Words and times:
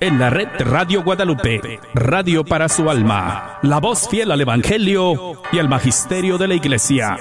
en 0.00 0.18
la 0.18 0.30
red 0.30 0.48
Radio 0.60 1.02
Guadalupe, 1.02 1.80
radio 1.94 2.44
para 2.44 2.68
su 2.68 2.88
alma, 2.88 3.58
la 3.62 3.80
voz 3.80 4.08
fiel 4.08 4.30
al 4.30 4.40
Evangelio 4.40 5.42
y 5.52 5.58
al 5.58 5.68
Magisterio 5.68 6.38
de 6.38 6.48
la 6.48 6.54
Iglesia. 6.54 7.16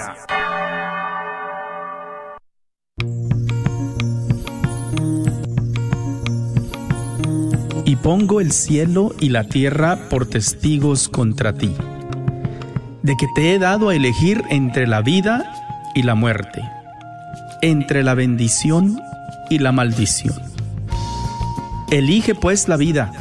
Y 7.85 7.95
pongo 7.95 8.41
el 8.41 8.52
cielo 8.52 9.14
y 9.20 9.30
la 9.30 9.46
tierra 9.46 10.09
por 10.09 10.28
testigos 10.28 11.09
contra 11.09 11.54
ti, 11.54 11.73
de 13.02 13.16
que 13.18 13.28
te 13.34 13.54
he 13.54 13.59
dado 13.59 13.89
a 13.89 13.96
elegir 13.96 14.44
entre 14.50 14.88
la 14.88 15.02
vida 15.02 15.52
y 15.96 16.04
la 16.04 16.16
muerte, 16.16 16.62
entre 17.62 18.04
la 18.04 18.14
bendición 18.14 19.02
y 19.50 19.59
la 19.59 19.71
maldición. 19.71 20.57
Elige 21.90 22.36
pues 22.36 22.68
la 22.68 22.76
vida 22.76 23.14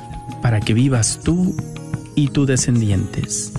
para 0.43 0.59
que 0.59 0.75
vivas 0.75 1.21
tú 1.23 1.55
y 2.17 2.29
tus 2.29 2.49
descendientes. 2.49 3.53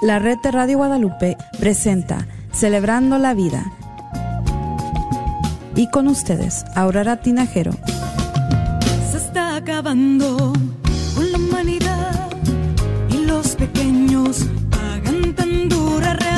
La 0.00 0.20
red 0.20 0.38
de 0.38 0.52
Radio 0.52 0.78
Guadalupe 0.78 1.36
presenta 1.58 2.28
Celebrando 2.52 3.18
la 3.18 3.34
Vida. 3.34 3.72
Y 5.74 5.90
con 5.90 6.06
ustedes, 6.06 6.64
Aurora 6.76 7.20
Tinajero. 7.20 7.72
Se 9.10 9.16
está 9.16 9.56
acabando 9.56 10.52
con 11.16 11.32
la 11.32 11.38
humanidad 11.38 12.30
y 13.10 13.24
los 13.24 13.56
pequeños 13.56 14.46
pagan 14.70 15.34
tan 15.34 15.68
dura 15.68 16.12
realidad. 16.12 16.37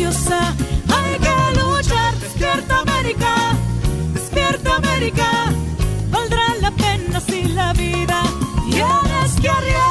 Silenciosa 0.00 0.54
hay 0.88 1.18
que 1.18 1.60
luchar. 1.60 2.14
¡Despierta 2.20 2.80
América! 2.80 3.34
¡Despierta 4.14 4.76
América! 4.76 5.52
Valdrá 6.10 6.42
la 6.60 6.70
pena 6.70 7.20
si 7.20 7.44
la 7.48 7.72
vida 7.74 8.22
tienes 8.70 9.40
que 9.40 9.48
arriesgar. 9.48 9.90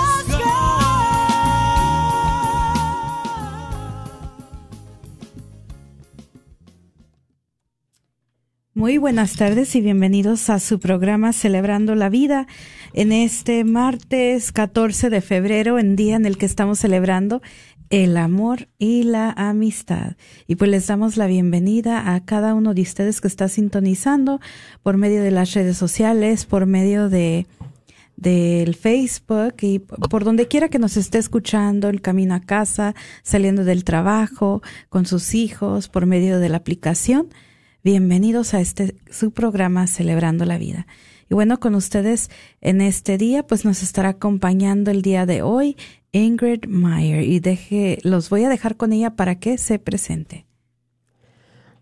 Muy 8.74 8.98
buenas 8.98 9.36
tardes 9.36 9.76
y 9.76 9.82
bienvenidos 9.82 10.50
a 10.50 10.60
su 10.60 10.80
programa 10.80 11.34
Celebrando 11.34 11.96
la 11.96 12.10
Vida 12.10 12.48
en 12.94 13.12
este 13.12 13.66
martes 13.66 14.54
14 14.54 15.10
de 15.10 15.22
febrero, 15.22 15.80
en 15.80 15.96
día 15.98 16.16
en 16.16 16.26
el 16.26 16.38
que 16.38 16.46
estamos 16.46 16.80
celebrando 16.80 17.42
el 17.90 18.18
amor 18.18 18.68
y 18.78 19.04
la 19.04 19.32
amistad. 19.32 20.16
Y 20.48 20.56
pues 20.56 20.70
les 20.70 20.88
damos 20.88 21.18
la 21.18 21.28
bienvenida 21.28 22.14
a 22.14 22.24
cada 22.24 22.54
uno 22.54 22.74
de 22.74 22.82
ustedes 22.82 23.22
que 23.22 23.28
está 23.28 23.48
sintonizando 23.48 24.40
por 24.84 24.98
medio 24.98 25.24
de 25.24 25.32
las 25.32 25.54
redes 25.54 25.78
sociales, 25.78 26.46
por 26.46 26.66
medio 26.66 27.10
de 27.10 27.48
del 28.16 28.76
Facebook 28.76 29.54
y 29.62 29.80
por 29.80 30.26
donde 30.26 30.50
quiera 30.50 30.68
que 30.68 30.78
nos 30.78 30.98
esté 30.98 31.20
escuchando, 31.20 31.88
el 31.88 32.02
camino 32.02 32.36
a 32.36 32.42
casa, 32.42 32.94
saliendo 33.24 33.64
del 33.64 33.86
trabajo, 33.86 34.62
con 34.90 35.06
sus 35.06 35.34
hijos, 35.34 35.88
por 35.88 36.06
medio 36.06 36.40
de 36.40 36.50
la 36.50 36.58
aplicación. 36.58 37.30
Bienvenidos 37.82 38.54
a 38.54 38.60
este 38.60 38.96
su 39.10 39.32
programa 39.32 39.88
Celebrando 39.88 40.44
la 40.44 40.58
Vida. 40.58 40.86
Y 41.30 41.36
bueno, 41.36 41.60
con 41.60 41.76
ustedes 41.76 42.30
en 42.60 42.82
este 42.82 43.18
día, 43.18 43.46
pues 43.46 43.64
nos 43.64 43.84
estará 43.84 44.10
acompañando 44.10 44.90
el 44.90 45.02
día 45.02 45.26
de 45.26 45.44
hoy 45.44 45.78
Ingrid 46.12 46.66
Meyer 46.66 47.24
y 47.24 47.40
deje, 47.40 48.00
los 48.04 48.30
voy 48.30 48.44
a 48.44 48.50
dejar 48.50 48.78
con 48.78 48.94
ella 48.94 49.12
para 49.16 49.36
que 49.36 49.58
se 49.58 49.78
presente. 49.78 50.46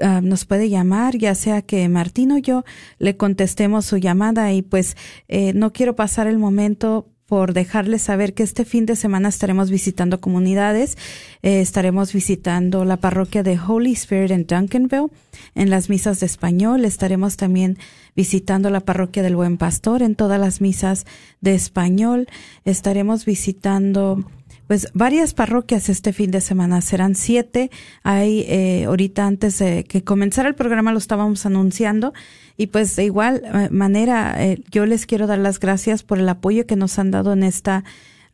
Uh, 0.00 0.20
nos 0.22 0.44
puede 0.44 0.68
llamar, 0.68 1.18
ya 1.18 1.34
sea 1.34 1.60
que 1.62 1.88
Martín 1.88 2.30
o 2.30 2.38
yo 2.38 2.62
le 2.98 3.16
contestemos 3.16 3.84
su 3.84 3.96
llamada 3.96 4.52
y 4.52 4.62
pues 4.62 4.96
eh, 5.26 5.52
no 5.54 5.72
quiero 5.72 5.96
pasar 5.96 6.28
el 6.28 6.38
momento 6.38 7.08
por 7.28 7.52
dejarles 7.52 8.02
saber 8.02 8.32
que 8.32 8.42
este 8.42 8.64
fin 8.64 8.86
de 8.86 8.96
semana 8.96 9.28
estaremos 9.28 9.70
visitando 9.70 10.18
comunidades, 10.18 10.96
eh, 11.42 11.60
estaremos 11.60 12.14
visitando 12.14 12.86
la 12.86 12.96
parroquia 12.96 13.42
de 13.42 13.58
Holy 13.58 13.92
Spirit 13.92 14.30
en 14.30 14.46
Duncanville, 14.46 15.10
en 15.54 15.68
las 15.68 15.90
misas 15.90 16.20
de 16.20 16.26
español, 16.26 16.86
estaremos 16.86 17.36
también 17.36 17.76
visitando 18.16 18.70
la 18.70 18.80
parroquia 18.80 19.22
del 19.22 19.36
Buen 19.36 19.58
Pastor 19.58 20.02
en 20.02 20.14
todas 20.14 20.40
las 20.40 20.62
misas 20.62 21.04
de 21.42 21.54
español, 21.54 22.28
estaremos 22.64 23.26
visitando 23.26 24.24
pues 24.68 24.88
varias 24.92 25.32
parroquias 25.32 25.88
este 25.88 26.12
fin 26.12 26.30
de 26.30 26.42
semana. 26.42 26.82
Serán 26.82 27.14
siete. 27.14 27.70
Hay 28.02 28.44
eh, 28.48 28.84
ahorita 28.84 29.26
antes 29.26 29.58
de 29.58 29.82
que 29.84 30.04
comenzara 30.04 30.48
el 30.48 30.54
programa 30.54 30.92
lo 30.92 30.98
estábamos 30.98 31.46
anunciando 31.46 32.12
y 32.56 32.68
pues 32.68 32.94
de 32.94 33.06
igual 33.06 33.42
eh, 33.44 33.68
manera 33.70 34.36
eh, 34.44 34.62
yo 34.70 34.84
les 34.84 35.06
quiero 35.06 35.26
dar 35.26 35.38
las 35.38 35.58
gracias 35.58 36.02
por 36.02 36.18
el 36.18 36.28
apoyo 36.28 36.66
que 36.66 36.76
nos 36.76 36.98
han 36.98 37.10
dado 37.10 37.32
en 37.32 37.42
esta 37.44 37.82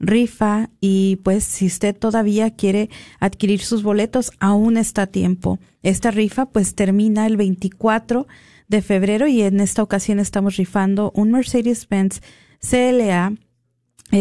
rifa 0.00 0.70
y 0.80 1.20
pues 1.22 1.44
si 1.44 1.66
usted 1.66 1.96
todavía 1.96 2.50
quiere 2.50 2.90
adquirir 3.20 3.60
sus 3.60 3.84
boletos 3.84 4.32
aún 4.40 4.76
está 4.76 5.02
a 5.02 5.06
tiempo. 5.06 5.60
Esta 5.84 6.10
rifa 6.10 6.46
pues 6.46 6.74
termina 6.74 7.26
el 7.26 7.36
24 7.36 8.26
de 8.66 8.82
febrero 8.82 9.28
y 9.28 9.42
en 9.42 9.60
esta 9.60 9.84
ocasión 9.84 10.18
estamos 10.18 10.56
rifando 10.56 11.12
un 11.14 11.30
Mercedes-Benz 11.30 12.22
CLA 12.58 13.34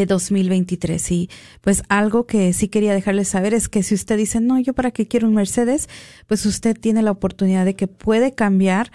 2023. 0.08 1.12
Eh, 1.12 1.14
y 1.14 1.30
pues 1.62 1.84
algo 1.90 2.26
que 2.26 2.54
sí 2.54 2.68
quería 2.68 2.94
dejarles 2.94 3.28
saber 3.28 3.54
es 3.54 3.70
que 3.70 3.84
si 3.84 3.96
usted 3.96 4.18
dice, 4.18 4.42
no, 4.42 4.60
yo 4.60 4.74
para 4.74 4.92
qué 4.92 5.08
quiero 5.08 5.28
un 5.28 5.36
Mercedes, 5.36 5.90
pues 6.28 6.46
usted 6.46 6.78
tiene 6.78 7.02
la 7.02 7.12
oportunidad 7.12 7.66
de 7.66 7.76
que 7.76 7.88
puede 7.88 8.34
cambiar 8.34 8.92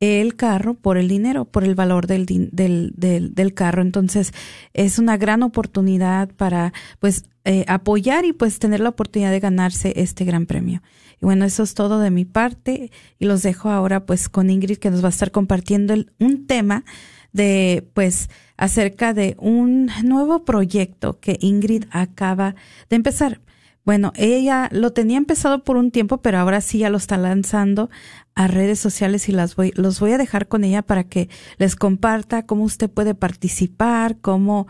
el 0.00 0.36
carro 0.36 0.74
por 0.74 0.96
el 0.96 1.08
dinero, 1.08 1.44
por 1.44 1.64
el 1.64 1.74
valor 1.74 2.06
del, 2.06 2.24
del, 2.26 2.92
del, 2.94 3.34
del 3.34 3.54
carro. 3.54 3.82
Entonces, 3.82 4.32
es 4.72 4.98
una 4.98 5.16
gran 5.16 5.42
oportunidad 5.42 6.30
para, 6.36 6.72
pues, 7.00 7.24
eh, 7.50 7.64
apoyar 7.66 8.26
y 8.26 8.34
pues 8.34 8.58
tener 8.58 8.80
la 8.80 8.90
oportunidad 8.90 9.30
de 9.30 9.40
ganarse 9.40 9.94
este 9.96 10.26
gran 10.26 10.44
premio. 10.44 10.82
Y 11.18 11.24
bueno, 11.24 11.46
eso 11.46 11.62
es 11.62 11.72
todo 11.72 11.98
de 11.98 12.10
mi 12.10 12.26
parte 12.26 12.90
y 13.18 13.24
los 13.24 13.42
dejo 13.42 13.70
ahora 13.70 14.04
pues 14.04 14.28
con 14.28 14.50
Ingrid 14.50 14.76
que 14.76 14.90
nos 14.90 15.02
va 15.02 15.06
a 15.06 15.10
estar 15.10 15.30
compartiendo 15.30 15.94
un 16.18 16.46
tema 16.46 16.84
de 17.32 17.88
pues 17.94 18.30
acerca 18.56 19.14
de 19.14 19.36
un 19.38 19.90
nuevo 20.04 20.44
proyecto 20.44 21.20
que 21.20 21.38
Ingrid 21.40 21.84
acaba 21.90 22.54
de 22.90 22.96
empezar. 22.96 23.40
Bueno, 23.84 24.12
ella 24.16 24.68
lo 24.70 24.92
tenía 24.92 25.16
empezado 25.16 25.64
por 25.64 25.78
un 25.78 25.90
tiempo, 25.90 26.18
pero 26.18 26.38
ahora 26.38 26.60
sí 26.60 26.78
ya 26.78 26.90
lo 26.90 26.98
está 26.98 27.16
lanzando 27.16 27.88
a 28.34 28.46
redes 28.46 28.78
sociales 28.78 29.30
y 29.30 29.32
las 29.32 29.56
voy, 29.56 29.72
los 29.76 29.98
voy 29.98 30.12
a 30.12 30.18
dejar 30.18 30.46
con 30.46 30.62
ella 30.62 30.82
para 30.82 31.04
que 31.04 31.30
les 31.56 31.74
comparta 31.74 32.44
cómo 32.44 32.64
usted 32.64 32.90
puede 32.90 33.14
participar, 33.14 34.18
cómo 34.20 34.66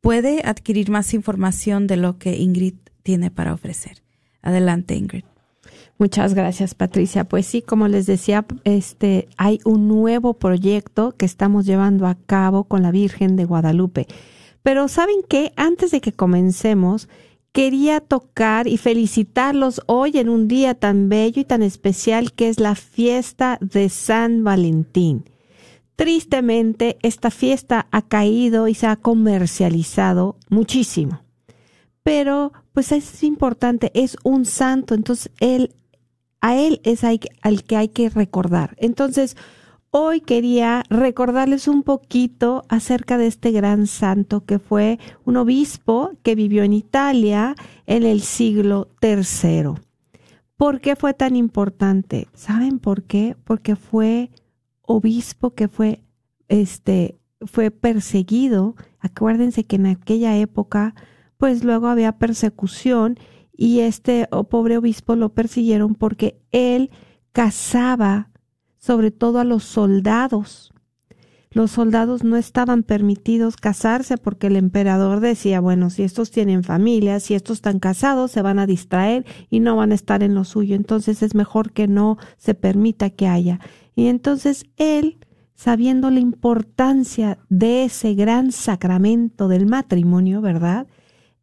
puede 0.00 0.42
adquirir 0.44 0.88
más 0.88 1.14
información 1.14 1.88
de 1.88 1.96
lo 1.96 2.18
que 2.18 2.36
Ingrid 2.36 2.74
tiene 3.02 3.32
para 3.32 3.54
ofrecer. 3.54 4.02
Adelante, 4.40 4.94
Ingrid. 4.94 5.29
Muchas 6.00 6.32
gracias, 6.32 6.74
Patricia. 6.74 7.24
Pues 7.24 7.44
sí, 7.44 7.60
como 7.60 7.86
les 7.86 8.06
decía, 8.06 8.46
este 8.64 9.28
hay 9.36 9.60
un 9.66 9.86
nuevo 9.86 10.32
proyecto 10.32 11.12
que 11.12 11.26
estamos 11.26 11.66
llevando 11.66 12.06
a 12.06 12.14
cabo 12.14 12.64
con 12.64 12.82
la 12.82 12.90
Virgen 12.90 13.36
de 13.36 13.44
Guadalupe. 13.44 14.06
Pero 14.62 14.88
¿saben 14.88 15.18
qué? 15.28 15.52
Antes 15.56 15.90
de 15.90 16.00
que 16.00 16.12
comencemos, 16.12 17.10
quería 17.52 18.00
tocar 18.00 18.66
y 18.66 18.78
felicitarlos 18.78 19.82
hoy 19.84 20.12
en 20.16 20.30
un 20.30 20.48
día 20.48 20.74
tan 20.74 21.10
bello 21.10 21.42
y 21.42 21.44
tan 21.44 21.62
especial 21.62 22.32
que 22.32 22.48
es 22.48 22.60
la 22.60 22.76
fiesta 22.76 23.58
de 23.60 23.90
San 23.90 24.42
Valentín. 24.42 25.24
Tristemente, 25.96 26.96
esta 27.02 27.30
fiesta 27.30 27.88
ha 27.90 28.00
caído 28.00 28.68
y 28.68 28.74
se 28.74 28.86
ha 28.86 28.96
comercializado 28.96 30.38
muchísimo. 30.48 31.20
Pero, 32.02 32.54
pues 32.72 32.90
es 32.92 33.22
importante, 33.22 33.90
es 33.92 34.16
un 34.24 34.46
santo, 34.46 34.94
entonces 34.94 35.30
él 35.40 35.74
a 36.40 36.56
Él 36.56 36.80
es 36.84 37.04
al 37.04 37.18
que 37.64 37.76
hay 37.76 37.88
que 37.88 38.08
recordar. 38.08 38.76
Entonces, 38.78 39.36
hoy 39.90 40.20
quería 40.20 40.84
recordarles 40.88 41.68
un 41.68 41.82
poquito 41.82 42.64
acerca 42.68 43.18
de 43.18 43.26
este 43.26 43.50
gran 43.50 43.86
santo 43.86 44.44
que 44.44 44.58
fue 44.58 44.98
un 45.24 45.36
obispo 45.36 46.12
que 46.22 46.34
vivió 46.34 46.62
en 46.62 46.72
Italia 46.72 47.54
en 47.86 48.04
el 48.04 48.22
siglo 48.22 48.88
III. 49.02 49.74
¿Por 50.56 50.80
qué 50.80 50.94
fue 50.94 51.14
tan 51.14 51.36
importante? 51.36 52.28
¿Saben 52.34 52.78
por 52.78 53.02
qué? 53.04 53.36
Porque 53.44 53.76
fue 53.76 54.30
obispo 54.82 55.54
que 55.54 55.68
fue, 55.68 56.02
este, 56.48 57.18
fue 57.46 57.70
perseguido. 57.70 58.76
Acuérdense 58.98 59.64
que 59.64 59.76
en 59.76 59.86
aquella 59.86 60.36
época, 60.36 60.94
pues 61.38 61.64
luego 61.64 61.88
había 61.88 62.18
persecución 62.18 63.18
y 63.60 63.80
este 63.80 64.26
oh, 64.30 64.44
pobre 64.44 64.78
obispo 64.78 65.16
lo 65.16 65.34
persiguieron 65.34 65.94
porque 65.94 66.40
él 66.50 66.90
casaba 67.32 68.30
sobre 68.78 69.10
todo 69.10 69.38
a 69.38 69.44
los 69.44 69.64
soldados. 69.64 70.72
Los 71.50 71.72
soldados 71.72 72.24
no 72.24 72.38
estaban 72.38 72.82
permitidos 72.82 73.58
casarse 73.58 74.16
porque 74.16 74.46
el 74.46 74.56
emperador 74.56 75.20
decía, 75.20 75.60
bueno, 75.60 75.90
si 75.90 76.04
estos 76.04 76.30
tienen 76.30 76.64
familia, 76.64 77.20
si 77.20 77.34
estos 77.34 77.58
están 77.58 77.80
casados, 77.80 78.30
se 78.30 78.40
van 78.40 78.58
a 78.58 78.66
distraer 78.66 79.26
y 79.50 79.60
no 79.60 79.76
van 79.76 79.92
a 79.92 79.96
estar 79.96 80.22
en 80.22 80.34
lo 80.34 80.44
suyo. 80.44 80.74
Entonces 80.74 81.22
es 81.22 81.34
mejor 81.34 81.72
que 81.72 81.86
no 81.86 82.16
se 82.38 82.54
permita 82.54 83.10
que 83.10 83.28
haya. 83.28 83.60
Y 83.94 84.06
entonces 84.06 84.64
él, 84.78 85.18
sabiendo 85.52 86.10
la 86.10 86.20
importancia 86.20 87.36
de 87.50 87.84
ese 87.84 88.14
gran 88.14 88.52
sacramento 88.52 89.48
del 89.48 89.66
matrimonio, 89.66 90.40
¿verdad? 90.40 90.86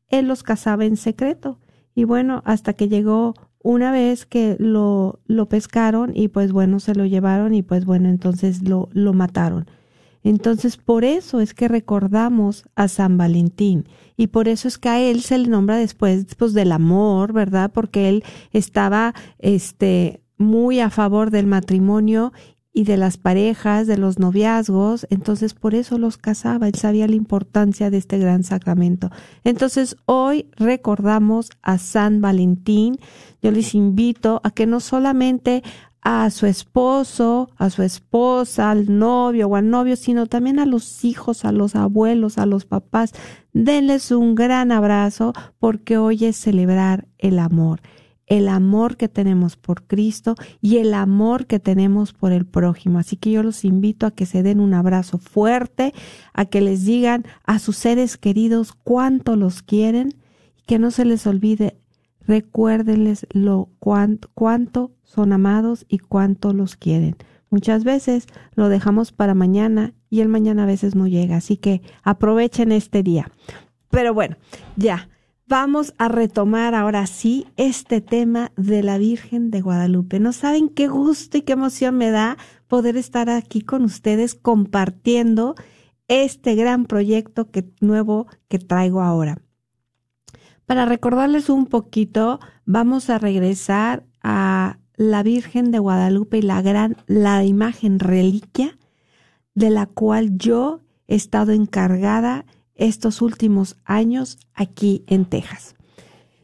Él 0.10 0.28
los 0.28 0.42
casaba 0.42 0.86
en 0.86 0.98
secreto 0.98 1.60
y 1.98 2.04
bueno, 2.04 2.44
hasta 2.46 2.74
que 2.74 2.90
llegó 2.90 3.34
una 3.64 3.92
vez 3.92 4.28
que 4.28 4.56
lo, 4.60 5.20
lo 5.26 5.50
pescaron 5.50 6.12
y 6.16 6.28
pues 6.28 6.52
bueno, 6.52 6.80
se 6.80 6.94
lo 6.94 7.08
llevaron 7.08 7.56
y 7.56 7.64
pues 7.64 7.86
bueno, 7.86 8.08
entonces 8.08 8.62
lo, 8.62 8.88
lo 8.92 9.14
mataron. 9.14 9.66
Entonces, 10.22 10.78
por 10.78 11.04
eso 11.04 11.42
es 11.42 11.56
que 11.56 11.68
recordamos 11.68 12.66
a 12.76 12.88
San 12.88 13.18
Valentín 13.18 13.88
y 14.16 14.28
por 14.28 14.48
eso 14.48 14.68
es 14.68 14.78
que 14.78 14.90
a 14.90 15.02
él 15.02 15.22
se 15.22 15.40
le 15.40 15.48
nombra 15.48 15.78
después 15.78 16.28
pues, 16.36 16.54
del 16.54 16.72
amor, 16.72 17.34
¿verdad? 17.34 17.72
Porque 17.74 18.10
él 18.10 18.24
estaba 18.52 19.16
este 19.40 20.22
muy 20.38 20.82
a 20.82 20.92
favor 20.92 21.32
del 21.32 21.48
matrimonio 21.48 22.32
y 22.77 22.83
de 22.83 22.95
las 22.95 23.18
parejas, 23.18 23.88
de 23.88 23.97
los 23.97 24.19
noviazgos, 24.19 25.07
entonces 25.09 25.56
por 25.56 25.74
eso 25.74 25.97
los 25.97 26.18
casaba, 26.18 26.68
él 26.68 26.75
sabía 26.75 27.07
la 27.07 27.15
importancia 27.15 27.89
de 27.89 27.97
este 27.97 28.19
gran 28.19 28.44
sacramento. 28.44 29.09
Entonces 29.44 29.97
hoy 30.06 30.51
recordamos 30.57 31.50
a 31.63 31.79
San 31.79 32.21
Valentín, 32.21 33.00
yo 33.41 33.50
les 33.50 33.74
invito 33.74 34.41
a 34.44 34.51
que 34.51 34.68
no 34.68 34.79
solamente 34.79 35.63
a 36.03 36.29
su 36.29 36.45
esposo, 36.45 37.50
a 37.57 37.71
su 37.71 37.81
esposa, 37.81 38.69
al 38.69 39.00
novio 39.00 39.47
o 39.47 39.56
al 39.56 39.71
novio, 39.71 39.95
sino 39.95 40.27
también 40.27 40.59
a 40.59 40.68
los 40.68 41.03
hijos, 41.03 41.45
a 41.45 41.51
los 41.51 41.75
abuelos, 41.75 42.38
a 42.38 42.45
los 42.45 42.65
papás. 42.65 43.12
Denles 43.53 44.12
un 44.12 44.35
gran 44.35 44.71
abrazo 44.71 45.33
porque 45.57 45.97
hoy 45.97 46.25
es 46.25 46.38
celebrar 46.38 47.07
el 47.18 47.39
amor 47.39 47.81
el 48.27 48.50
amor 48.50 48.97
que 48.97 49.07
tenemos 49.07 49.56
por 49.56 49.83
Cristo 49.83 50.35
y 50.62 50.77
el 50.77 50.94
amor 50.94 51.47
que 51.47 51.59
tenemos 51.59 52.13
por 52.13 52.33
el 52.33 52.45
prójimo. 52.45 53.00
Así 53.00 53.15
que 53.15 53.31
yo 53.31 53.41
los 53.41 53.63
invito 53.65 54.06
a 54.06 54.12
que 54.12 54.25
se 54.25 54.44
den 54.44 54.59
un 54.59 54.74
abrazo 54.74 55.18
fuerte, 55.18 55.94
a 56.33 56.46
que 56.46 56.62
les 56.62 56.86
digan 56.86 57.25
a 57.46 57.57
sus 57.57 57.77
seres 57.77 58.17
queridos 58.17 58.74
cuánto 58.84 59.36
los 59.38 59.63
quieren 59.63 60.13
y 60.57 60.63
que 60.63 60.77
no 60.77 60.91
se 60.91 61.05
les 61.05 61.25
olvide, 61.25 61.77
recuérdenles 62.19 63.25
lo 63.31 63.69
cuánto, 63.79 64.29
cuánto 64.34 64.91
son 65.03 65.31
amados 65.31 65.86
y 65.88 66.00
cuánto 66.00 66.53
los 66.53 66.75
quieren. 66.75 67.15
Muchas 67.50 67.86
veces 67.86 68.27
lo 68.55 68.67
dejamos 68.67 69.13
para 69.13 69.34
mañana 69.34 69.93
y 70.10 70.19
el 70.19 70.27
mañana 70.27 70.63
a 70.63 70.67
veces 70.67 70.96
no 70.96 71.07
llega, 71.07 71.38
así 71.38 71.55
que 71.55 71.81
aprovechen 72.03 72.74
este 72.74 73.03
día. 73.03 73.31
Pero 73.89 74.13
bueno, 74.13 74.36
ya 74.75 75.07
vamos 75.48 75.94
a 75.98 76.10
retomar 76.10 76.75
ahora 76.75 77.08
sí 77.08 77.48
este 77.56 78.01
tema 78.01 78.51
de 78.58 78.84
la 78.84 78.98
Virgen 78.98 79.50
de 79.50 79.62
Guadalupe. 79.62 80.20
No 80.20 80.34
saben 80.34 80.70
qué 80.70 80.88
gusto 80.88 81.38
y 81.38 81.42
qué 81.42 81.54
emoción 81.54 81.96
me 81.96 82.12
da 82.12 82.38
poder 82.68 82.98
estar 82.98 83.30
aquí 83.30 83.62
con 83.62 83.84
ustedes 83.84 84.36
compartiendo 84.36 85.56
este 86.10 86.56
gran 86.56 86.86
proyecto 86.86 87.50
que, 87.50 87.66
nuevo 87.80 88.27
que 88.50 88.60
traigo 88.60 89.01
ahora. 89.01 89.42
Para 90.66 90.86
recordarles 90.86 91.50
un 91.50 91.66
poquito, 91.66 92.39
vamos 92.66 93.10
a 93.10 93.18
regresar 93.18 94.06
a 94.22 94.80
la 94.96 95.24
Virgen 95.24 95.72
de 95.72 95.80
Guadalupe 95.80 96.39
y 96.39 96.42
la 96.42 96.62
gran, 96.62 96.98
la 97.08 97.46
imagen 97.46 98.00
reliquia 98.00 98.77
de 99.56 99.70
la 99.70 99.86
cual 99.86 100.38
yo 100.38 100.82
he 101.08 101.16
estado 101.16 101.54
encargada 101.54 102.46
estos 102.77 103.22
últimos 103.22 103.77
años 103.84 104.38
aquí 104.53 105.03
en 105.07 105.25
Texas. 105.25 105.75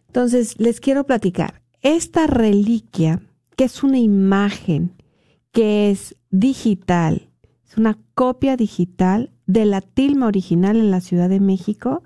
Entonces, 0.07 0.59
les 0.59 0.79
quiero 0.79 1.05
platicar. 1.05 1.61
Esta 1.81 2.27
reliquia, 2.27 3.21
que 3.55 3.63
es 3.63 3.83
una 3.83 3.99
imagen 3.99 4.93
que 5.51 5.89
es 5.89 6.15
digital, 6.29 7.29
es 7.67 7.77
una 7.77 7.97
copia 8.13 8.57
digital 8.57 9.31
de 9.45 9.65
la 9.65 9.81
tilma 9.81 10.27
original 10.27 10.77
en 10.77 10.91
la 10.91 11.01
Ciudad 11.01 11.29
de 11.29 11.39
México, 11.39 12.03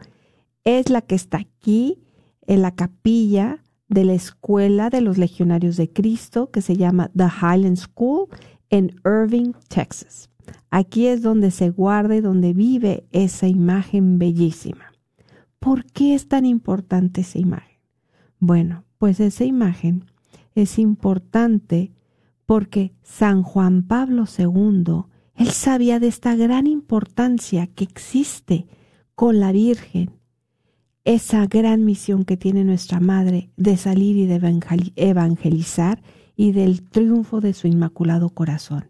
es 0.64 0.90
la 0.90 1.02
que 1.02 1.16
está 1.16 1.38
aquí 1.38 2.00
en 2.46 2.62
la 2.62 2.76
capilla 2.76 3.64
de 3.88 4.04
la 4.04 4.14
Escuela 4.14 4.90
de 4.90 5.02
los 5.02 5.18
Legionarios 5.18 5.78
de 5.78 5.92
Cristo, 5.92 6.52
que 6.52 6.62
se 6.62 6.76
llama 6.76 7.12
The 7.16 7.28
Highland 7.42 7.78
School 7.78 8.28
en 8.70 8.96
Irving, 9.06 9.54
Texas. 9.70 10.30
Aquí 10.70 11.08
es 11.08 11.22
donde 11.22 11.52
se 11.52 11.70
guarda 11.70 12.16
y 12.16 12.22
donde 12.22 12.54
vive 12.54 13.06
esa 13.12 13.48
imagen 13.48 14.20
bellísima. 14.20 14.94
¿Por 15.60 15.86
qué 15.86 16.14
es 16.14 16.28
tan 16.28 16.46
importante 16.46 17.22
esa 17.22 17.40
imagen? 17.40 17.78
Bueno, 18.40 18.84
pues 18.98 19.20
esa 19.20 19.46
imagen 19.46 20.06
es 20.56 20.80
importante 20.80 21.92
porque 22.46 22.94
San 23.04 23.44
Juan 23.44 23.84
Pablo 23.84 24.26
II, 24.26 25.04
él 25.36 25.50
sabía 25.50 26.00
de 26.00 26.08
esta 26.08 26.36
gran 26.36 26.68
importancia 26.68 27.68
que 27.68 27.84
existe 27.84 28.68
con 29.16 29.40
la 29.40 29.52
Virgen, 29.52 30.12
esa 31.04 31.46
gran 31.48 31.86
misión 31.86 32.26
que 32.26 32.38
tiene 32.38 32.64
nuestra 32.64 33.00
Madre 33.00 33.50
de 33.58 33.78
salir 33.78 34.18
y 34.18 34.26
de 34.26 34.36
evangelizar 34.96 36.02
y 36.36 36.52
del 36.52 36.84
triunfo 36.84 37.42
de 37.42 37.54
su 37.54 37.68
inmaculado 37.68 38.30
corazón. 38.30 38.86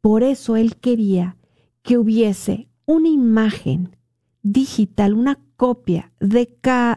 Por 0.00 0.22
eso 0.22 0.56
él 0.56 0.76
quería 0.76 1.36
que 1.82 1.98
hubiese 1.98 2.68
una 2.86 3.08
imagen 3.08 3.96
digital, 4.42 5.14
una 5.14 5.38
copia 5.56 6.12
de, 6.20 6.48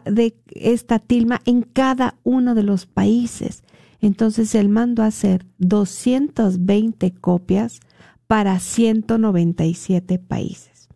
de 0.06 0.36
esta 0.54 0.98
tilma 0.98 1.40
en 1.44 1.62
cada 1.62 2.18
uno 2.22 2.54
de 2.54 2.62
los 2.62 2.86
países. 2.86 3.64
Entonces 4.00 4.54
él 4.54 4.68
mandó 4.68 5.02
a 5.02 5.06
hacer 5.06 5.46
220 5.58 7.12
copias 7.14 7.80
para 8.26 8.58
197 8.58 10.18
países. 10.18 10.88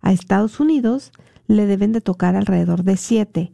A 0.00 0.12
Estados 0.12 0.60
Unidos 0.60 1.12
le 1.46 1.66
deben 1.66 1.92
de 1.92 2.00
tocar 2.00 2.36
alrededor 2.36 2.84
de 2.84 2.96
7. 2.96 3.52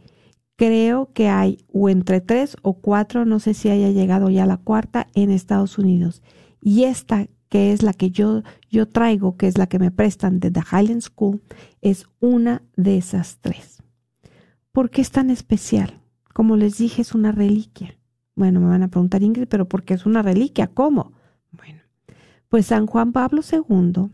Creo 0.57 1.13
que 1.13 1.29
hay 1.29 1.59
o 1.73 1.89
entre 1.89 2.21
3 2.21 2.57
o 2.63 2.75
4, 2.75 3.25
no 3.25 3.39
sé 3.39 3.55
si 3.55 3.71
haya 3.71 3.91
llegado 3.91 4.31
ya 4.31 4.47
la 4.47 4.57
cuarta 4.57 5.07
en 5.15 5.31
Estados 5.31 5.79
Unidos. 5.79 6.23
Y 6.61 6.85
esta 6.85 7.27
que 7.55 7.71
es 7.71 7.85
la 7.85 7.93
que 7.93 8.11
yo, 8.11 8.43
yo 8.69 8.89
traigo, 8.89 9.37
que 9.37 9.47
es 9.47 9.59
la 9.59 9.69
que 9.69 9.79
me 9.79 9.93
prestan 9.93 10.41
de 10.41 10.51
The 10.51 10.63
Highland 10.73 11.03
School, 11.03 11.41
es 11.83 12.09
una 12.19 12.63
de 12.75 12.99
esas 12.99 13.39
tres. 13.41 13.81
¿Por 14.73 14.91
qué 14.91 15.01
es 15.01 15.13
tan 15.13 15.31
especial? 15.31 16.01
Como 16.33 16.57
les 16.57 16.79
dije, 16.79 17.01
es 17.01 17.15
una 17.15 17.31
reliquia. 17.31 17.97
Bueno, 18.35 18.59
me 18.59 18.67
van 18.67 18.83
a 18.83 18.89
preguntar 18.89 19.23
Ingrid, 19.23 19.47
pero 19.47 19.69
¿por 19.69 19.85
qué 19.85 19.95
es 19.95 20.05
una 20.05 20.21
reliquia? 20.21 20.67
¿Cómo? 20.67 21.13
Bueno, 21.53 21.81
pues 22.49 22.67
San 22.67 22.89
Juan 22.89 23.13
Pablo 23.13 23.41
II, 23.49 24.11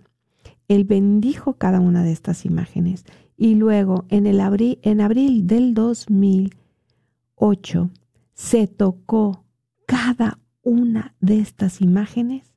él 0.68 0.84
bendijo 0.84 1.54
cada 1.54 1.80
una 1.80 2.04
de 2.04 2.12
estas 2.12 2.44
imágenes 2.44 3.06
y 3.38 3.54
luego 3.54 4.04
en, 4.10 4.26
el 4.26 4.40
abril, 4.40 4.80
en 4.82 5.00
abril 5.00 5.46
del 5.46 5.72
2008 5.72 7.88
se 8.34 8.66
tocó 8.66 9.46
cada 9.86 10.40
una 10.60 11.14
de 11.20 11.40
estas 11.40 11.80
imágenes 11.80 12.49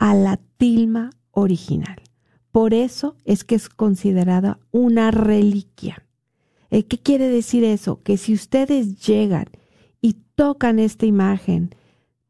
a 0.00 0.14
la 0.14 0.40
tilma 0.56 1.10
original. 1.30 2.00
Por 2.50 2.72
eso 2.72 3.16
es 3.26 3.44
que 3.44 3.54
es 3.54 3.68
considerada 3.68 4.58
una 4.70 5.10
reliquia. 5.10 6.06
Eh, 6.70 6.84
¿Qué 6.84 6.98
quiere 6.98 7.28
decir 7.28 7.64
eso? 7.64 8.02
Que 8.02 8.16
si 8.16 8.32
ustedes 8.32 9.06
llegan 9.06 9.44
y 10.00 10.14
tocan 10.34 10.78
esta 10.78 11.04
imagen, 11.04 11.74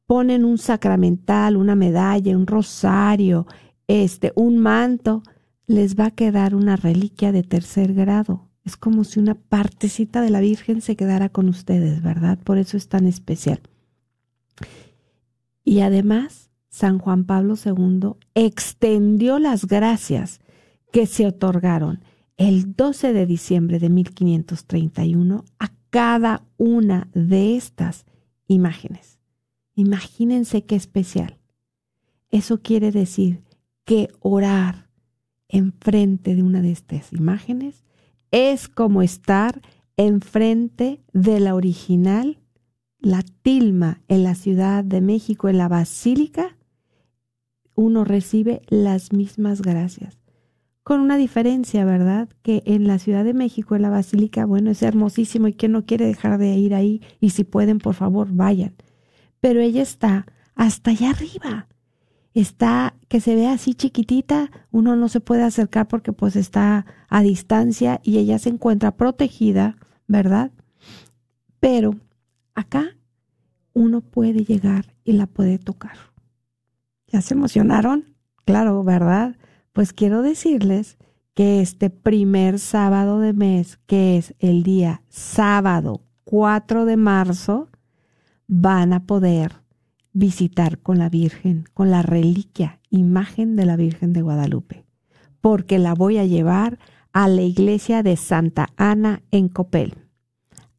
ponen 0.05 0.45
un 0.45 0.59
sacramental, 0.59 1.57
una 1.57 1.77
medalla, 1.77 2.37
un 2.37 2.49
rosario, 2.49 3.47
este, 3.87 4.33
un 4.35 4.59
manto, 4.59 5.23
les 5.69 5.95
va 5.95 6.07
a 6.07 6.11
quedar 6.11 6.57
una 6.57 6.75
reliquia 6.75 7.31
de 7.31 7.45
tercer 7.45 7.95
grado. 7.95 8.49
Es 8.65 8.77
como 8.77 9.05
si 9.05 9.21
una 9.21 9.37
partecita 9.37 10.23
de 10.23 10.31
la 10.31 10.41
Virgen 10.41 10.81
se 10.81 10.97
quedara 10.97 11.29
con 11.29 11.49
ustedes, 11.49 12.03
¿verdad? 12.03 12.37
Por 12.43 12.59
eso 12.59 12.77
es 12.77 12.89
tan 12.89 13.07
especial. 13.07 13.61
Y 15.63 15.81
además, 15.81 16.50
San 16.71 16.99
Juan 16.99 17.25
Pablo 17.25 17.55
II 17.63 18.13
extendió 18.35 19.39
las 19.39 19.67
gracias 19.67 20.41
que 20.93 21.07
se 21.07 21.27
otorgaron 21.27 22.03
el 22.37 22.75
12 22.75 23.13
de 23.13 23.27
diciembre 23.27 23.79
de 23.79 23.91
1531 23.91 25.45
a 25.59 25.73
cada 25.91 26.47
una 26.57 27.09
de 27.13 27.57
estas 27.57 28.07
imágenes. 28.47 29.19
Imagínense 29.75 30.65
qué 30.65 30.77
especial. 30.77 31.39
Eso 32.31 32.63
quiere 32.63 32.93
decir 32.93 33.43
que 33.85 34.09
orar 34.21 34.89
enfrente 35.49 36.37
de 36.37 36.43
una 36.43 36.63
de 36.63 36.71
estas 36.71 37.13
imágenes 37.13 37.85
es 38.31 38.69
como 38.69 39.03
estar 39.03 39.61
enfrente 39.97 41.03
de 41.13 41.41
la 41.41 41.55
original, 41.55 42.39
la 43.01 43.23
tilma 43.43 44.01
en 44.07 44.23
la 44.23 44.35
Ciudad 44.37 44.85
de 44.85 45.01
México, 45.01 45.49
en 45.49 45.59
la 45.59 45.69
Basílica, 45.69 46.57
uno 47.81 48.05
recibe 48.05 48.63
las 48.69 49.13
mismas 49.13 49.63
gracias. 49.63 50.19
Con 50.83 51.01
una 51.01 51.17
diferencia, 51.17 51.85
¿verdad? 51.85 52.29
Que 52.43 52.63
en 52.67 52.87
la 52.87 52.99
Ciudad 52.99 53.25
de 53.25 53.35
México, 53.35 53.75
en 53.75 53.83
la 53.83 53.91
Basílica, 53.91 54.45
bueno, 54.45 54.71
es 54.71 54.83
hermosísimo 54.83 55.49
y 55.49 55.55
quien 55.55 55.73
no 55.73 55.85
quiere 55.85 56.07
dejar 56.07 56.39
de 56.39 56.55
ir 56.57 56.75
ahí, 56.75 57.01
y 57.21 57.31
si 57.31 57.45
pueden, 57.45 57.79
por 57.79 57.95
favor, 57.95 58.29
vayan. 58.33 58.75
Pero 59.41 59.61
ella 59.61 59.83
está 59.83 60.27
hasta 60.55 60.91
allá 60.91 61.11
arriba. 61.11 61.69
Está 62.35 62.95
que 63.09 63.21
se 63.21 63.35
ve 63.35 63.49
así 63.49 63.75
chiquitita, 63.75 64.51
uno 64.71 64.95
no 64.95 65.09
se 65.09 65.21
puede 65.21 65.43
acercar 65.43 65.89
porque 65.89 66.13
pues 66.13 66.37
está 66.37 66.87
a 67.09 67.23
distancia 67.23 68.01
y 68.05 68.19
ella 68.19 68.39
se 68.39 68.51
encuentra 68.51 68.97
protegida, 68.97 69.77
¿verdad? 70.07 70.53
Pero 71.59 71.97
acá 72.55 72.97
uno 73.73 74.01
puede 74.01 74.45
llegar 74.45 74.95
y 75.03 75.13
la 75.13 75.27
puede 75.27 75.59
tocar. 75.59 76.10
¿Ya 77.11 77.21
se 77.21 77.35
emocionaron? 77.35 78.15
Claro, 78.45 78.83
¿verdad? 78.85 79.37
Pues 79.73 79.93
quiero 79.93 80.23
decirles 80.23 80.97
que 81.35 81.61
este 81.61 81.91
primer 81.91 82.59
sábado 82.59 83.19
de 83.21 83.33
mes, 83.33 83.79
que 83.87 84.17
es 84.17 84.35
el 84.39 84.63
día 84.63 85.03
sábado 85.09 86.03
4 86.25 86.85
de 86.85 86.97
marzo, 86.97 87.69
van 88.47 88.93
a 88.93 89.07
poder 89.07 89.63
visitar 90.13 90.79
con 90.79 90.99
la 90.99 91.09
Virgen, 91.09 91.65
con 91.75 91.91
la 91.91 92.03
reliquia, 92.03 92.81
imagen 92.91 93.57
de 93.57 93.67
la 93.67 93.77
Virgen 93.77 94.13
de 94.13 94.23
Guadalupe, 94.23 94.85
porque 95.41 95.79
la 95.79 95.95
voy 95.95 96.19
a 96.19 96.25
llevar 96.25 96.79
a 97.13 97.29
la 97.29 97.43
iglesia 97.43 98.03
de 98.03 98.17
Santa 98.17 98.69
Ana 98.77 99.23
en 99.31 99.49
Copel. 99.49 99.95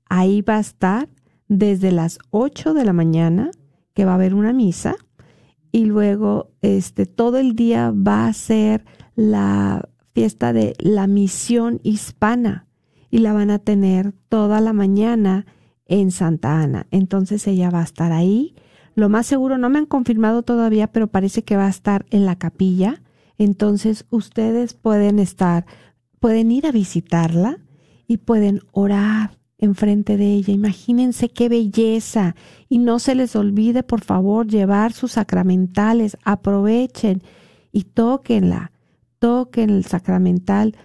Ahí 0.05 0.41
va 0.41 0.57
a 0.57 0.61
estar 0.61 1.09
desde 1.47 1.91
las 1.91 2.19
8 2.29 2.73
de 2.73 2.85
la 2.85 2.93
mañana, 2.93 3.51
que 3.93 4.05
va 4.05 4.11
a 4.11 4.15
haber 4.15 4.33
una 4.33 4.53
misa, 4.53 4.95
y 5.71 5.85
luego 5.85 6.51
este 6.61 7.05
todo 7.05 7.37
el 7.37 7.55
día 7.55 7.91
va 7.91 8.27
a 8.27 8.33
ser 8.33 8.85
la 9.15 9.89
fiesta 10.13 10.53
de 10.53 10.75
la 10.79 11.07
misión 11.07 11.79
hispana 11.83 12.67
y 13.09 13.19
la 13.19 13.33
van 13.33 13.49
a 13.49 13.59
tener 13.59 14.13
toda 14.29 14.61
la 14.61 14.73
mañana 14.73 15.45
en 15.85 16.11
Santa 16.11 16.61
Ana. 16.61 16.87
Entonces 16.91 17.45
ella 17.47 17.69
va 17.69 17.81
a 17.81 17.85
estar 17.85 18.11
ahí. 18.11 18.55
Lo 18.95 19.09
más 19.09 19.25
seguro, 19.25 19.57
no 19.57 19.69
me 19.69 19.79
han 19.79 19.85
confirmado 19.85 20.43
todavía, 20.43 20.87
pero 20.87 21.07
parece 21.07 21.43
que 21.43 21.57
va 21.57 21.67
a 21.67 21.69
estar 21.69 22.05
en 22.09 22.25
la 22.25 22.37
capilla. 22.37 23.01
Entonces 23.37 24.05
ustedes 24.09 24.73
pueden 24.73 25.19
estar, 25.19 25.65
pueden 26.19 26.51
ir 26.51 26.67
a 26.67 26.71
visitarla 26.71 27.59
y 28.07 28.17
pueden 28.17 28.61
orar 28.71 29.40
enfrente 29.61 30.17
de 30.17 30.33
ella. 30.33 30.53
Imagínense 30.53 31.29
qué 31.29 31.47
belleza. 31.47 32.35
Y 32.67 32.79
no 32.79 32.99
se 32.99 33.15
les 33.15 33.35
olvide, 33.35 33.83
por 33.83 34.01
favor, 34.01 34.47
llevar 34.47 34.91
sus 34.91 35.13
sacramentales. 35.13 36.17
Aprovechen 36.25 37.23
y 37.71 37.83
tóquenla. 37.83 38.71
Toquen 39.19 39.69
el 39.69 39.85
sacramental 39.85 40.75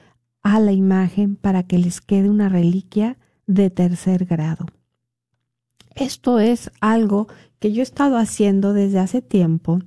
a 0.43 0.61
la 0.61 0.73
imagen 0.73 1.35
para 1.35 1.65
que 1.65 1.79
les 1.79 2.01
quede 2.01 2.31
una 2.31 2.49
reliquia 2.49 3.19
de 3.47 3.71
tercer 3.71 4.27
grado. 4.27 4.67
Esto 5.95 6.39
es 6.39 6.71
algo 6.81 7.27
que 7.59 7.73
yo 7.73 7.81
he 7.81 7.83
estado 7.83 8.19
haciendo 8.19 8.75
desde 8.75 8.99
hace 8.99 9.23
tiempo 9.23 9.81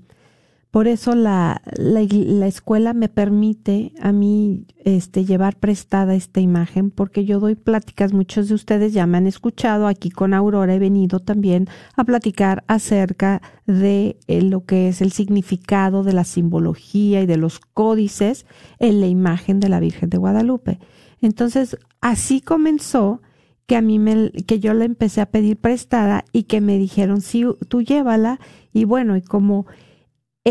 por 0.71 0.87
eso 0.87 1.15
la, 1.15 1.63
la, 1.77 2.47
escuela 2.47 2.93
me 2.93 3.09
permite 3.09 3.91
a 3.99 4.11
mí 4.11 4.67
este, 4.85 5.25
llevar 5.25 5.57
prestada 5.57 6.13
esta 6.13 6.41
imagen, 6.41 6.91
porque 6.91 7.25
yo 7.25 7.39
doy 7.39 7.55
pláticas, 7.55 8.13
muchos 8.13 8.49
de 8.49 8.53
ustedes 8.53 8.93
ya 8.93 9.07
me 9.07 9.17
han 9.17 9.25
escuchado, 9.25 9.87
aquí 9.87 10.11
con 10.11 10.35
Aurora 10.35 10.75
he 10.75 10.79
venido 10.79 11.19
también 11.19 11.67
a 11.95 12.03
platicar 12.03 12.63
acerca 12.67 13.41
de 13.65 14.19
eh, 14.27 14.43
lo 14.43 14.63
que 14.65 14.89
es 14.89 15.01
el 15.01 15.11
significado 15.11 16.03
de 16.03 16.13
la 16.13 16.23
simbología 16.23 17.21
y 17.21 17.25
de 17.25 17.37
los 17.37 17.59
códices 17.59 18.45
en 18.77 19.01
la 19.01 19.07
imagen 19.07 19.59
de 19.59 19.69
la 19.69 19.79
Virgen 19.79 20.11
de 20.11 20.19
Guadalupe. 20.19 20.79
Entonces, 21.19 21.77
así 21.99 22.41
comenzó 22.41 23.21
que 23.65 23.75
a 23.75 23.81
mí 23.81 23.97
me, 23.97 24.31
que 24.31 24.59
yo 24.59 24.75
la 24.75 24.85
empecé 24.85 25.21
a 25.21 25.31
pedir 25.31 25.57
prestada 25.57 26.25
y 26.31 26.43
que 26.43 26.61
me 26.61 26.77
dijeron, 26.77 27.21
sí, 27.21 27.43
tú 27.67 27.81
llévala, 27.81 28.39
y 28.71 28.85
bueno, 28.85 29.17
y 29.17 29.21
como 29.23 29.65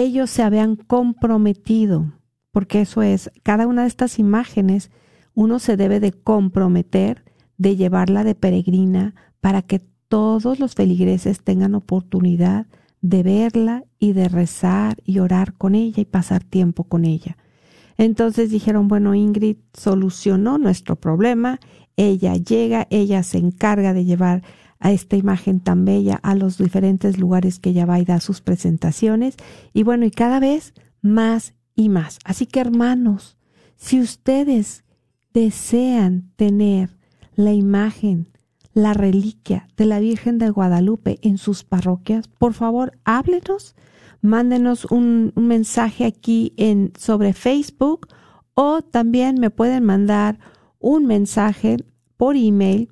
ellos 0.02 0.30
se 0.30 0.42
habían 0.42 0.76
comprometido, 0.76 2.12
porque 2.52 2.80
eso 2.80 3.02
es, 3.02 3.30
cada 3.42 3.66
una 3.66 3.82
de 3.82 3.88
estas 3.88 4.18
imágenes, 4.18 4.90
uno 5.34 5.58
se 5.58 5.76
debe 5.76 6.00
de 6.00 6.12
comprometer 6.12 7.24
de 7.56 7.76
llevarla 7.76 8.24
de 8.24 8.34
peregrina 8.34 9.14
para 9.40 9.62
que 9.62 9.80
todos 10.08 10.58
los 10.58 10.74
feligreses 10.74 11.42
tengan 11.42 11.74
oportunidad 11.74 12.66
de 13.00 13.22
verla 13.22 13.84
y 13.98 14.12
de 14.12 14.28
rezar 14.28 14.96
y 15.04 15.18
orar 15.18 15.54
con 15.54 15.74
ella 15.74 16.00
y 16.00 16.06
pasar 16.06 16.42
tiempo 16.42 16.84
con 16.84 17.04
ella. 17.04 17.36
Entonces 17.96 18.50
dijeron, 18.50 18.88
bueno, 18.88 19.14
Ingrid 19.14 19.56
solucionó 19.72 20.58
nuestro 20.58 20.96
problema, 20.96 21.58
ella 21.96 22.34
llega, 22.36 22.86
ella 22.90 23.22
se 23.22 23.38
encarga 23.38 23.92
de 23.92 24.04
llevar 24.04 24.42
a 24.80 24.92
esta 24.92 25.16
imagen 25.16 25.60
tan 25.60 25.84
bella 25.84 26.18
a 26.22 26.34
los 26.34 26.58
diferentes 26.58 27.18
lugares 27.18 27.58
que 27.58 27.70
ella 27.70 27.86
va 27.86 27.98
y 27.98 28.04
da 28.04 28.20
sus 28.20 28.40
presentaciones. 28.40 29.36
Y 29.72 29.82
bueno, 29.82 30.06
y 30.06 30.10
cada 30.10 30.40
vez 30.40 30.74
más 31.00 31.54
y 31.74 31.88
más. 31.88 32.18
Así 32.24 32.46
que 32.46 32.60
hermanos, 32.60 33.36
si 33.76 34.00
ustedes 34.00 34.84
desean 35.32 36.30
tener 36.36 36.96
la 37.34 37.52
imagen, 37.52 38.28
la 38.74 38.94
reliquia 38.94 39.68
de 39.76 39.86
la 39.86 40.00
Virgen 40.00 40.38
de 40.38 40.50
Guadalupe 40.50 41.18
en 41.22 41.38
sus 41.38 41.64
parroquias, 41.64 42.28
por 42.28 42.54
favor, 42.54 42.98
háblenos, 43.04 43.74
mándenos 44.20 44.84
un, 44.86 45.32
mensaje 45.36 46.04
aquí 46.04 46.54
en 46.56 46.92
sobre 46.96 47.32
Facebook 47.32 48.08
o 48.54 48.82
también 48.82 49.38
me 49.40 49.50
pueden 49.50 49.84
mandar 49.84 50.38
un 50.78 51.06
mensaje 51.06 51.76
por 52.16 52.36
email, 52.36 52.88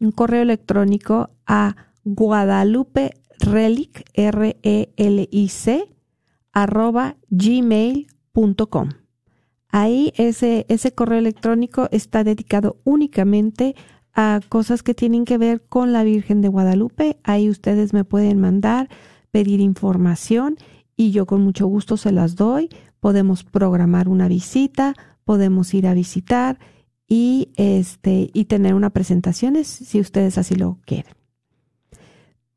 un 0.00 0.12
correo 0.12 0.42
electrónico 0.42 1.30
a 1.46 1.76
guadalupe 2.04 3.12
relic, 3.38 4.04
r 4.14 4.56
e 4.62 4.92
l 4.96 5.28
i 5.30 5.48
c 5.48 5.84
arroba 6.52 7.16
gmail.com. 7.30 8.88
Ahí 9.68 10.12
ese, 10.16 10.64
ese 10.68 10.92
correo 10.92 11.18
electrónico 11.18 11.88
está 11.90 12.24
dedicado 12.24 12.80
únicamente 12.84 13.74
a 14.14 14.40
cosas 14.48 14.82
que 14.82 14.94
tienen 14.94 15.26
que 15.26 15.36
ver 15.36 15.62
con 15.68 15.92
la 15.92 16.02
Virgen 16.02 16.40
de 16.40 16.48
Guadalupe. 16.48 17.18
Ahí 17.24 17.50
ustedes 17.50 17.92
me 17.92 18.04
pueden 18.04 18.40
mandar, 18.40 18.88
pedir 19.30 19.60
información 19.60 20.56
y 20.96 21.10
yo 21.10 21.26
con 21.26 21.42
mucho 21.42 21.66
gusto 21.66 21.98
se 21.98 22.12
las 22.12 22.36
doy. 22.36 22.70
Podemos 23.00 23.44
programar 23.44 24.08
una 24.08 24.28
visita, 24.28 24.94
podemos 25.24 25.74
ir 25.74 25.86
a 25.86 25.92
visitar 25.92 26.58
y 27.08 27.50
este 27.56 28.30
y 28.32 28.46
tener 28.46 28.74
una 28.74 28.90
presentación 28.90 29.62
si 29.64 30.00
ustedes 30.00 30.38
así 30.38 30.54
lo 30.54 30.78
quieren. 30.84 31.14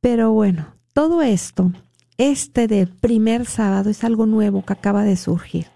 Pero 0.02 0.32
bueno, 0.32 0.76
todo 0.94 1.22
esto, 1.22 1.72
este 2.18 2.68
de 2.68 2.88
primer 2.88 3.46
sábado 3.46 3.90
es 3.90 4.04
algo 4.04 4.26
nuevo 4.26 4.64
que 4.66 4.74
acaba 4.74 5.04
de 5.04 5.18
surgir. 5.18 5.68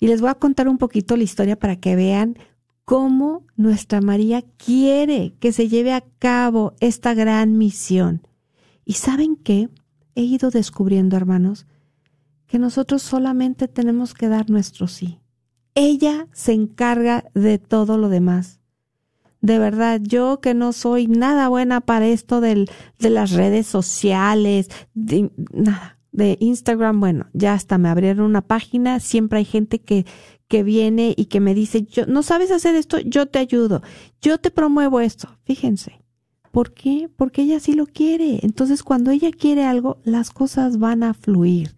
Y 0.00 0.08
les 0.08 0.20
voy 0.20 0.30
a 0.30 0.34
contar 0.34 0.68
un 0.68 0.78
poquito 0.78 1.16
la 1.16 1.22
historia 1.22 1.58
para 1.58 1.76
que 1.76 1.96
vean 1.96 2.36
cómo 2.84 3.46
nuestra 3.56 4.00
María 4.00 4.42
quiere 4.42 5.34
que 5.40 5.52
se 5.52 5.68
lleve 5.68 5.92
a 5.92 6.04
cabo 6.18 6.74
esta 6.80 7.14
gran 7.14 7.56
misión. 7.56 8.26
Y 8.84 8.94
saben 8.94 9.36
qué? 9.36 9.70
He 10.14 10.22
ido 10.22 10.50
descubriendo, 10.50 11.16
hermanos, 11.16 11.66
que 12.46 12.58
nosotros 12.58 13.02
solamente 13.02 13.68
tenemos 13.68 14.14
que 14.14 14.28
dar 14.28 14.50
nuestro 14.50 14.86
sí. 14.86 15.18
Ella 15.74 16.28
se 16.32 16.52
encarga 16.52 17.24
de 17.34 17.58
todo 17.58 17.98
lo 17.98 18.08
demás. 18.08 18.60
De 19.40 19.58
verdad, 19.58 20.00
yo 20.02 20.40
que 20.40 20.54
no 20.54 20.72
soy 20.72 21.06
nada 21.06 21.48
buena 21.48 21.80
para 21.80 22.06
esto 22.06 22.40
del, 22.40 22.70
de 22.98 23.10
las 23.10 23.32
redes 23.32 23.66
sociales, 23.66 24.68
de, 24.94 25.30
nada 25.52 25.94
de 26.14 26.36
Instagram, 26.40 27.00
bueno, 27.00 27.26
ya 27.32 27.54
hasta 27.54 27.76
me 27.76 27.88
abrieron 27.88 28.24
una 28.24 28.40
página, 28.40 29.00
siempre 29.00 29.40
hay 29.40 29.44
gente 29.44 29.80
que, 29.80 30.06
que 30.46 30.62
viene 30.62 31.12
y 31.16 31.26
que 31.26 31.40
me 31.40 31.54
dice, 31.54 31.82
yo, 31.82 32.06
no 32.06 32.22
sabes 32.22 32.52
hacer 32.52 32.76
esto, 32.76 33.00
yo 33.00 33.26
te 33.26 33.40
ayudo, 33.40 33.82
yo 34.22 34.38
te 34.38 34.52
promuevo 34.52 35.00
esto. 35.00 35.28
Fíjense, 35.42 36.04
¿por 36.52 36.72
qué? 36.72 37.10
Porque 37.14 37.42
ella 37.42 37.58
sí 37.58 37.72
lo 37.72 37.86
quiere. 37.86 38.38
Entonces, 38.42 38.84
cuando 38.84 39.10
ella 39.10 39.32
quiere 39.32 39.64
algo, 39.64 39.98
las 40.04 40.30
cosas 40.30 40.78
van 40.78 41.02
a 41.02 41.14
fluir. 41.14 41.74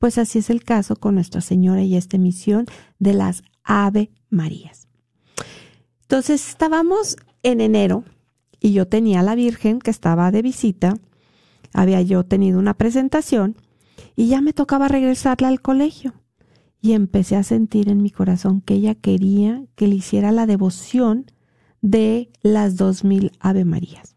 Pues 0.00 0.16
así 0.16 0.38
es 0.38 0.48
el 0.48 0.64
caso 0.64 0.96
con 0.96 1.14
Nuestra 1.14 1.42
Señora 1.42 1.82
y 1.82 1.94
esta 1.94 2.16
misión 2.16 2.64
de 2.98 3.12
las 3.12 3.42
Ave 3.62 4.10
Marías. 4.30 4.88
Entonces, 6.00 6.48
estábamos 6.48 7.16
en 7.42 7.60
enero 7.60 8.04
y 8.60 8.72
yo 8.72 8.88
tenía 8.88 9.20
a 9.20 9.22
la 9.22 9.34
Virgen 9.34 9.78
que 9.78 9.90
estaba 9.90 10.30
de 10.30 10.40
visita, 10.40 10.94
había 11.74 12.00
yo 12.00 12.24
tenido 12.24 12.58
una 12.58 12.72
presentación 12.72 13.56
y 14.16 14.28
ya 14.28 14.40
me 14.40 14.54
tocaba 14.54 14.88
regresarla 14.88 15.48
al 15.48 15.60
colegio. 15.60 16.14
Y 16.80 16.94
empecé 16.94 17.36
a 17.36 17.42
sentir 17.42 17.90
en 17.90 18.02
mi 18.02 18.10
corazón 18.10 18.62
que 18.62 18.72
ella 18.72 18.94
quería 18.94 19.64
que 19.74 19.86
le 19.86 19.96
hiciera 19.96 20.32
la 20.32 20.46
devoción 20.46 21.26
de 21.82 22.30
las 22.40 22.76
dos 22.76 23.04
mil 23.04 23.32
Ave 23.38 23.66
Marías. 23.66 24.16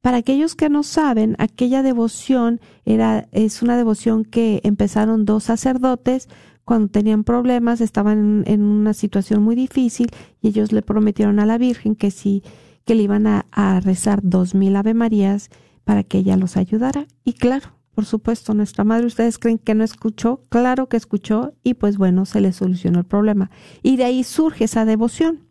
Para 0.00 0.18
aquellos 0.18 0.54
que 0.54 0.68
no 0.68 0.82
saben, 0.84 1.34
aquella 1.38 1.82
devoción 1.82 2.60
era, 2.84 3.28
es 3.32 3.62
una 3.62 3.76
devoción 3.76 4.24
que 4.24 4.60
empezaron 4.62 5.24
dos 5.24 5.44
sacerdotes 5.44 6.28
cuando 6.64 6.88
tenían 6.88 7.24
problemas, 7.24 7.80
estaban 7.80 8.44
en, 8.46 8.62
una 8.62 8.94
situación 8.94 9.42
muy 9.42 9.56
difícil 9.56 10.08
y 10.40 10.48
ellos 10.48 10.70
le 10.70 10.82
prometieron 10.82 11.40
a 11.40 11.46
la 11.46 11.58
Virgen 11.58 11.96
que 11.96 12.10
sí, 12.10 12.42
que 12.84 12.94
le 12.94 13.02
iban 13.02 13.26
a, 13.26 13.46
a 13.50 13.80
rezar 13.80 14.20
dos 14.22 14.54
mil 14.54 14.76
Ave 14.76 14.94
Marías 14.94 15.48
para 15.84 16.04
que 16.04 16.18
ella 16.18 16.36
los 16.36 16.56
ayudara. 16.56 17.06
Y 17.24 17.32
claro, 17.32 17.70
por 17.94 18.04
supuesto, 18.04 18.54
nuestra 18.54 18.84
madre, 18.84 19.06
¿ustedes 19.06 19.38
creen 19.38 19.58
que 19.58 19.74
no 19.74 19.82
escuchó? 19.82 20.44
Claro 20.50 20.88
que 20.88 20.96
escuchó 20.96 21.54
y 21.64 21.74
pues 21.74 21.96
bueno, 21.96 22.26
se 22.26 22.40
le 22.40 22.52
solucionó 22.52 23.00
el 23.00 23.06
problema. 23.06 23.50
Y 23.82 23.96
de 23.96 24.04
ahí 24.04 24.22
surge 24.22 24.64
esa 24.64 24.84
devoción. 24.84 25.48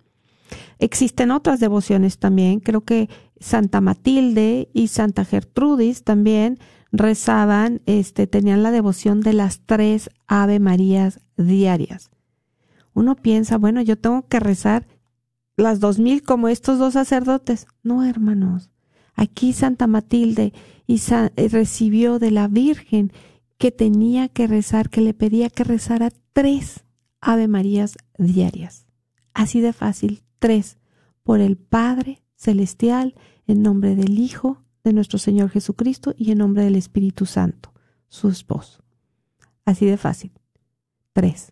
Existen 0.80 1.32
otras 1.32 1.60
devociones 1.60 2.20
también, 2.20 2.60
creo 2.60 2.86
que 2.86 3.10
Santa 3.40 3.82
Matilde 3.82 4.70
y 4.74 4.88
Santa 4.88 5.26
Gertrudis 5.26 6.04
también 6.04 6.60
rezaban, 6.92 7.82
este, 7.86 8.28
tenían 8.28 8.64
la 8.64 8.72
devoción 8.72 9.22
de 9.22 9.34
las 9.34 9.62
tres 9.66 10.10
Ave 10.28 10.60
Marías 10.60 11.20
diarias. 11.38 12.10
Uno 12.94 13.16
piensa, 13.16 13.58
bueno, 13.58 13.82
yo 13.82 13.98
tengo 13.98 14.28
que 14.28 14.40
rezar 14.40 14.88
las 15.56 15.80
dos 15.80 16.00
mil 16.00 16.24
como 16.24 16.48
estos 16.48 16.80
dos 16.80 16.94
sacerdotes. 16.94 17.68
No, 17.84 18.04
hermanos. 18.04 18.70
Aquí 19.16 19.54
Santa 19.54 19.88
Matilde 19.88 20.54
y 20.86 21.02
eh, 21.12 21.50
recibió 21.50 22.20
de 22.20 22.32
la 22.32 22.48
Virgen 22.48 23.12
que 23.58 23.72
tenía 23.72 24.30
que 24.30 24.48
rezar, 24.48 24.90
que 24.90 25.02
le 25.02 25.14
pedía 25.14 25.50
que 25.50 25.64
rezara 25.64 26.12
tres 26.34 26.84
Ave 27.20 27.48
Marías 27.48 27.98
diarias. 28.18 28.86
Así 29.34 29.60
de 29.60 29.74
fácil, 29.74 30.24
tres, 30.40 30.78
por 31.24 31.40
el 31.40 31.58
Padre 31.58 32.22
Celestial, 32.38 33.16
en 33.48 33.62
nombre 33.64 33.96
del 33.96 34.18
Hijo 34.18 34.64
de 34.84 34.94
nuestro 34.94 35.20
Señor 35.20 35.50
Jesucristo 35.50 36.14
y 36.18 36.32
en 36.32 36.38
nombre 36.38 36.64
del 36.64 36.76
Espíritu 36.76 37.26
Santo, 37.26 37.74
su 38.08 38.30
esposo. 38.30 38.84
Así 39.66 39.86
de 39.86 39.98
fácil, 39.98 40.32
tres. 41.12 41.52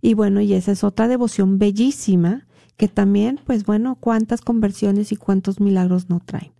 Y 0.00 0.14
bueno, 0.14 0.40
y 0.40 0.54
esa 0.54 0.72
es 0.72 0.82
otra 0.82 1.08
devoción 1.08 1.58
bellísima 1.58 2.46
que 2.76 2.88
también, 2.88 3.40
pues 3.44 3.66
bueno, 3.66 3.96
cuántas 3.96 4.40
conversiones 4.40 5.12
y 5.12 5.16
cuántos 5.16 5.60
milagros 5.60 6.08
no 6.08 6.20
traen. 6.20 6.52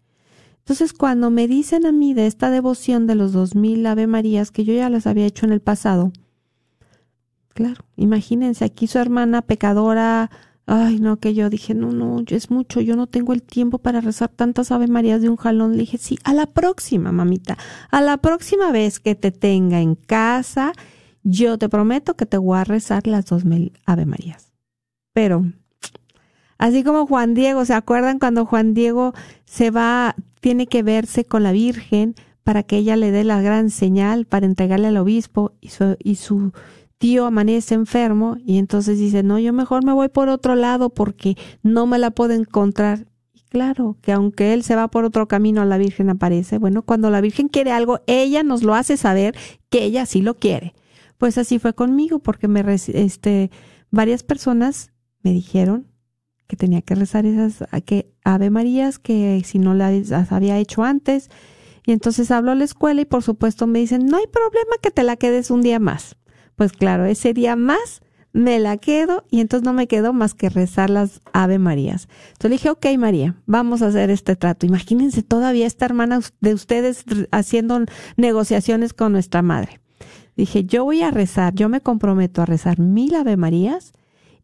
Entonces, 0.59 0.93
cuando 0.93 1.31
me 1.31 1.49
dicen 1.49 1.87
a 1.87 1.93
mí 1.93 2.13
de 2.13 2.27
esta 2.27 2.51
devoción 2.51 3.07
de 3.07 3.15
los 3.15 3.33
dos 3.33 3.55
mil 3.55 3.87
Ave 3.87 4.07
Marías 4.07 4.51
que 4.51 4.65
yo 4.65 4.75
ya 4.75 4.91
las 4.91 5.07
había 5.07 5.25
hecho 5.25 5.47
en 5.47 5.53
el 5.53 5.61
pasado, 5.61 6.13
claro, 7.55 7.85
imagínense 7.97 8.65
aquí 8.65 8.87
su 8.87 8.99
hermana 8.99 9.43
pecadora, 9.43 10.31
ay, 10.71 11.01
no, 11.01 11.19
que 11.19 11.35
yo 11.35 11.51
dije, 11.51 11.75
no, 11.75 11.91
no, 11.91 12.23
es 12.27 12.51
mucho, 12.51 12.81
yo 12.81 12.95
no 12.95 13.07
tengo 13.07 13.33
el 13.33 13.43
tiempo 13.43 13.79
para 13.79 14.01
rezar 14.01 14.29
tantas 14.29 14.71
Ave 14.71 14.87
Marías 14.87 15.21
de 15.21 15.29
un 15.29 15.37
jalón. 15.37 15.73
Le 15.73 15.79
dije, 15.79 15.99
sí, 15.99 16.17
a 16.23 16.33
la 16.33 16.47
próxima, 16.47 17.11
mamita, 17.11 17.59
a 17.91 18.01
la 18.01 18.19
próxima 18.19 18.71
vez 18.71 19.01
que 19.01 19.15
te 19.15 19.33
tenga 19.33 19.81
en 19.81 19.97
casa, 19.97 20.73
yo 21.25 21.59
te 21.59 21.69
prometo 21.69 22.17
que 22.17 22.25
te 22.25 22.39
voy 22.39 22.59
a 22.59 22.65
rezar 22.65 23.07
las 23.09 23.27
dos 23.27 23.45
mil 23.45 23.73
Ave 23.85 24.07
Marías. 24.07 24.53
Pero 25.13 25.45
Así 26.61 26.85
como 26.85 27.07
Juan 27.07 27.33
Diego, 27.33 27.65
¿se 27.65 27.73
acuerdan 27.73 28.19
cuando 28.19 28.45
Juan 28.45 28.75
Diego 28.75 29.15
se 29.47 29.71
va, 29.71 30.15
tiene 30.41 30.67
que 30.67 30.83
verse 30.83 31.25
con 31.25 31.43
la 31.43 31.53
Virgen 31.53 32.15
para 32.45 32.63
que 32.63 32.77
ella 32.77 32.97
le 32.97 33.11
dé 33.11 33.25
la 33.25 33.41
gran 33.41 33.71
señal 33.71 34.27
para 34.27 34.45
entregarle 34.45 34.89
al 34.89 34.99
obispo 34.99 35.53
y 35.63 35.71
su, 35.71 35.97
y 36.05 36.17
su 36.17 36.53
tío 37.01 37.25
amanece 37.25 37.75
enfermo 37.75 38.37
y 38.45 38.59
entonces 38.59 38.99
dice, 38.99 39.23
no, 39.23 39.39
yo 39.39 39.55
mejor 39.55 39.83
me 39.87 39.95
voy 39.95 40.11
por 40.11 40.29
otro 40.29 40.55
lado 40.55 40.91
porque 40.91 41.35
no 41.63 41.87
me 41.87 41.99
la 41.99 42.11
puedo 42.11 42.35
encontrar. 42.35 43.07
Y 43.33 43.41
claro, 43.49 43.97
que 44.03 44.13
aunque 44.13 44.53
él 44.53 44.63
se 44.63 44.77
va 44.77 44.89
por 44.89 45.07
otro 45.07 45.27
camino, 45.27 45.65
la 45.65 45.79
Virgen 45.79 46.11
aparece. 46.11 46.59
Bueno, 46.59 46.83
cuando 46.83 47.09
la 47.09 47.23
Virgen 47.23 47.49
quiere 47.49 47.73
algo, 47.73 48.01
ella 48.07 48.43
nos 48.43 48.63
lo 48.63 48.75
hace 48.75 48.99
saber 48.99 49.35
que 49.71 49.83
ella 49.83 50.05
sí 50.05 50.21
lo 50.21 50.37
quiere. 50.37 50.75
Pues 51.17 51.39
así 51.39 51.59
fue 51.59 51.73
conmigo 51.73 52.19
porque 52.19 52.49
me, 52.49 52.63
este, 52.75 53.51
varias 53.91 54.23
personas 54.23 54.93
me 55.23 55.33
dijeron, 55.33 55.87
que 56.47 56.57
tenía 56.57 56.83
que 56.83 56.97
rezar 56.97 57.25
esas 57.25 57.65
que 57.87 58.13
Ave 58.25 58.51
Marías 58.51 58.99
que 58.99 59.41
si 59.47 59.59
no 59.59 59.73
las 59.73 60.33
había 60.33 60.59
hecho 60.59 60.83
antes. 60.83 61.31
Y 61.87 61.93
entonces 61.93 62.31
hablo 62.31 62.51
a 62.51 62.57
la 62.57 62.65
escuela 62.65 63.01
y 63.01 63.07
por 63.07 63.23
supuesto 63.23 63.67
me 63.67 63.79
dicen, 63.79 64.05
no 64.05 64.19
hay 64.19 64.27
problema 64.27 64.77
que 64.83 64.91
te 64.91 65.03
la 65.03 65.17
quedes 65.17 65.51
un 65.51 65.63
día 65.63 65.79
más. 65.79 66.17
Pues 66.61 66.73
claro, 66.73 67.07
ese 67.07 67.33
día 67.33 67.57
más 67.57 68.03
me 68.35 68.59
la 68.59 68.77
quedo 68.77 69.25
y 69.31 69.40
entonces 69.40 69.64
no 69.64 69.73
me 69.73 69.87
quedo 69.87 70.12
más 70.12 70.35
que 70.35 70.51
rezar 70.51 70.90
las 70.90 71.23
Ave 71.33 71.59
Marías. 71.59 72.07
Entonces 72.33 72.51
le 72.51 72.57
dije, 72.57 72.68
ok 72.68 72.87
María, 72.99 73.35
vamos 73.46 73.81
a 73.81 73.87
hacer 73.87 74.11
este 74.11 74.37
trato. 74.37 74.66
Imagínense 74.66 75.23
todavía 75.23 75.66
esta 75.66 75.87
hermana 75.87 76.20
de 76.42 76.53
ustedes 76.53 77.07
haciendo 77.31 77.83
negociaciones 78.18 78.92
con 78.92 79.12
nuestra 79.12 79.40
madre. 79.40 79.81
Dije, 80.37 80.64
yo 80.66 80.85
voy 80.85 81.01
a 81.01 81.11
rezar, 81.11 81.55
yo 81.55 81.70
me 81.70 81.81
comprometo 81.81 82.42
a 82.42 82.44
rezar 82.44 82.79
mil 82.79 83.14
Ave 83.14 83.38
Marías 83.38 83.94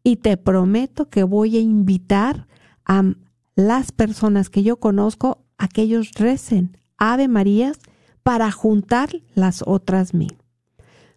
y 0.02 0.16
te 0.16 0.38
prometo 0.38 1.10
que 1.10 1.22
voy 1.22 1.58
a 1.58 1.60
invitar 1.60 2.46
a 2.86 3.12
las 3.56 3.92
personas 3.92 4.48
que 4.48 4.62
yo 4.62 4.78
conozco 4.78 5.44
a 5.58 5.68
que 5.68 5.82
ellos 5.82 6.12
recen 6.14 6.78
Ave 6.96 7.28
Marías 7.28 7.78
para 8.22 8.50
juntar 8.52 9.10
las 9.34 9.62
otras 9.66 10.14
mil. 10.14 10.38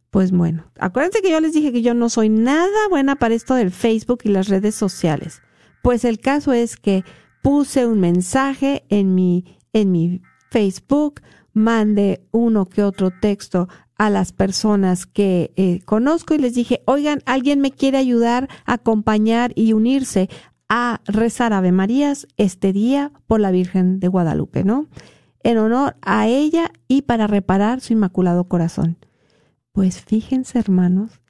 Pues 0.09 0.31
bueno, 0.31 0.65
acuérdense 0.79 1.21
que 1.21 1.31
yo 1.31 1.39
les 1.39 1.53
dije 1.53 1.71
que 1.71 1.83
yo 1.83 1.93
no 1.93 2.09
soy 2.09 2.29
nada 2.29 2.87
buena 2.89 3.15
para 3.15 3.35
esto 3.35 3.53
del 3.53 3.71
Facebook 3.71 4.21
y 4.23 4.29
las 4.29 4.47
redes 4.47 4.75
sociales. 4.75 5.41
Pues 5.83 6.03
el 6.03 6.19
caso 6.19 6.51
es 6.51 6.77
que 6.77 7.03
puse 7.41 7.85
un 7.85 7.99
mensaje 7.99 8.83
en 8.89 9.13
mi, 9.13 9.45
en 9.71 9.91
mi 9.91 10.21
Facebook, 10.49 11.21
mandé 11.53 12.25
uno 12.31 12.65
que 12.65 12.83
otro 12.83 13.11
texto 13.11 13.67
a 13.97 14.09
las 14.09 14.31
personas 14.31 15.05
que 15.05 15.51
eh, 15.57 15.81
conozco 15.85 16.33
y 16.33 16.39
les 16.39 16.55
dije, 16.55 16.81
oigan, 16.85 17.21
alguien 17.25 17.59
me 17.59 17.71
quiere 17.71 17.97
ayudar 17.97 18.47
acompañar 18.65 19.51
y 19.55 19.73
unirse 19.73 20.29
a 20.69 21.01
rezar 21.05 21.53
Ave 21.53 21.71
Marías 21.71 22.27
este 22.37 22.71
día 22.73 23.11
por 23.27 23.39
la 23.39 23.51
Virgen 23.51 23.99
de 23.99 24.07
Guadalupe, 24.07 24.63
¿no? 24.63 24.87
En 25.43 25.57
honor 25.57 25.95
a 26.01 26.27
ella 26.27 26.71
y 26.87 27.03
para 27.03 27.27
reparar 27.27 27.81
su 27.81 27.93
inmaculado 27.93 28.45
corazón. 28.45 28.97
Pues 29.79 30.01
fíjense, 30.01 30.59
hermanos, 30.59 31.21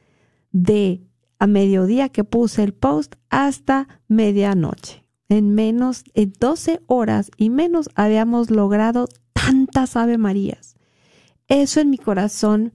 de 0.50 1.06
a 1.38 1.46
mediodía 1.46 2.08
que 2.08 2.24
puse 2.24 2.64
el 2.64 2.74
post 2.74 3.14
hasta 3.30 3.86
medianoche. 4.08 5.04
En 5.28 5.54
menos, 5.54 6.02
de 6.12 6.26
12 6.26 6.80
horas 6.88 7.30
y 7.36 7.50
menos 7.50 7.88
habíamos 7.94 8.50
logrado 8.50 9.06
tantas 9.32 9.94
Ave 9.94 10.18
Marías. 10.18 10.73
Eso 11.48 11.80
en 11.80 11.90
mi 11.90 11.98
corazón 11.98 12.72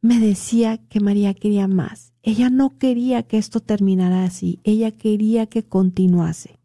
me 0.00 0.18
decía 0.18 0.78
que 0.88 1.00
María 1.00 1.34
quería 1.34 1.68
más. 1.68 2.12
Ella 2.22 2.50
no 2.50 2.78
quería 2.78 3.22
que 3.22 3.38
esto 3.38 3.60
terminara 3.60 4.24
así, 4.24 4.60
ella 4.64 4.92
quería 4.92 5.46
que 5.46 5.64
continuase. 5.64 6.58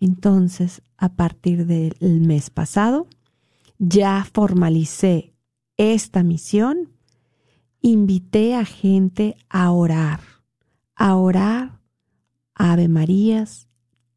Entonces, 0.00 0.82
a 0.96 1.10
partir 1.10 1.66
del 1.66 2.20
mes 2.20 2.50
pasado, 2.50 3.08
ya 3.78 4.26
formalicé 4.32 5.34
esta 5.76 6.22
misión, 6.22 6.92
invité 7.80 8.54
a 8.54 8.64
gente 8.64 9.36
a 9.48 9.70
orar, 9.70 10.20
a 10.94 11.16
orar 11.16 11.80
Ave 12.54 12.88
Marías 12.88 13.68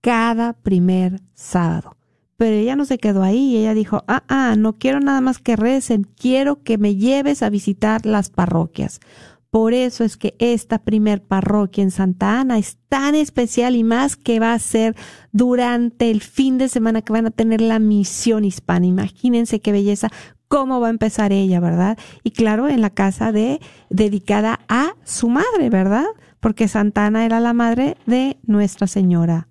cada 0.02 0.54
primer 0.54 1.22
sábado. 1.34 1.99
Pero 2.40 2.56
ella 2.56 2.78
no 2.78 2.86
se 2.86 3.00
quedó 3.00 3.22
ahí, 3.22 3.58
ella 3.58 3.74
dijo, 3.74 4.06
ah, 4.08 4.24
ah, 4.30 4.56
no 4.58 4.78
quiero 4.78 5.02
nada 5.02 5.20
más 5.20 5.40
que 5.40 5.58
recen, 5.58 6.08
quiero 6.18 6.64
que 6.64 6.78
me 6.78 6.96
lleves 6.96 7.44
a 7.44 7.50
visitar 7.50 8.06
las 8.06 8.30
parroquias. 8.30 9.02
Por 9.50 9.74
eso 9.74 10.06
es 10.06 10.16
que 10.16 10.36
esta 10.40 10.80
primer 10.80 11.22
parroquia 11.22 11.84
en 11.84 11.92
Santa 11.92 12.40
Ana 12.40 12.58
es 12.58 12.78
tan 12.88 13.14
especial 13.14 13.76
y 13.76 13.84
más 13.84 14.16
que 14.16 14.40
va 14.40 14.54
a 14.54 14.60
ser 14.60 14.96
durante 15.34 16.12
el 16.12 16.22
fin 16.22 16.58
de 16.58 16.70
semana 16.70 17.02
que 17.02 17.12
van 17.12 17.26
a 17.26 17.32
tener 17.32 17.60
la 17.60 17.78
misión 17.78 18.46
hispana. 18.46 18.86
Imagínense 18.86 19.60
qué 19.60 19.74
belleza, 19.74 20.10
cómo 20.48 20.80
va 20.80 20.88
a 20.88 20.92
empezar 20.92 21.34
ella, 21.34 21.60
¿verdad? 21.60 21.98
Y 22.24 22.32
claro, 22.32 22.70
en 22.70 22.80
la 22.80 22.90
casa 22.90 23.34
de 23.34 23.60
dedicada 23.90 24.62
a 24.70 24.94
su 25.04 25.28
madre, 25.28 25.70
¿verdad? 25.70 26.06
Porque 26.40 26.70
Santa 26.70 27.06
Ana 27.06 27.26
era 27.26 27.42
la 27.42 27.52
madre 27.52 27.98
de 28.06 28.38
Nuestra 28.44 28.88
Señora 28.88 29.50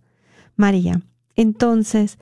María. 0.57 1.03
Entonces, 1.37 2.19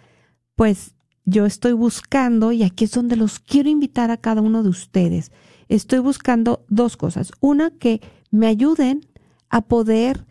pues 0.56 0.94
yo 1.24 1.46
estoy 1.46 1.72
buscando, 1.72 2.52
y 2.52 2.62
aquí 2.62 2.84
es 2.84 2.92
donde 2.92 3.16
los 3.16 3.38
quiero 3.38 3.68
invitar 3.68 4.10
a 4.10 4.16
cada 4.16 4.40
uno 4.40 4.62
de 4.62 4.68
ustedes, 4.68 5.32
estoy 5.68 6.00
buscando 6.00 6.64
dos 6.68 6.96
cosas. 6.96 7.32
Una, 7.40 7.70
que 7.70 8.00
me 8.30 8.46
ayuden 8.46 9.06
a 9.50 9.62
poder 9.62 10.26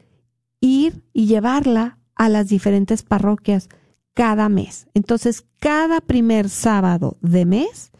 ir 0.59 1.03
y 1.13 1.27
llevarla 1.27 1.99
a 2.15 2.29
las 2.29 2.47
diferentes 2.47 3.03
parroquias 3.03 3.69
cada 4.13 4.49
mes. 4.49 4.87
Entonces, 4.93 5.45
cada 5.59 6.01
primer 6.01 6.49
sábado 6.49 7.17
de 7.21 7.45
mes, 7.45 7.91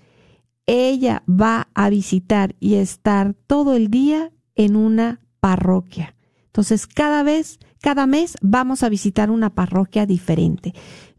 ella 0.65 1.23
va 1.29 1.67
a 1.73 1.89
visitar 1.89 2.55
y 2.59 2.75
estar 2.75 3.35
todo 3.47 3.75
el 3.75 3.89
día 3.89 4.31
en 4.55 4.75
una 4.75 5.21
parroquia. 5.39 6.15
Entonces, 6.45 6.87
cada 6.87 7.21
vez, 7.21 7.59
cada 7.81 8.07
mes 8.07 8.37
vamos 8.41 8.81
a 8.81 8.89
visitar 8.89 9.29
una 9.29 9.53
parroquia 9.53 10.05
diferente. 10.05 10.73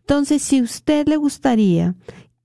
Entonces, 0.08 0.40
si 0.40 0.62
usted 0.62 1.08
le 1.08 1.16
gustaría 1.16 1.96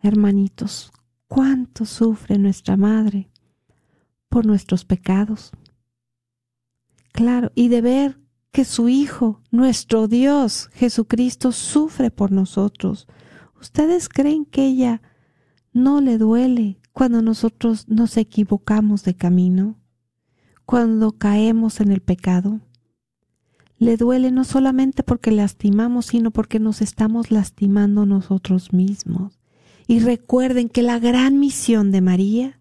Hermanitos, 0.00 0.92
cuánto 1.26 1.86
sufre 1.86 2.38
nuestra 2.38 2.76
Madre 2.76 3.32
por 4.28 4.46
nuestros 4.46 4.84
pecados. 4.84 5.50
Claro, 7.10 7.50
y 7.56 7.66
de 7.66 7.80
ver 7.80 8.21
que 8.52 8.64
su 8.66 8.90
Hijo, 8.90 9.40
nuestro 9.50 10.08
Dios, 10.08 10.68
Jesucristo, 10.74 11.52
sufre 11.52 12.10
por 12.10 12.30
nosotros. 12.30 13.08
¿Ustedes 13.58 14.10
creen 14.10 14.44
que 14.44 14.66
ella 14.66 15.00
no 15.72 16.02
le 16.02 16.18
duele 16.18 16.78
cuando 16.92 17.22
nosotros 17.22 17.88
nos 17.88 18.18
equivocamos 18.18 19.04
de 19.04 19.14
camino? 19.14 19.80
Cuando 20.66 21.12
caemos 21.12 21.80
en 21.80 21.90
el 21.90 22.02
pecado? 22.02 22.60
Le 23.78 23.96
duele 23.96 24.30
no 24.30 24.44
solamente 24.44 25.02
porque 25.02 25.32
lastimamos, 25.32 26.06
sino 26.06 26.30
porque 26.30 26.60
nos 26.60 26.82
estamos 26.82 27.30
lastimando 27.30 28.04
nosotros 28.04 28.72
mismos. 28.72 29.40
Y 29.88 30.00
recuerden 30.00 30.68
que 30.68 30.82
la 30.82 30.98
gran 30.98 31.40
misión 31.40 31.90
de 31.90 32.02
María 32.02 32.60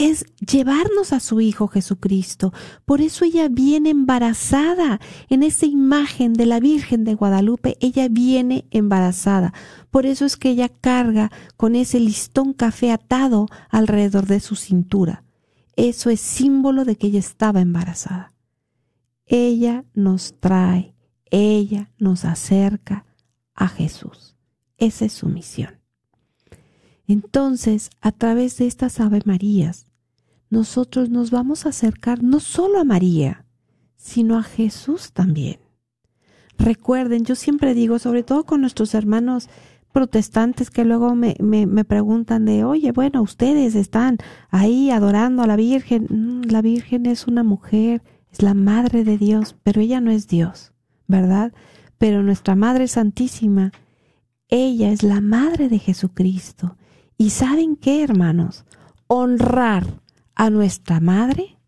es 0.00 0.24
llevarnos 0.38 1.12
a 1.12 1.20
su 1.20 1.42
Hijo 1.42 1.68
Jesucristo. 1.68 2.54
Por 2.86 3.02
eso 3.02 3.26
ella 3.26 3.48
viene 3.50 3.90
embarazada. 3.90 4.98
En 5.28 5.42
esa 5.42 5.66
imagen 5.66 6.32
de 6.32 6.46
la 6.46 6.58
Virgen 6.58 7.04
de 7.04 7.14
Guadalupe, 7.14 7.76
ella 7.80 8.08
viene 8.08 8.66
embarazada. 8.70 9.52
Por 9.90 10.06
eso 10.06 10.24
es 10.24 10.38
que 10.38 10.48
ella 10.48 10.70
carga 10.70 11.30
con 11.58 11.76
ese 11.76 12.00
listón 12.00 12.54
café 12.54 12.90
atado 12.92 13.46
alrededor 13.68 14.24
de 14.26 14.40
su 14.40 14.56
cintura. 14.56 15.22
Eso 15.76 16.08
es 16.08 16.20
símbolo 16.20 16.86
de 16.86 16.96
que 16.96 17.08
ella 17.08 17.18
estaba 17.18 17.60
embarazada. 17.60 18.32
Ella 19.26 19.84
nos 19.92 20.34
trae, 20.40 20.94
ella 21.30 21.90
nos 21.98 22.24
acerca 22.24 23.04
a 23.54 23.68
Jesús. 23.68 24.34
Esa 24.78 25.04
es 25.04 25.12
su 25.12 25.28
misión. 25.28 25.78
Entonces, 27.06 27.90
a 28.00 28.12
través 28.12 28.56
de 28.56 28.66
estas 28.66 28.98
Ave 28.98 29.20
Marías, 29.26 29.89
nosotros 30.50 31.08
nos 31.08 31.30
vamos 31.30 31.64
a 31.64 31.70
acercar 31.70 32.22
no 32.22 32.40
solo 32.40 32.80
a 32.80 32.84
María, 32.84 33.46
sino 33.96 34.36
a 34.36 34.42
Jesús 34.42 35.12
también. 35.12 35.60
Recuerden, 36.58 37.24
yo 37.24 37.36
siempre 37.36 37.72
digo, 37.72 37.98
sobre 37.98 38.22
todo 38.22 38.44
con 38.44 38.60
nuestros 38.60 38.94
hermanos 38.94 39.48
protestantes 39.92 40.70
que 40.70 40.84
luego 40.84 41.14
me, 41.14 41.36
me, 41.40 41.84
preguntan 41.84 42.44
de, 42.44 42.64
oye, 42.64 42.92
bueno, 42.92 43.22
ustedes 43.22 43.74
están 43.74 44.18
ahí 44.50 44.90
adorando 44.90 45.42
a 45.42 45.46
la 45.46 45.56
Virgen. 45.56 46.06
Mm, 46.08 46.50
la 46.50 46.62
Virgen 46.62 47.06
es 47.06 47.26
una 47.26 47.42
mujer, 47.42 48.02
es 48.30 48.42
la 48.42 48.54
Madre 48.54 49.04
de 49.04 49.18
Dios, 49.18 49.56
pero 49.62 49.80
ella 49.80 50.00
no 50.00 50.10
es 50.10 50.28
Dios, 50.28 50.72
¿verdad? 51.06 51.52
Pero 51.98 52.22
nuestra 52.22 52.54
Madre 52.54 52.88
Santísima, 52.88 53.72
ella 54.48 54.90
es 54.90 55.02
la 55.02 55.20
Madre 55.20 55.68
de 55.68 55.78
Jesucristo. 55.78 56.76
¿Y 57.16 57.30
saben 57.30 57.76
qué, 57.76 58.02
hermanos? 58.02 58.64
Honrar 59.06 60.00
a 60.34 60.50
nuestra 60.50 61.00
madre 61.00 61.58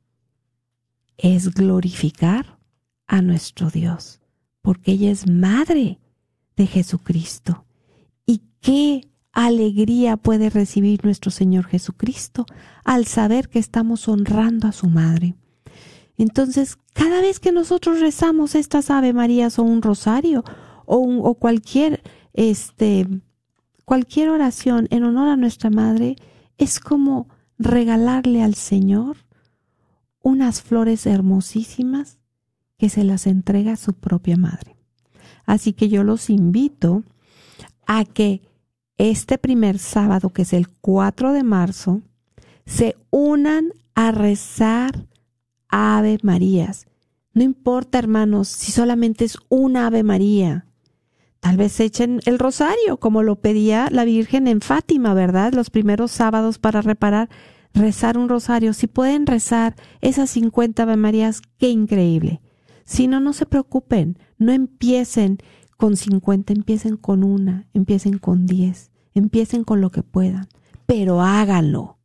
es 1.17 1.55
glorificar 1.55 2.59
a 3.07 3.23
nuestro 3.23 3.71
Dios, 3.71 4.21
porque 4.61 4.93
ella 4.93 5.11
es 5.11 5.29
madre 5.29 5.99
de 6.57 6.67
Jesucristo. 6.67 7.65
¿Y 8.27 8.43
qué 8.61 9.09
alegría 9.33 10.17
puede 10.17 10.51
recibir 10.51 11.05
nuestro 11.05 11.31
Señor 11.31 11.67
Jesucristo 11.67 12.47
al 12.85 13.07
saber 13.07 13.49
que 13.49 13.59
estamos 13.59 14.09
honrando 14.09 14.69
a 14.69 14.73
su 14.73 14.89
madre? 14.89 15.35
Entonces, 16.17 16.79
cada 16.93 17.21
vez 17.21 17.41
que 17.41 17.53
nosotros 17.53 18.01
rezamos 18.01 18.55
estas 18.55 18.91
Ave 18.91 19.13
Marías 19.13 19.59
o 19.59 19.63
un 19.63 19.83
rosario 19.83 20.45
o, 20.87 20.99
o 20.99 21.35
cualquier, 21.35 22.03
este, 22.33 23.07
cualquier 23.85 24.29
oración 24.29 24.87
en 24.91 25.05
honor 25.05 25.29
a 25.29 25.37
nuestra 25.37 25.71
madre, 25.71 26.17
es 26.59 26.81
como 26.81 27.29
regalarle 27.65 28.43
al 28.43 28.55
Señor 28.55 29.17
unas 30.23 30.63
flores 30.63 31.07
hermosísimas 31.07 32.19
que 32.79 32.89
se 32.89 33.05
las 33.05 33.27
entrega 33.27 33.77
su 33.77 33.95
propia 33.95 34.37
madre. 34.37 34.77
Así 35.45 35.73
que 35.73 35.89
yo 35.89 36.05
los 36.05 36.31
invito 36.31 37.05
a 37.87 38.05
que 38.05 38.43
este 38.99 39.39
primer 39.39 39.79
sábado, 39.79 40.31
que 40.31 40.43
es 40.43 40.53
el 40.53 40.69
4 40.69 41.33
de 41.33 41.43
marzo, 41.43 42.03
se 42.67 42.97
unan 43.11 43.73
a 43.95 44.13
rezar 44.13 45.07
Ave 45.69 46.19
Marías. 46.23 46.87
No 47.35 47.43
importa, 47.43 47.99
hermanos, 47.99 48.49
si 48.49 48.73
solamente 48.73 49.25
es 49.25 49.39
una 49.49 49.87
Ave 49.87 50.03
María. 50.03 50.67
Tal 51.41 51.57
vez 51.57 51.81
echen 51.81 52.21
el 52.25 52.39
rosario, 52.39 52.99
como 52.99 53.23
lo 53.23 53.37
pedía 53.37 53.89
la 53.91 54.05
Virgen 54.05 54.47
en 54.47 54.61
Fátima, 54.61 55.13
¿verdad? 55.13 55.53
Los 55.55 55.71
primeros 55.71 56.13
sábados 56.13 56.59
para 56.59 56.83
reparar, 56.83 57.31
rezar 57.75 58.19
un 58.19 58.29
rosario. 58.29 58.73
Si 58.73 58.87
pueden 58.87 59.27
rezar 59.27 59.75
esas 60.01 60.31
50 60.31 60.83
Ave 60.83 60.97
Marías, 60.97 61.43
qué 61.59 61.69
increíble. 61.71 62.41
Si 62.85 63.07
no, 63.07 63.21
no 63.21 63.33
se 63.33 63.47
preocupen, 63.47 64.19
no 64.39 64.53
empiecen 64.53 65.39
con 65.77 65.97
50, 65.97 66.53
empiecen 66.53 66.97
con 66.97 67.25
una, 67.25 67.67
empiecen 67.73 68.19
con 68.19 68.47
10, 68.47 68.91
empiecen 69.15 69.65
con 69.65 69.81
lo 69.81 69.91
que 69.91 70.03
puedan, 70.03 70.49
pero 70.87 71.23
háganlo. 71.23 71.99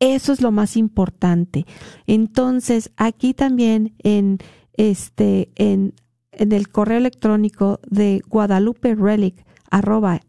Eso 0.00 0.32
es 0.32 0.40
lo 0.40 0.50
más 0.50 0.76
importante. 0.76 1.66
Entonces, 2.06 2.90
aquí 2.96 3.32
también 3.32 3.94
en 4.02 4.38
este 4.76 5.52
en 5.54 5.94
en 6.38 6.52
el 6.52 6.68
correo 6.68 6.98
electrónico 6.98 7.80
de 7.88 8.22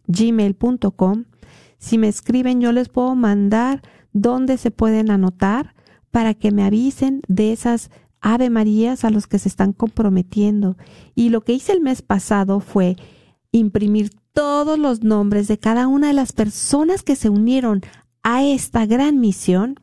gmail.com 0.07 1.23
Si 1.77 1.97
me 1.97 2.07
escriben, 2.07 2.61
yo 2.61 2.71
les 2.71 2.89
puedo 2.89 3.15
mandar 3.15 3.81
dónde 4.15 4.57
se 4.57 4.71
pueden 4.71 5.11
anotar 5.11 5.75
para 6.09 6.33
que 6.33 6.51
me 6.51 6.63
avisen 6.63 7.21
de 7.27 7.51
esas 7.51 7.91
Ave 8.21 8.49
Marías 8.49 9.03
a 9.03 9.11
los 9.11 9.27
que 9.27 9.37
se 9.37 9.49
están 9.49 9.73
comprometiendo. 9.73 10.77
Y 11.13 11.29
lo 11.29 11.41
que 11.41 11.53
hice 11.53 11.73
el 11.73 11.81
mes 11.81 12.01
pasado 12.01 12.61
fue 12.61 12.95
imprimir 13.51 14.09
todos 14.33 14.79
los 14.79 15.03
nombres 15.03 15.47
de 15.47 15.59
cada 15.59 15.87
una 15.87 16.07
de 16.07 16.13
las 16.13 16.31
personas 16.31 17.03
que 17.03 17.15
se 17.15 17.29
unieron 17.29 17.81
a 18.23 18.43
esta 18.43 18.85
gran 18.85 19.19
misión 19.19 19.75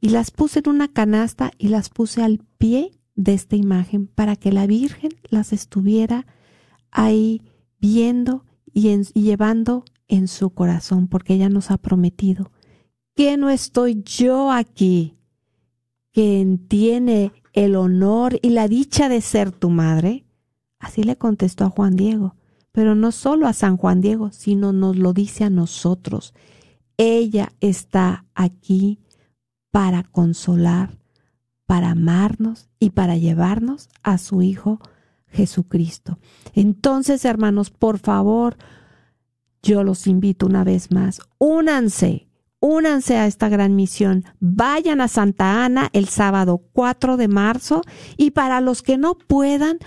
y 0.00 0.10
las 0.10 0.30
puse 0.30 0.58
en 0.58 0.68
una 0.68 0.88
canasta 0.88 1.52
y 1.56 1.68
las 1.68 1.88
puse 1.88 2.22
al 2.22 2.40
pie 2.58 2.90
de 3.14 3.34
esta 3.34 3.56
imagen 3.56 4.08
para 4.08 4.36
que 4.36 4.52
la 4.52 4.66
Virgen 4.66 5.10
las 5.30 5.52
estuviera 5.52 6.26
ahí 6.90 7.40
viendo 7.80 8.44
y, 8.72 9.04
llevando 9.14 9.84
en 10.08 10.28
su 10.28 10.50
corazón, 10.50 11.08
porque 11.08 11.34
ella 11.34 11.48
nos 11.48 11.70
ha 11.70 11.78
prometido 11.78 12.50
que 13.16 13.36
no 13.38 13.48
estoy 13.50 14.02
yo 14.04 14.52
aquí, 14.52 15.16
quien 16.12 16.68
tiene 16.68 17.32
el 17.54 17.74
honor 17.74 18.38
y 18.42 18.50
la 18.50 18.68
dicha 18.68 19.08
de 19.08 19.22
ser 19.22 19.50
tu 19.50 19.70
madre. 19.70 20.26
Así 20.78 21.02
le 21.02 21.16
contestó 21.16 21.64
a 21.64 21.70
Juan 21.70 21.96
Diego, 21.96 22.36
pero 22.70 22.94
no 22.94 23.10
solo 23.10 23.48
a 23.48 23.54
San 23.54 23.78
Juan 23.78 24.02
Diego, 24.02 24.30
sino 24.32 24.72
nos 24.72 24.96
lo 24.96 25.14
dice 25.14 25.44
a 25.44 25.50
nosotros. 25.50 26.34
Ella 26.98 27.52
está 27.60 28.26
aquí 28.34 29.00
para 29.70 30.02
consolar, 30.02 30.98
para 31.64 31.92
amarnos 31.92 32.68
y 32.78 32.90
para 32.90 33.16
llevarnos 33.16 33.88
a 34.02 34.18
su 34.18 34.42
Hijo 34.42 34.78
Jesucristo. 35.28 36.18
Entonces, 36.54 37.24
hermanos, 37.24 37.70
por 37.70 37.98
favor, 37.98 38.58
yo 39.62 39.84
los 39.84 40.06
invito 40.06 40.44
una 40.44 40.64
vez 40.64 40.90
más, 40.90 41.20
únanse, 41.38 42.25
únanse 42.60 43.16
a 43.16 43.26
esta 43.26 43.48
gran 43.48 43.76
misión. 43.76 44.24
Vayan 44.40 45.00
a 45.00 45.08
Santa 45.08 45.64
Ana 45.64 45.88
el 45.92 46.08
sábado 46.08 46.62
4 46.72 47.16
de 47.16 47.28
marzo 47.28 47.82
y 48.16 48.32
para 48.32 48.60
los 48.60 48.82
que 48.82 48.98
no 48.98 49.16
puedan, 49.16 49.78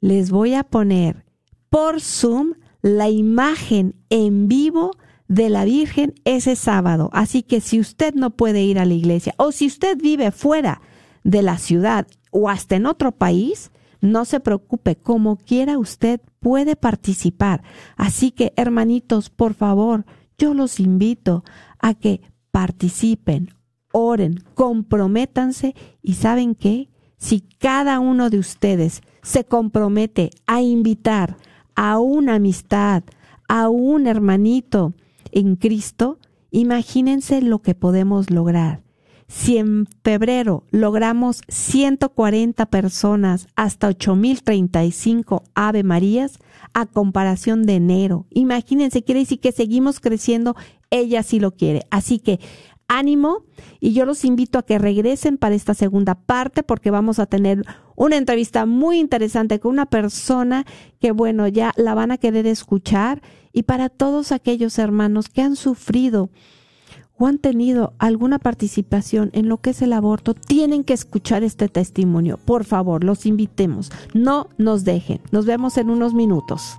les 0.00 0.30
voy 0.30 0.54
a 0.54 0.64
poner 0.64 1.24
por 1.70 2.00
Zoom 2.00 2.54
la 2.82 3.08
imagen 3.08 3.94
en 4.10 4.48
vivo 4.48 4.92
de 5.28 5.50
la 5.50 5.64
Virgen 5.64 6.14
ese 6.24 6.56
sábado. 6.56 7.10
Así 7.12 7.42
que 7.42 7.60
si 7.60 7.78
usted 7.80 8.14
no 8.14 8.30
puede 8.30 8.62
ir 8.62 8.78
a 8.78 8.84
la 8.84 8.94
iglesia 8.94 9.34
o 9.36 9.52
si 9.52 9.66
usted 9.66 9.98
vive 9.98 10.30
fuera 10.30 10.80
de 11.24 11.42
la 11.42 11.58
ciudad 11.58 12.06
o 12.30 12.48
hasta 12.48 12.76
en 12.76 12.86
otro 12.86 13.12
país, 13.12 13.70
no 14.00 14.24
se 14.24 14.40
preocupe, 14.40 14.96
como 14.96 15.36
quiera 15.36 15.78
usted 15.78 16.20
puede 16.40 16.76
participar. 16.76 17.62
Así 17.96 18.30
que, 18.30 18.52
hermanitos, 18.56 19.28
por 19.28 19.54
favor, 19.54 20.04
yo 20.38 20.54
los 20.54 20.78
invito 20.78 21.44
a 21.78 21.94
que 21.94 22.20
participen, 22.50 23.50
oren, 23.92 24.42
comprométanse 24.54 25.74
y 26.02 26.14
saben 26.14 26.54
qué, 26.54 26.88
si 27.16 27.40
cada 27.40 28.00
uno 28.00 28.30
de 28.30 28.38
ustedes 28.38 29.02
se 29.22 29.44
compromete 29.44 30.30
a 30.46 30.62
invitar 30.62 31.36
a 31.74 31.98
una 31.98 32.36
amistad, 32.36 33.02
a 33.48 33.68
un 33.68 34.06
hermanito 34.06 34.94
en 35.32 35.56
Cristo, 35.56 36.18
imagínense 36.50 37.42
lo 37.42 37.60
que 37.60 37.74
podemos 37.74 38.30
lograr. 38.30 38.82
Si 39.28 39.58
en 39.58 39.86
febrero 40.02 40.64
logramos 40.70 41.42
140 41.48 42.64
personas 42.66 43.46
hasta 43.56 43.88
8035 43.88 45.44
Ave 45.54 45.82
Marías, 45.82 46.38
a 46.72 46.86
comparación 46.86 47.64
de 47.64 47.74
enero, 47.74 48.26
imagínense, 48.30 49.04
quiere 49.04 49.20
decir 49.20 49.40
que 49.40 49.52
seguimos 49.52 50.00
creciendo, 50.00 50.56
ella 50.90 51.22
sí 51.22 51.40
lo 51.40 51.52
quiere. 51.52 51.86
Así 51.90 52.18
que 52.18 52.40
ánimo 52.88 53.44
y 53.80 53.92
yo 53.92 54.06
los 54.06 54.24
invito 54.24 54.58
a 54.58 54.64
que 54.64 54.78
regresen 54.78 55.36
para 55.36 55.54
esta 55.54 55.74
segunda 55.74 56.14
parte 56.14 56.62
porque 56.62 56.90
vamos 56.90 57.18
a 57.18 57.26
tener 57.26 57.62
una 57.96 58.16
entrevista 58.16 58.64
muy 58.66 58.98
interesante 58.98 59.60
con 59.60 59.72
una 59.72 59.86
persona 59.86 60.64
que 60.98 61.12
bueno, 61.12 61.46
ya 61.48 61.72
la 61.76 61.94
van 61.94 62.10
a 62.10 62.18
querer 62.18 62.46
escuchar 62.46 63.22
y 63.52 63.64
para 63.64 63.88
todos 63.88 64.32
aquellos 64.32 64.78
hermanos 64.78 65.28
que 65.28 65.42
han 65.42 65.56
sufrido 65.56 66.30
o 67.18 67.26
han 67.26 67.38
tenido 67.38 67.94
alguna 67.98 68.38
participación 68.38 69.30
en 69.32 69.48
lo 69.48 69.58
que 69.58 69.70
es 69.70 69.82
el 69.82 69.92
aborto, 69.92 70.34
tienen 70.34 70.84
que 70.84 70.94
escuchar 70.94 71.42
este 71.42 71.68
testimonio. 71.68 72.38
Por 72.38 72.64
favor, 72.64 73.02
los 73.02 73.26
invitemos. 73.26 73.90
No 74.14 74.48
nos 74.56 74.84
dejen. 74.84 75.20
Nos 75.32 75.44
vemos 75.44 75.76
en 75.78 75.90
unos 75.90 76.14
minutos. 76.14 76.78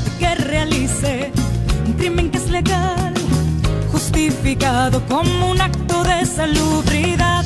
como 5.07 5.51
un 5.51 5.61
acto 5.61 6.03
de 6.03 6.25
salubridad. 6.25 7.40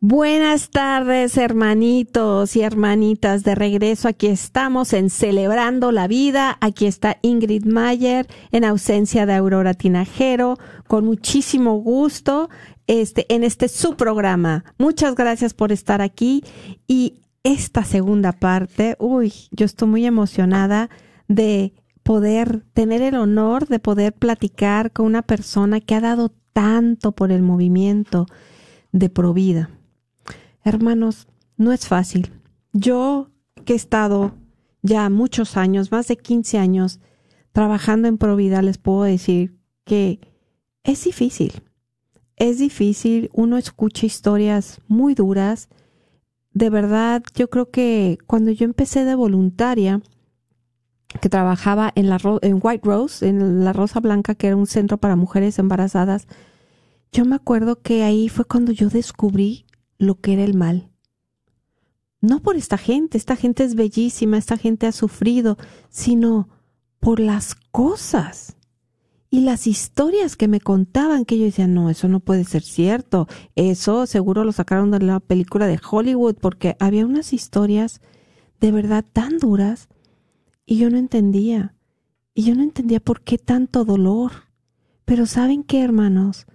Buenas 0.00 0.70
tardes, 0.70 1.36
hermanitos 1.36 2.56
y 2.56 2.62
hermanitas. 2.62 3.42
De 3.42 3.54
regreso, 3.54 4.08
aquí 4.08 4.28
estamos 4.28 4.92
en 4.92 5.10
Celebrando 5.10 5.92
la 5.92 6.06
Vida. 6.06 6.56
Aquí 6.60 6.86
está 6.86 7.18
Ingrid 7.20 7.64
Mayer 7.64 8.26
en 8.52 8.64
ausencia 8.64 9.26
de 9.26 9.34
Aurora 9.34 9.74
Tinajero. 9.74 10.56
Con 10.86 11.04
muchísimo 11.04 11.76
gusto. 11.76 12.48
Este, 12.86 13.26
en 13.34 13.44
este 13.44 13.68
su 13.68 13.96
programa. 13.96 14.64
Muchas 14.78 15.14
gracias 15.14 15.52
por 15.52 15.72
estar 15.72 16.00
aquí 16.00 16.42
y 16.86 17.20
esta 17.42 17.84
segunda 17.84 18.32
parte, 18.32 18.96
uy, 18.98 19.32
yo 19.50 19.66
estoy 19.66 19.88
muy 19.88 20.06
emocionada 20.06 20.88
de 21.28 21.74
poder 22.02 22.62
tener 22.72 23.02
el 23.02 23.16
honor 23.16 23.66
de 23.66 23.78
poder 23.78 24.14
platicar 24.14 24.92
con 24.92 25.04
una 25.04 25.20
persona 25.20 25.80
que 25.80 25.94
ha 25.94 26.00
dado 26.00 26.32
tanto 26.58 27.12
por 27.12 27.30
el 27.30 27.40
movimiento 27.40 28.26
de 28.90 29.08
Provida 29.08 29.70
Hermanos, 30.64 31.28
no 31.56 31.70
es 31.70 31.86
fácil. 31.86 32.32
Yo 32.72 33.30
que 33.64 33.74
he 33.74 33.76
estado 33.76 34.34
ya 34.82 35.08
muchos 35.08 35.56
años, 35.56 35.92
más 35.92 36.08
de 36.08 36.16
15 36.16 36.58
años, 36.58 36.98
trabajando 37.52 38.08
en 38.08 38.18
Provida, 38.18 38.60
les 38.60 38.76
puedo 38.76 39.04
decir 39.04 39.56
que 39.84 40.18
es 40.82 41.04
difícil. 41.04 41.62
Es 42.34 42.58
difícil, 42.58 43.30
uno 43.32 43.56
escucha 43.56 44.04
historias 44.04 44.80
muy 44.88 45.14
duras. 45.14 45.68
De 46.54 46.70
verdad, 46.70 47.22
yo 47.36 47.48
creo 47.50 47.70
que 47.70 48.18
cuando 48.26 48.50
yo 48.50 48.64
empecé 48.64 49.04
de 49.04 49.14
voluntaria, 49.14 50.02
que 51.20 51.28
trabajaba 51.28 51.92
en, 51.94 52.08
la, 52.08 52.18
en 52.42 52.58
White 52.60 52.84
Rose, 52.84 53.28
en 53.28 53.64
la 53.64 53.72
Rosa 53.72 54.00
Blanca, 54.00 54.34
que 54.34 54.48
era 54.48 54.56
un 54.56 54.66
centro 54.66 54.98
para 54.98 55.14
mujeres 55.14 55.56
embarazadas, 55.60 56.26
yo 57.12 57.24
me 57.24 57.36
acuerdo 57.36 57.80
que 57.80 58.02
ahí 58.02 58.28
fue 58.28 58.44
cuando 58.44 58.72
yo 58.72 58.88
descubrí 58.88 59.66
lo 59.98 60.20
que 60.20 60.34
era 60.34 60.44
el 60.44 60.54
mal. 60.54 60.90
No 62.20 62.40
por 62.40 62.56
esta 62.56 62.78
gente, 62.78 63.16
esta 63.16 63.36
gente 63.36 63.64
es 63.64 63.74
bellísima, 63.74 64.38
esta 64.38 64.56
gente 64.56 64.86
ha 64.86 64.92
sufrido, 64.92 65.56
sino 65.88 66.48
por 67.00 67.20
las 67.20 67.54
cosas 67.54 68.56
y 69.30 69.40
las 69.40 69.66
historias 69.66 70.36
que 70.36 70.48
me 70.48 70.60
contaban 70.60 71.24
que 71.24 71.38
yo 71.38 71.44
decía, 71.44 71.66
no, 71.66 71.90
eso 71.90 72.08
no 72.08 72.20
puede 72.20 72.44
ser 72.44 72.62
cierto, 72.62 73.28
eso 73.56 74.06
seguro 74.06 74.44
lo 74.44 74.52
sacaron 74.52 74.90
de 74.90 75.00
la 75.00 75.20
película 75.20 75.66
de 75.66 75.78
Hollywood 75.78 76.36
porque 76.40 76.76
había 76.80 77.04
unas 77.04 77.32
historias 77.32 78.00
de 78.60 78.72
verdad 78.72 79.04
tan 79.12 79.38
duras 79.38 79.88
y 80.64 80.78
yo 80.78 80.90
no 80.90 80.98
entendía, 80.98 81.74
y 82.34 82.44
yo 82.44 82.54
no 82.54 82.62
entendía 82.62 83.00
por 83.00 83.22
qué 83.22 83.38
tanto 83.38 83.84
dolor. 83.84 84.32
Pero 85.04 85.26
¿saben 85.26 85.62
qué, 85.62 85.82
hermanos? 85.82 86.46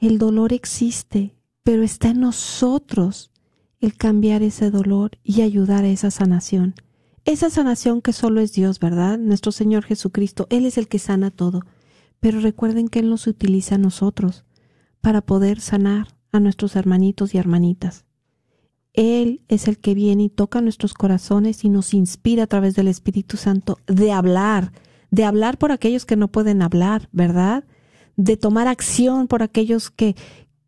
El 0.00 0.18
dolor 0.18 0.52
existe 0.52 1.38
pero 1.68 1.82
está 1.82 2.08
en 2.08 2.20
nosotros 2.20 3.30
el 3.78 3.94
cambiar 3.94 4.42
ese 4.42 4.70
dolor 4.70 5.18
y 5.22 5.42
ayudar 5.42 5.84
a 5.84 5.88
esa 5.88 6.10
sanación. 6.10 6.74
Esa 7.26 7.50
sanación 7.50 8.00
que 8.00 8.14
solo 8.14 8.40
es 8.40 8.54
Dios, 8.54 8.80
¿verdad? 8.80 9.18
Nuestro 9.18 9.52
Señor 9.52 9.84
Jesucristo, 9.84 10.46
Él 10.48 10.64
es 10.64 10.78
el 10.78 10.88
que 10.88 10.98
sana 10.98 11.30
todo. 11.30 11.60
Pero 12.20 12.40
recuerden 12.40 12.88
que 12.88 13.00
Él 13.00 13.10
nos 13.10 13.26
utiliza 13.26 13.74
a 13.74 13.78
nosotros 13.78 14.46
para 15.02 15.20
poder 15.20 15.60
sanar 15.60 16.16
a 16.32 16.40
nuestros 16.40 16.74
hermanitos 16.74 17.34
y 17.34 17.36
hermanitas. 17.36 18.06
Él 18.94 19.42
es 19.48 19.68
el 19.68 19.76
que 19.76 19.92
viene 19.92 20.22
y 20.22 20.28
toca 20.30 20.62
nuestros 20.62 20.94
corazones 20.94 21.66
y 21.66 21.68
nos 21.68 21.92
inspira 21.92 22.44
a 22.44 22.46
través 22.46 22.74
del 22.76 22.88
Espíritu 22.88 23.36
Santo 23.36 23.78
de 23.86 24.10
hablar, 24.10 24.72
de 25.10 25.24
hablar 25.24 25.58
por 25.58 25.70
aquellos 25.70 26.06
que 26.06 26.16
no 26.16 26.28
pueden 26.28 26.62
hablar, 26.62 27.10
¿verdad? 27.12 27.64
De 28.18 28.36
tomar 28.36 28.68
acción 28.68 29.28
por 29.28 29.42
aquellos 29.42 29.90
que, 29.90 30.14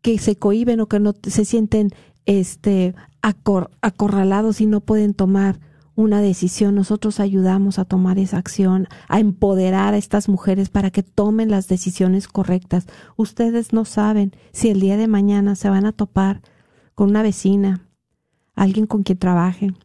que 0.01 0.17
se 0.17 0.35
cohiben 0.37 0.79
o 0.79 0.87
que 0.87 0.99
no 0.99 1.13
se 1.21 1.45
sienten 1.45 1.91
este 2.25 2.95
acorralados 3.21 4.61
y 4.61 4.65
no 4.65 4.81
pueden 4.81 5.13
tomar 5.13 5.59
una 5.95 6.21
decisión, 6.21 6.75
nosotros 6.75 7.19
ayudamos 7.19 7.77
a 7.77 7.85
tomar 7.85 8.17
esa 8.17 8.37
acción, 8.37 8.87
a 9.07 9.19
empoderar 9.19 9.93
a 9.93 9.97
estas 9.97 10.29
mujeres 10.29 10.69
para 10.69 10.89
que 10.89 11.03
tomen 11.03 11.51
las 11.51 11.67
decisiones 11.67 12.27
correctas. 12.27 12.87
Ustedes 13.17 13.73
no 13.73 13.85
saben 13.85 14.31
si 14.53 14.69
el 14.69 14.79
día 14.79 14.97
de 14.97 15.07
mañana 15.07 15.55
se 15.55 15.69
van 15.69 15.85
a 15.85 15.91
topar 15.91 16.41
con 16.95 17.09
una 17.09 17.21
vecina, 17.21 17.87
alguien 18.55 18.87
con 18.87 19.03
quien 19.03 19.17
trabajen, 19.17 19.77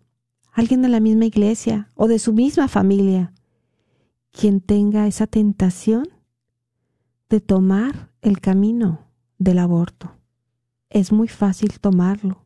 alguien 0.52 0.80
de 0.80 0.88
la 0.88 1.00
misma 1.00 1.26
iglesia 1.26 1.88
o 1.94 2.08
de 2.08 2.18
su 2.18 2.32
misma 2.32 2.68
familia, 2.68 3.32
quien 4.30 4.60
tenga 4.60 5.06
esa 5.06 5.26
tentación 5.26 6.08
de 7.28 7.40
tomar 7.40 8.10
el 8.20 8.40
camino 8.40 9.10
del 9.38 9.58
aborto. 9.58 10.12
Es 10.90 11.12
muy 11.12 11.28
fácil 11.28 11.80
tomarlo. 11.80 12.44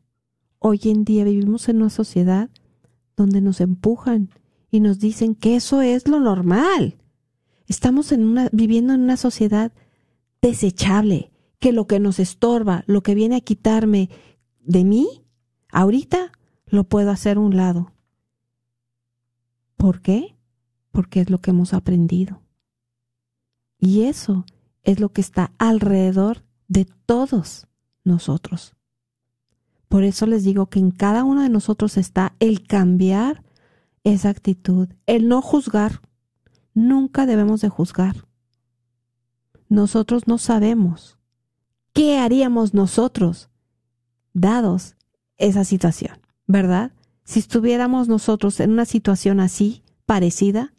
Hoy 0.59 0.79
en 0.85 1.03
día 1.03 1.23
vivimos 1.23 1.69
en 1.69 1.77
una 1.77 1.89
sociedad 1.89 2.49
donde 3.15 3.41
nos 3.41 3.61
empujan 3.61 4.29
y 4.69 4.79
nos 4.79 4.99
dicen 4.99 5.35
que 5.35 5.55
eso 5.55 5.81
es 5.81 6.07
lo 6.07 6.19
normal. 6.19 6.97
Estamos 7.67 8.11
en 8.11 8.23
una, 8.23 8.49
viviendo 8.51 8.93
en 8.93 9.01
una 9.01 9.17
sociedad 9.17 9.71
desechable, 10.41 11.31
que 11.59 11.71
lo 11.71 11.85
que 11.85 11.99
nos 11.99 12.19
estorba, 12.19 12.83
lo 12.87 13.03
que 13.03 13.13
viene 13.13 13.35
a 13.35 13.41
quitarme 13.41 14.09
de 14.61 14.83
mí, 14.83 15.23
ahorita 15.71 16.31
lo 16.65 16.85
puedo 16.85 17.11
hacer 17.11 17.37
a 17.37 17.41
un 17.41 17.55
lado. 17.55 17.91
¿Por 19.77 20.01
qué? 20.01 20.35
Porque 20.91 21.21
es 21.21 21.29
lo 21.29 21.39
que 21.39 21.51
hemos 21.51 21.73
aprendido. 21.73 22.41
Y 23.77 24.03
eso 24.03 24.45
es 24.83 24.99
lo 24.99 25.09
que 25.09 25.21
está 25.21 25.51
alrededor 25.57 26.43
de 26.67 26.85
todos 27.05 27.67
nosotros. 28.03 28.73
Por 29.87 30.03
eso 30.03 30.25
les 30.25 30.43
digo 30.43 30.67
que 30.67 30.79
en 30.79 30.91
cada 30.91 31.23
uno 31.23 31.41
de 31.41 31.49
nosotros 31.49 31.97
está 31.97 32.33
el 32.39 32.65
cambiar 32.65 33.43
esa 34.03 34.29
actitud, 34.29 34.87
el 35.05 35.27
no 35.27 35.41
juzgar. 35.41 36.01
Nunca 36.73 37.25
debemos 37.25 37.61
de 37.61 37.69
juzgar. 37.69 38.25
Nosotros 39.67 40.27
no 40.27 40.37
sabemos 40.37 41.17
qué 41.93 42.17
haríamos 42.17 42.73
nosotros 42.73 43.49
dados 44.33 44.95
esa 45.37 45.63
situación, 45.65 46.19
¿verdad? 46.47 46.93
Si 47.23 47.39
estuviéramos 47.39 48.07
nosotros 48.07 48.59
en 48.59 48.71
una 48.71 48.85
situación 48.85 49.39
así, 49.39 49.83
parecida, 50.05 50.73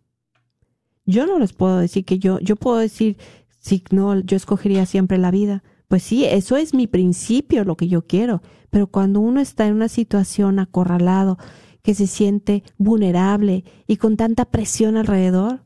yo 1.05 1.27
no 1.27 1.39
les 1.39 1.53
puedo 1.53 1.79
decir 1.79 2.05
que 2.05 2.19
yo, 2.19 2.39
yo 2.41 2.57
puedo 2.57 2.79
decir, 2.79 3.17
si 3.63 3.85
no, 3.93 4.19
yo 4.21 4.37
escogería 4.37 4.87
siempre 4.87 5.19
la 5.19 5.31
vida, 5.31 5.63
pues 5.87 6.03
sí, 6.03 6.25
eso 6.25 6.57
es 6.57 6.75
mi 6.75 6.89
principio, 6.89 7.65
lo 7.65 7.77
que 7.77 7.87
yo 7.87 8.07
quiero. 8.07 8.43
Pero 8.71 8.89
cuando 8.89 9.21
uno 9.21 9.41
está 9.41 9.67
en 9.67 9.75
una 9.75 9.89
situación 9.89 10.59
acorralado, 10.59 11.39
que 11.83 11.95
se 11.95 12.07
siente 12.07 12.65
vulnerable 12.77 13.65
y 13.87 13.97
con 13.97 14.17
tanta 14.17 14.47
presión 14.47 14.97
alrededor, 14.97 15.65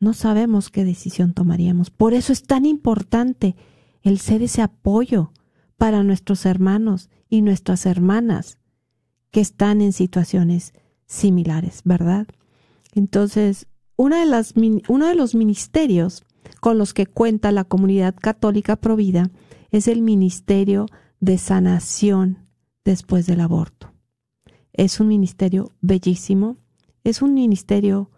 no 0.00 0.14
sabemos 0.14 0.68
qué 0.68 0.84
decisión 0.84 1.32
tomaríamos. 1.32 1.90
Por 1.90 2.12
eso 2.12 2.32
es 2.32 2.42
tan 2.42 2.66
importante 2.66 3.56
el 4.02 4.18
ser 4.18 4.42
ese 4.42 4.62
apoyo 4.62 5.32
para 5.76 6.02
nuestros 6.02 6.44
hermanos 6.44 7.08
y 7.28 7.42
nuestras 7.42 7.86
hermanas 7.86 8.58
que 9.30 9.40
están 9.40 9.80
en 9.80 9.92
situaciones 9.92 10.74
similares, 11.06 11.82
¿verdad? 11.84 12.26
Entonces, 12.94 13.66
una 13.96 14.20
de 14.20 14.26
las, 14.26 14.54
uno 14.88 15.06
de 15.06 15.14
los 15.14 15.34
ministerios 15.34 16.24
con 16.60 16.78
los 16.78 16.94
que 16.94 17.06
cuenta 17.06 17.52
la 17.52 17.64
comunidad 17.64 18.14
católica 18.14 18.76
provida 18.76 19.30
es 19.70 19.88
el 19.88 20.02
ministerio 20.02 20.86
de 21.20 21.38
sanación 21.38 22.46
después 22.84 23.26
del 23.26 23.40
aborto. 23.40 23.92
Es 24.72 25.00
un 25.00 25.08
ministerio 25.08 25.72
bellísimo, 25.80 26.58
es 27.04 27.22
un 27.22 27.34
ministerio 27.34 28.10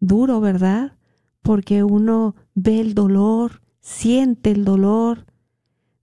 duro, 0.00 0.40
¿verdad? 0.40 0.96
Porque 1.42 1.84
uno 1.84 2.34
ve 2.54 2.80
el 2.80 2.94
dolor, 2.94 3.62
siente 3.80 4.50
el 4.50 4.64
dolor 4.64 5.26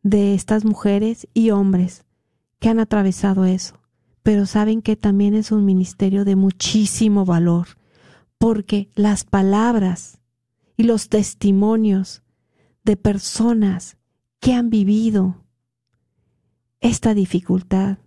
de 0.03 0.33
estas 0.35 0.65
mujeres 0.65 1.27
y 1.33 1.49
hombres 1.49 2.05
que 2.59 2.69
han 2.69 2.79
atravesado 2.79 3.45
eso. 3.45 3.79
Pero 4.21 4.45
saben 4.45 4.81
que 4.81 4.95
también 4.95 5.33
es 5.33 5.51
un 5.51 5.65
ministerio 5.65 6.23
de 6.23 6.35
muchísimo 6.35 7.25
valor, 7.25 7.67
porque 8.37 8.89
las 8.95 9.25
palabras 9.25 10.19
y 10.83 10.85
los 10.85 11.07
testimonios 11.07 12.23
de 12.83 12.97
personas 12.97 13.95
que 14.41 14.51
han 14.51 14.69
vivido 14.69 15.45
esta 16.81 17.13
dificultad, 17.13 17.99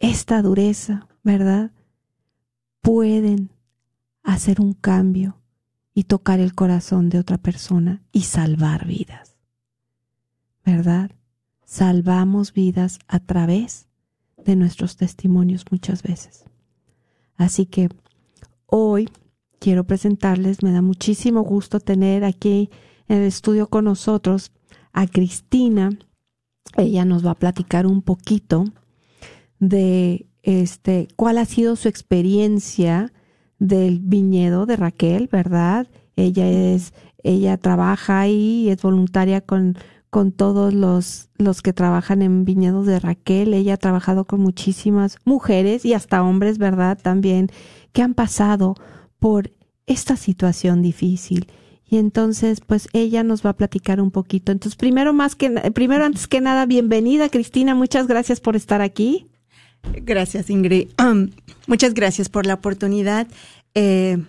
esta 0.00 0.42
dureza, 0.42 1.08
¿verdad? 1.22 1.72
Pueden 2.82 3.52
hacer 4.22 4.60
un 4.60 4.74
cambio 4.74 5.40
y 5.94 6.04
tocar 6.04 6.40
el 6.40 6.54
corazón 6.54 7.08
de 7.08 7.20
otra 7.20 7.38
persona 7.38 8.02
y 8.12 8.24
salvar 8.24 8.86
vidas. 8.86 9.38
¿Verdad? 10.62 11.10
Salvamos 11.64 12.52
vidas 12.52 12.98
a 13.08 13.18
través 13.20 13.88
de 14.36 14.56
nuestros 14.56 14.98
testimonios 14.98 15.64
muchas 15.70 16.02
veces. 16.02 16.44
Así 17.36 17.64
que 17.64 17.88
hoy 18.66 19.08
quiero 19.64 19.84
presentarles, 19.84 20.62
me 20.62 20.72
da 20.72 20.82
muchísimo 20.82 21.40
gusto 21.40 21.80
tener 21.80 22.22
aquí 22.22 22.68
en 23.08 23.22
el 23.22 23.22
estudio 23.22 23.68
con 23.68 23.86
nosotros 23.86 24.52
a 24.92 25.06
Cristina. 25.06 25.88
Ella 26.76 27.06
nos 27.06 27.24
va 27.24 27.30
a 27.30 27.38
platicar 27.38 27.86
un 27.86 28.02
poquito 28.02 28.66
de 29.60 30.26
este 30.42 31.08
cuál 31.16 31.38
ha 31.38 31.46
sido 31.46 31.76
su 31.76 31.88
experiencia 31.88 33.10
del 33.58 34.00
viñedo 34.00 34.66
de 34.66 34.76
Raquel, 34.76 35.30
¿verdad? 35.32 35.86
Ella 36.14 36.46
es 36.46 36.92
ella 37.22 37.56
trabaja 37.56 38.20
ahí, 38.20 38.68
es 38.68 38.82
voluntaria 38.82 39.40
con 39.40 39.78
con 40.10 40.30
todos 40.30 40.74
los, 40.74 41.30
los 41.38 41.62
que 41.62 41.72
trabajan 41.72 42.20
en 42.20 42.44
viñedos 42.44 42.86
de 42.86 43.00
Raquel. 43.00 43.54
Ella 43.54 43.74
ha 43.74 43.78
trabajado 43.78 44.26
con 44.26 44.40
muchísimas 44.40 45.16
mujeres 45.24 45.86
y 45.86 45.94
hasta 45.94 46.22
hombres, 46.22 46.58
¿verdad? 46.58 46.98
También, 47.02 47.48
que 47.92 48.02
han 48.02 48.14
pasado 48.14 48.76
por 49.24 49.52
esta 49.86 50.18
situación 50.18 50.82
difícil. 50.82 51.46
Y 51.88 51.96
entonces, 51.96 52.60
pues 52.60 52.88
ella 52.92 53.22
nos 53.22 53.42
va 53.42 53.48
a 53.48 53.56
platicar 53.56 53.98
un 54.02 54.10
poquito. 54.10 54.52
Entonces, 54.52 54.76
primero 54.76 55.14
más 55.14 55.34
que, 55.34 55.48
primero 55.70 56.04
antes 56.04 56.26
que 56.26 56.42
nada, 56.42 56.66
bienvenida 56.66 57.30
Cristina, 57.30 57.74
muchas 57.74 58.06
gracias 58.06 58.40
por 58.40 58.54
estar 58.54 58.82
aquí. 58.82 59.30
Gracias, 59.94 60.50
Ingrid. 60.50 60.88
muchas 61.66 61.94
gracias 61.94 62.28
por 62.28 62.44
la 62.44 62.52
oportunidad. 62.52 63.26
Eh, 63.74 64.22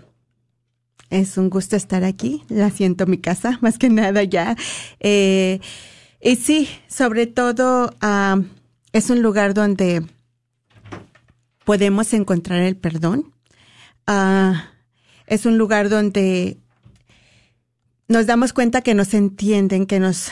es 1.10 1.38
un 1.38 1.50
gusto 1.50 1.76
estar 1.76 2.06
aquí. 2.06 2.44
La 2.48 2.70
siento 2.70 3.06
mi 3.06 3.18
casa, 3.18 3.58
más 3.62 3.78
que 3.78 3.90
nada 3.90 4.24
ya. 4.24 4.56
Eh, 5.02 5.60
y 6.22 6.38
sí, 6.38 6.70
sobre 6.88 7.28
todo 7.28 7.94
es 8.94 9.10
un 9.10 9.22
lugar 9.22 9.54
donde 9.54 10.06
podemos 11.66 12.14
encontrar 12.14 12.62
el 12.62 12.78
perdón. 12.78 13.34
Ah, 14.08 14.70
es 15.28 15.46
un 15.46 15.58
lugar 15.58 15.90
donde 15.90 16.58
nos 18.08 18.26
damos 18.28 18.54
cuenta 18.54 18.82
que 18.82 18.94
nos 18.94 19.14
entienden, 19.14 19.86
que 19.86 20.00
nos, 20.00 20.32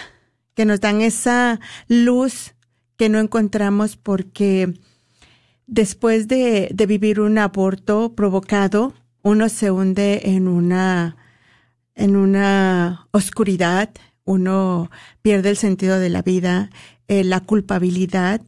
que 0.55 0.65
nos 0.65 0.79
dan 0.79 1.01
esa 1.01 1.59
luz 1.87 2.53
que 2.97 3.09
no 3.09 3.19
encontramos 3.19 3.97
porque 3.97 4.73
después 5.67 6.27
de, 6.27 6.69
de 6.73 6.85
vivir 6.85 7.19
un 7.19 7.37
aborto 7.37 8.13
provocado, 8.13 8.93
uno 9.23 9.49
se 9.49 9.71
hunde 9.71 10.21
en 10.25 10.47
una, 10.47 11.15
en 11.95 12.15
una 12.15 13.07
oscuridad, 13.11 13.89
uno 14.25 14.91
pierde 15.21 15.49
el 15.49 15.57
sentido 15.57 15.99
de 15.99 16.09
la 16.09 16.21
vida, 16.21 16.69
eh, 17.07 17.23
la 17.23 17.39
culpabilidad, 17.39 18.41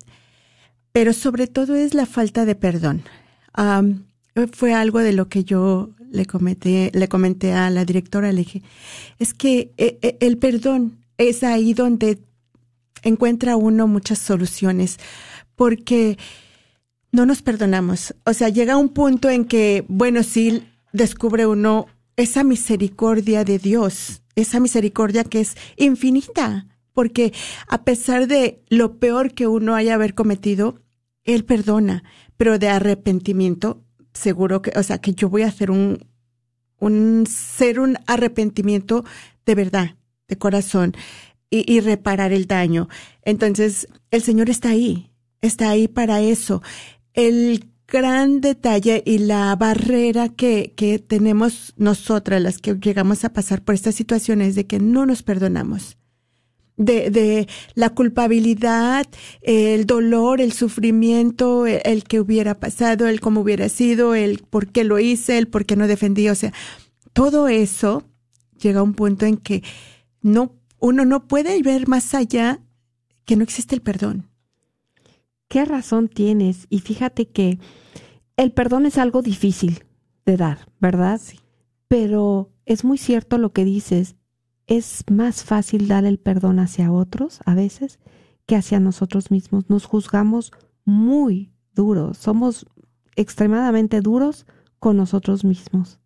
pero 0.92 1.14
sobre 1.14 1.48
todo 1.48 1.76
es 1.76 1.94
la 1.94 2.06
falta 2.06 2.46
de 2.46 2.56
perdón. 2.56 3.04
fue 4.54 4.74
algo 4.74 5.00
de 5.00 5.14
lo 5.14 5.28
que 5.28 5.44
yo 5.44 5.90
le 6.16 6.26
comenté, 6.26 6.92
le 6.94 7.08
comenté 7.08 7.54
a 7.54 7.70
la 7.70 7.86
directora, 7.86 8.32
le 8.32 8.40
dije, 8.40 8.64
es 9.20 9.34
que 9.34 9.74
eh, 9.78 10.00
eh, 10.02 10.18
el 10.22 10.38
perdón 10.38 11.06
es 11.18 11.44
ahí 11.44 11.74
donde 11.74 12.20
encuentra 13.04 13.56
uno 13.56 13.88
muchas 13.88 14.20
soluciones, 14.20 14.98
porque 15.56 16.18
no 17.12 17.26
nos 17.26 17.42
perdonamos. 17.42 18.16
O 18.26 18.34
sea, 18.34 18.50
llega 18.50 18.78
un 18.78 18.90
punto 18.90 19.30
en 19.30 19.46
que, 19.46 19.86
bueno, 19.88 20.24
sí 20.24 20.64
descubre 20.92 21.46
uno 21.46 21.88
esa 22.18 22.44
misericordia 22.44 23.44
de 23.44 23.60
Dios, 23.60 24.24
esa 24.36 24.60
misericordia 24.60 25.24
que 25.24 25.42
es 25.42 25.56
infinita, 25.78 26.68
porque 26.94 27.34
a 27.68 27.84
pesar 27.84 28.28
de 28.28 28.64
lo 28.70 29.00
peor 29.00 29.34
que 29.34 29.48
uno 29.48 29.76
haya 29.76 29.96
haber 29.96 30.16
cometido, 30.16 30.82
Él 31.24 31.46
perdona, 31.46 32.04
pero 32.38 32.58
de 32.60 32.70
arrepentimiento, 32.70 33.85
seguro 34.16 34.62
que, 34.62 34.72
o 34.78 34.84
sea, 34.84 34.98
que 34.98 35.14
yo 35.14 35.30
voy 35.30 35.44
a 35.44 35.48
hacer 35.48 35.70
un, 35.70 36.08
un 36.80 37.26
ser 37.28 37.80
un 37.80 37.98
arrepentimiento 38.08 39.06
de 39.46 39.56
verdad, 39.56 39.96
de 40.28 40.38
corazón, 40.38 40.96
y, 41.52 41.80
reparar 41.80 42.34
el 42.34 42.48
daño. 42.48 42.90
Entonces, 43.22 43.88
el 44.12 44.22
Señor 44.22 44.50
está 44.50 44.70
ahí, 44.70 45.12
está 45.42 45.70
ahí 45.70 45.88
para 45.88 46.20
eso 46.20 46.62
el 47.16 47.72
gran 47.88 48.42
detalle 48.42 49.02
y 49.06 49.20
la 49.20 49.56
barrera 49.56 50.30
que, 50.30 50.74
que 50.76 51.00
tenemos 51.00 51.74
nosotras, 51.78 52.42
las 52.42 52.58
que 52.58 52.74
llegamos 52.74 53.24
a 53.24 53.32
pasar 53.32 53.64
por 53.64 53.74
estas 53.74 53.96
situaciones, 53.96 54.56
de 54.56 54.68
que 54.68 54.80
no 54.80 55.06
nos 55.06 55.24
perdonamos. 55.24 55.98
De, 56.78 57.10
de 57.10 57.48
la 57.74 57.92
culpabilidad, 57.92 59.08
el 59.42 59.86
dolor, 59.86 60.42
el 60.42 60.52
sufrimiento, 60.52 61.66
el, 61.66 62.04
que 62.04 62.20
hubiera 62.20 62.60
pasado, 62.60 63.08
el 63.08 63.22
cómo 63.22 63.42
hubiera 63.42 63.70
sido, 63.70 64.14
el 64.14 64.40
por 64.40 64.68
qué 64.68 64.84
lo 64.84 65.00
hice, 65.00 65.38
el 65.38 65.48
por 65.48 65.66
qué 65.66 65.78
no 65.78 65.88
defendí. 65.88 66.28
O 66.28 66.36
sea, 66.36 66.52
todo 67.14 67.48
eso 67.48 68.04
llega 68.60 68.82
a 68.82 68.84
un 68.84 68.94
punto 68.94 69.26
en 69.26 69.38
que 69.38 69.64
no, 70.22 70.54
uno 70.80 71.06
no 71.06 71.28
puede 71.28 71.62
ver 71.62 71.88
más 71.88 72.14
allá 72.14 72.60
que 73.24 73.38
no 73.38 73.44
existe 73.44 73.74
el 73.74 73.82
perdón 73.82 74.28
qué 75.48 75.66
razón 75.66 76.08
tienes. 76.08 76.68
Y 76.70 76.80
fíjate 76.80 77.28
que 77.28 77.60
el 78.38 78.52
perdón 78.52 78.86
es 78.86 78.98
algo 78.98 79.22
difícil 79.22 79.86
de 80.26 80.38
dar, 80.38 80.70
¿verdad? 80.80 81.20
Sí. 81.24 81.40
Pero 81.88 82.52
es 82.66 82.84
muy 82.84 82.98
cierto 82.98 83.38
lo 83.38 83.54
que 83.54 83.64
dices. 83.64 84.16
Es 84.68 85.04
más 85.12 85.44
fácil 85.44 85.88
dar 85.88 86.06
el 86.06 86.18
perdón 86.18 86.60
hacia 86.60 86.92
otros 86.92 87.40
a 87.46 87.54
veces 87.54 88.00
que 88.46 88.56
hacia 88.56 88.80
nosotros 88.80 89.32
mismos. 89.32 89.70
Nos 89.70 89.86
juzgamos 89.86 90.52
muy 90.86 91.52
duros. 91.74 92.18
Somos 92.18 92.66
extremadamente 93.16 94.02
duros 94.02 94.46
con 94.80 94.98
nosotros 94.98 95.44
mismos. 95.44 96.00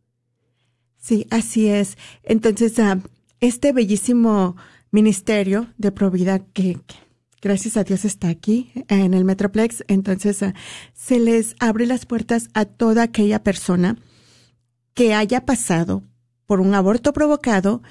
Sí, 0.97 1.25
así 1.29 1.67
es. 1.67 1.97
Entonces, 2.23 2.77
ah, 2.79 2.99
este 3.39 3.71
bellísimo 3.71 4.55
ministerio 4.91 5.67
de 5.77 5.91
probidad 5.91 6.41
que, 6.53 6.77
gracias 7.41 7.77
a 7.77 7.83
Dios 7.83 8.05
está 8.05 8.29
aquí 8.29 8.71
en 8.87 9.13
el 9.13 9.23
Metroplex. 9.23 9.83
Entonces 9.87 10.43
ah, 10.43 10.53
se 10.93 11.19
les 11.19 11.55
abre 11.59 11.85
las 11.85 12.05
puertas 12.05 12.49
a 12.53 12.65
toda 12.65 13.03
aquella 13.03 13.43
persona 13.43 13.97
que 14.93 15.13
haya 15.13 15.45
pasado 15.45 16.03
por 16.45 16.59
un 16.59 16.73
aborto 16.73 17.13
provocado, 17.13 17.81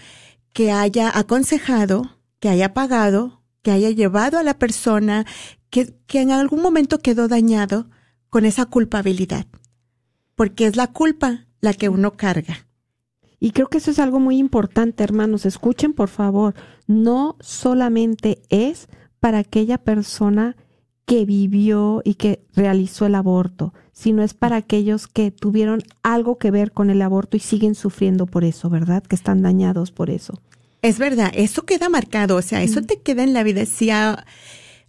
que 0.52 0.72
haya 0.72 1.16
aconsejado, 1.16 2.18
que 2.40 2.48
haya 2.48 2.74
pagado, 2.74 3.42
que 3.62 3.70
haya 3.70 3.90
llevado 3.90 4.38
a 4.38 4.42
la 4.42 4.58
persona 4.58 5.26
que, 5.70 5.94
que 6.06 6.20
en 6.20 6.30
algún 6.30 6.62
momento 6.62 6.98
quedó 6.98 7.28
dañado 7.28 7.90
con 8.30 8.44
esa 8.44 8.66
culpabilidad. 8.66 9.46
Porque 10.34 10.66
es 10.66 10.76
la 10.76 10.88
culpa 10.88 11.46
la 11.60 11.72
que 11.72 11.88
uno 11.88 12.16
carga. 12.16 12.68
Y 13.40 13.52
creo 13.52 13.68
que 13.68 13.78
eso 13.78 13.90
es 13.90 13.98
algo 13.98 14.20
muy 14.20 14.38
importante, 14.38 15.04
hermanos. 15.04 15.46
Escuchen, 15.46 15.92
por 15.92 16.08
favor. 16.08 16.54
No 16.86 17.36
solamente 17.40 18.42
es 18.48 18.88
para 19.20 19.38
aquella 19.38 19.78
persona 19.78 20.56
que 21.04 21.24
vivió 21.24 22.02
y 22.04 22.14
que 22.14 22.44
realizó 22.54 23.06
el 23.06 23.14
aborto, 23.14 23.72
sino 23.98 24.22
es 24.22 24.32
para 24.32 24.54
aquellos 24.54 25.08
que 25.08 25.32
tuvieron 25.32 25.82
algo 26.04 26.38
que 26.38 26.52
ver 26.52 26.70
con 26.70 26.88
el 26.88 27.02
aborto 27.02 27.36
y 27.36 27.40
siguen 27.40 27.74
sufriendo 27.74 28.26
por 28.26 28.44
eso, 28.44 28.70
¿verdad? 28.70 29.02
Que 29.02 29.16
están 29.16 29.42
dañados 29.42 29.90
por 29.90 30.08
eso. 30.08 30.40
Es 30.82 31.00
verdad, 31.00 31.32
eso 31.34 31.64
queda 31.64 31.88
marcado, 31.88 32.36
o 32.36 32.42
sea, 32.42 32.62
eso 32.62 32.80
te 32.80 33.00
queda 33.00 33.24
en 33.24 33.32
la 33.32 33.42
vida. 33.42 33.66
Si 33.66 33.90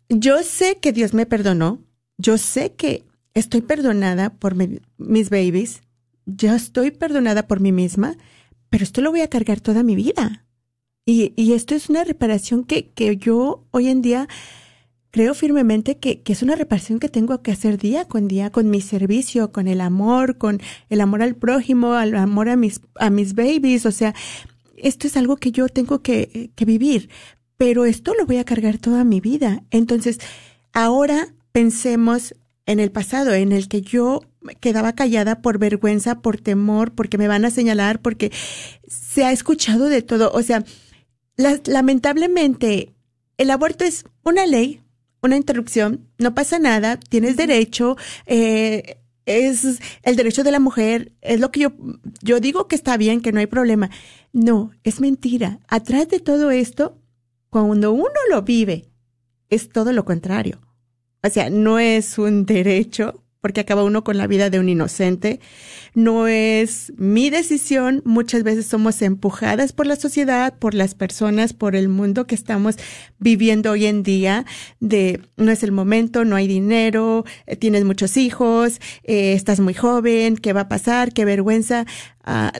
yo 0.10 0.44
sé 0.44 0.78
que 0.80 0.94
Dios 0.94 1.16
me 1.16 1.26
perdonó, 1.26 1.80
yo 2.20 2.38
sé 2.38 2.74
que 2.74 3.04
estoy 3.34 3.62
perdonada 3.62 4.30
por 4.30 4.54
mis 4.54 5.30
babies, 5.32 5.82
yo 6.28 6.54
estoy 6.54 6.92
perdonada 6.92 7.48
por 7.48 7.62
mí 7.62 7.72
misma, 7.72 8.16
pero 8.70 8.84
esto 8.84 9.02
lo 9.02 9.10
voy 9.10 9.22
a 9.22 9.30
cargar 9.30 9.60
toda 9.60 9.82
mi 9.82 9.96
vida. 9.96 10.46
Y, 11.04 11.34
y 11.36 11.54
esto 11.54 11.74
es 11.74 11.90
una 11.90 12.04
reparación 12.04 12.64
que, 12.64 12.92
que 12.92 13.18
yo 13.18 13.66
hoy 13.72 13.88
en 13.88 14.04
día 14.04 14.28
creo 15.12 15.34
firmemente 15.34 15.98
que, 15.98 16.22
que, 16.22 16.34
es 16.34 16.44
una 16.44 16.56
reparación 16.56 17.00
que 17.00 17.10
tengo 17.10 17.42
que 17.42 17.52
hacer 17.52 17.78
día 17.78 18.06
con 18.06 18.28
día, 18.28 18.52
con 18.52 18.70
mi 18.70 18.82
servicio, 18.82 19.52
con 19.52 19.68
el 19.68 19.82
amor, 19.82 20.38
con 20.38 20.62
el 20.90 21.02
amor 21.02 21.22
al 21.22 21.36
prójimo, 21.36 21.94
al 21.94 22.16
amor 22.16 22.50
a 22.50 22.56
mis, 22.56 22.82
a 22.96 23.10
mis 23.10 23.34
babies. 23.34 23.86
O 23.86 23.92
sea, 23.92 24.14
esto 24.78 25.08
es 25.08 25.18
algo 25.18 25.38
que 25.38 25.52
yo 25.52 25.68
tengo 25.68 26.02
que, 26.02 26.52
que 26.56 26.66
vivir, 26.66 27.10
pero 27.58 27.86
esto 27.86 28.14
lo 28.18 28.26
voy 28.26 28.38
a 28.38 28.46
cargar 28.46 28.78
toda 28.78 29.04
mi 29.04 29.20
vida. 29.20 29.64
Entonces, 29.72 30.20
ahora 30.74 31.34
pensemos 31.52 32.36
en 32.66 32.80
el 32.80 32.92
pasado, 32.92 33.34
en 33.34 33.52
el 33.52 33.68
que 33.68 33.82
yo 33.82 34.22
quedaba 34.60 34.94
callada 34.94 35.42
por 35.42 35.58
vergüenza, 35.58 36.22
por 36.22 36.40
temor, 36.40 36.94
porque 36.94 37.18
me 37.18 37.28
van 37.28 37.44
a 37.46 37.52
señalar, 37.52 38.02
porque 38.02 38.32
se 38.88 39.26
ha 39.26 39.32
escuchado 39.32 39.86
de 39.86 40.02
todo. 40.02 40.32
O 40.34 40.44
sea, 40.44 40.64
lamentablemente, 41.66 42.94
el 43.38 43.50
aborto 43.50 43.86
es 43.86 44.06
una 44.24 44.46
ley, 44.46 44.82
una 45.22 45.38
interrupción, 45.38 46.08
no 46.18 46.34
pasa 46.34 46.60
nada, 46.60 46.98
tienes 46.98 47.38
derecho, 47.38 47.98
eh, 48.26 48.98
es 49.26 49.80
el 50.04 50.16
derecho 50.16 50.44
de 50.44 50.52
la 50.52 50.60
mujer, 50.60 51.14
es 51.22 51.40
lo 51.40 51.52
que 51.52 51.62
yo, 51.62 51.74
yo 52.22 52.40
digo 52.40 52.68
que 52.68 52.76
está 52.76 52.98
bien, 52.98 53.22
que 53.22 53.32
no 53.32 53.40
hay 53.40 53.48
problema. 53.48 53.90
No, 54.34 54.72
es 54.84 55.00
mentira. 55.00 55.60
Atrás 55.68 56.08
de 56.10 56.20
todo 56.20 56.52
esto, 56.52 56.98
cuando 57.50 57.92
uno 57.92 58.10
lo 58.30 58.42
vive, 58.42 58.90
es 59.50 59.70
todo 59.70 59.94
lo 59.94 60.06
contrario. 60.06 60.60
O 61.24 61.30
sea, 61.30 61.50
no 61.50 61.80
es 61.80 62.18
un 62.18 62.46
derecho, 62.46 63.19
porque 63.42 63.62
acaba 63.62 63.84
uno 63.84 64.04
con 64.04 64.18
la 64.18 64.28
vida 64.28 64.50
de 64.50 64.60
un 64.60 64.70
inocente. 64.70 65.40
No 65.94 66.28
es 66.28 66.94
mi 66.98 67.30
decisión, 67.30 68.02
muchas 68.06 68.44
veces 68.44 68.66
somos 68.66 69.02
empujadas 69.02 69.74
por 69.74 69.88
la 69.88 69.96
sociedad, 69.96 70.58
por 70.58 70.74
las 70.74 70.96
personas, 70.96 71.54
por 71.54 71.76
el 71.76 71.90
mundo 71.90 72.28
que 72.28 72.36
estamos 72.36 72.76
viviendo 73.18 73.72
hoy 73.72 73.86
en 73.86 74.04
día, 74.04 74.46
de 74.80 75.22
no 75.38 75.52
es 75.52 75.64
el 75.64 75.72
momento, 75.72 76.26
no 76.26 76.36
hay 76.36 76.48
dinero, 76.48 77.26
eh, 77.46 77.56
tienes 77.56 77.86
muchos 77.86 78.18
hijos, 78.18 78.80
eh, 79.04 79.34
estás 79.34 79.60
muy 79.60 79.74
joven, 79.74 80.38
¿qué 80.38 80.54
va 80.54 80.62
a 80.62 80.70
pasar? 80.70 81.14
¿Qué 81.14 81.26
vergüenza? 81.26 81.86
Ah, 82.24 82.52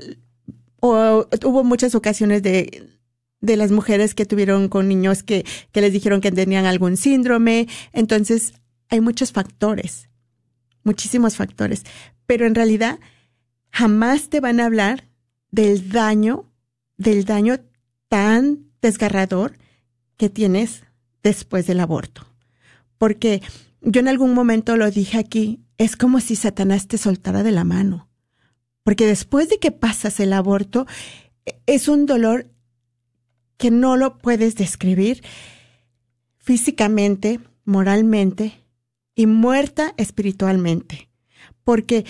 o 0.80 1.28
hubo 1.44 1.64
muchas 1.64 1.94
ocasiones 1.96 2.42
de 2.42 3.00
de 3.42 3.56
las 3.56 3.72
mujeres 3.72 4.16
que 4.16 4.26
tuvieron 4.26 4.68
con 4.68 4.88
niños 4.88 5.24
que, 5.24 5.46
que 5.72 5.82
les 5.82 5.94
dijeron 5.94 6.22
que 6.22 6.32
tenían 6.32 6.66
algún 6.66 6.98
síndrome. 6.98 7.68
Entonces, 7.94 8.54
hay 8.90 9.02
muchos 9.02 9.32
factores, 9.32 10.09
muchísimos 10.90 11.36
factores, 11.36 11.84
pero 12.26 12.48
en 12.48 12.56
realidad 12.56 13.00
jamás 13.72 14.30
te 14.30 14.40
van 14.40 14.60
a 14.60 14.66
hablar 14.66 15.08
del 15.52 15.92
daño, 15.92 16.52
del 16.98 17.26
daño 17.26 17.60
tan 18.08 18.72
desgarrador 18.82 19.54
que 20.18 20.30
tienes 20.30 20.84
después 21.22 21.68
del 21.68 21.80
aborto. 21.80 22.26
Porque 22.98 23.44
yo 23.82 24.00
en 24.02 24.08
algún 24.08 24.34
momento 24.34 24.78
lo 24.78 24.90
dije 24.90 25.20
aquí, 25.20 25.60
es 25.78 25.96
como 25.96 26.20
si 26.22 26.36
Satanás 26.36 26.88
te 26.88 26.98
soltara 26.98 27.44
de 27.44 27.52
la 27.52 27.66
mano. 27.66 28.10
Porque 28.82 29.06
después 29.06 29.48
de 29.50 29.60
que 29.60 29.72
pasas 29.72 30.20
el 30.20 30.34
aborto, 30.34 30.88
es 31.68 31.88
un 31.88 32.08
dolor 32.08 32.48
que 33.58 33.70
no 33.70 33.96
lo 33.96 34.18
puedes 34.18 34.56
describir 34.56 35.22
físicamente, 36.40 37.40
moralmente 37.64 38.60
y 39.20 39.26
muerta 39.26 39.94
espiritualmente. 39.98 41.10
Porque 41.66 42.06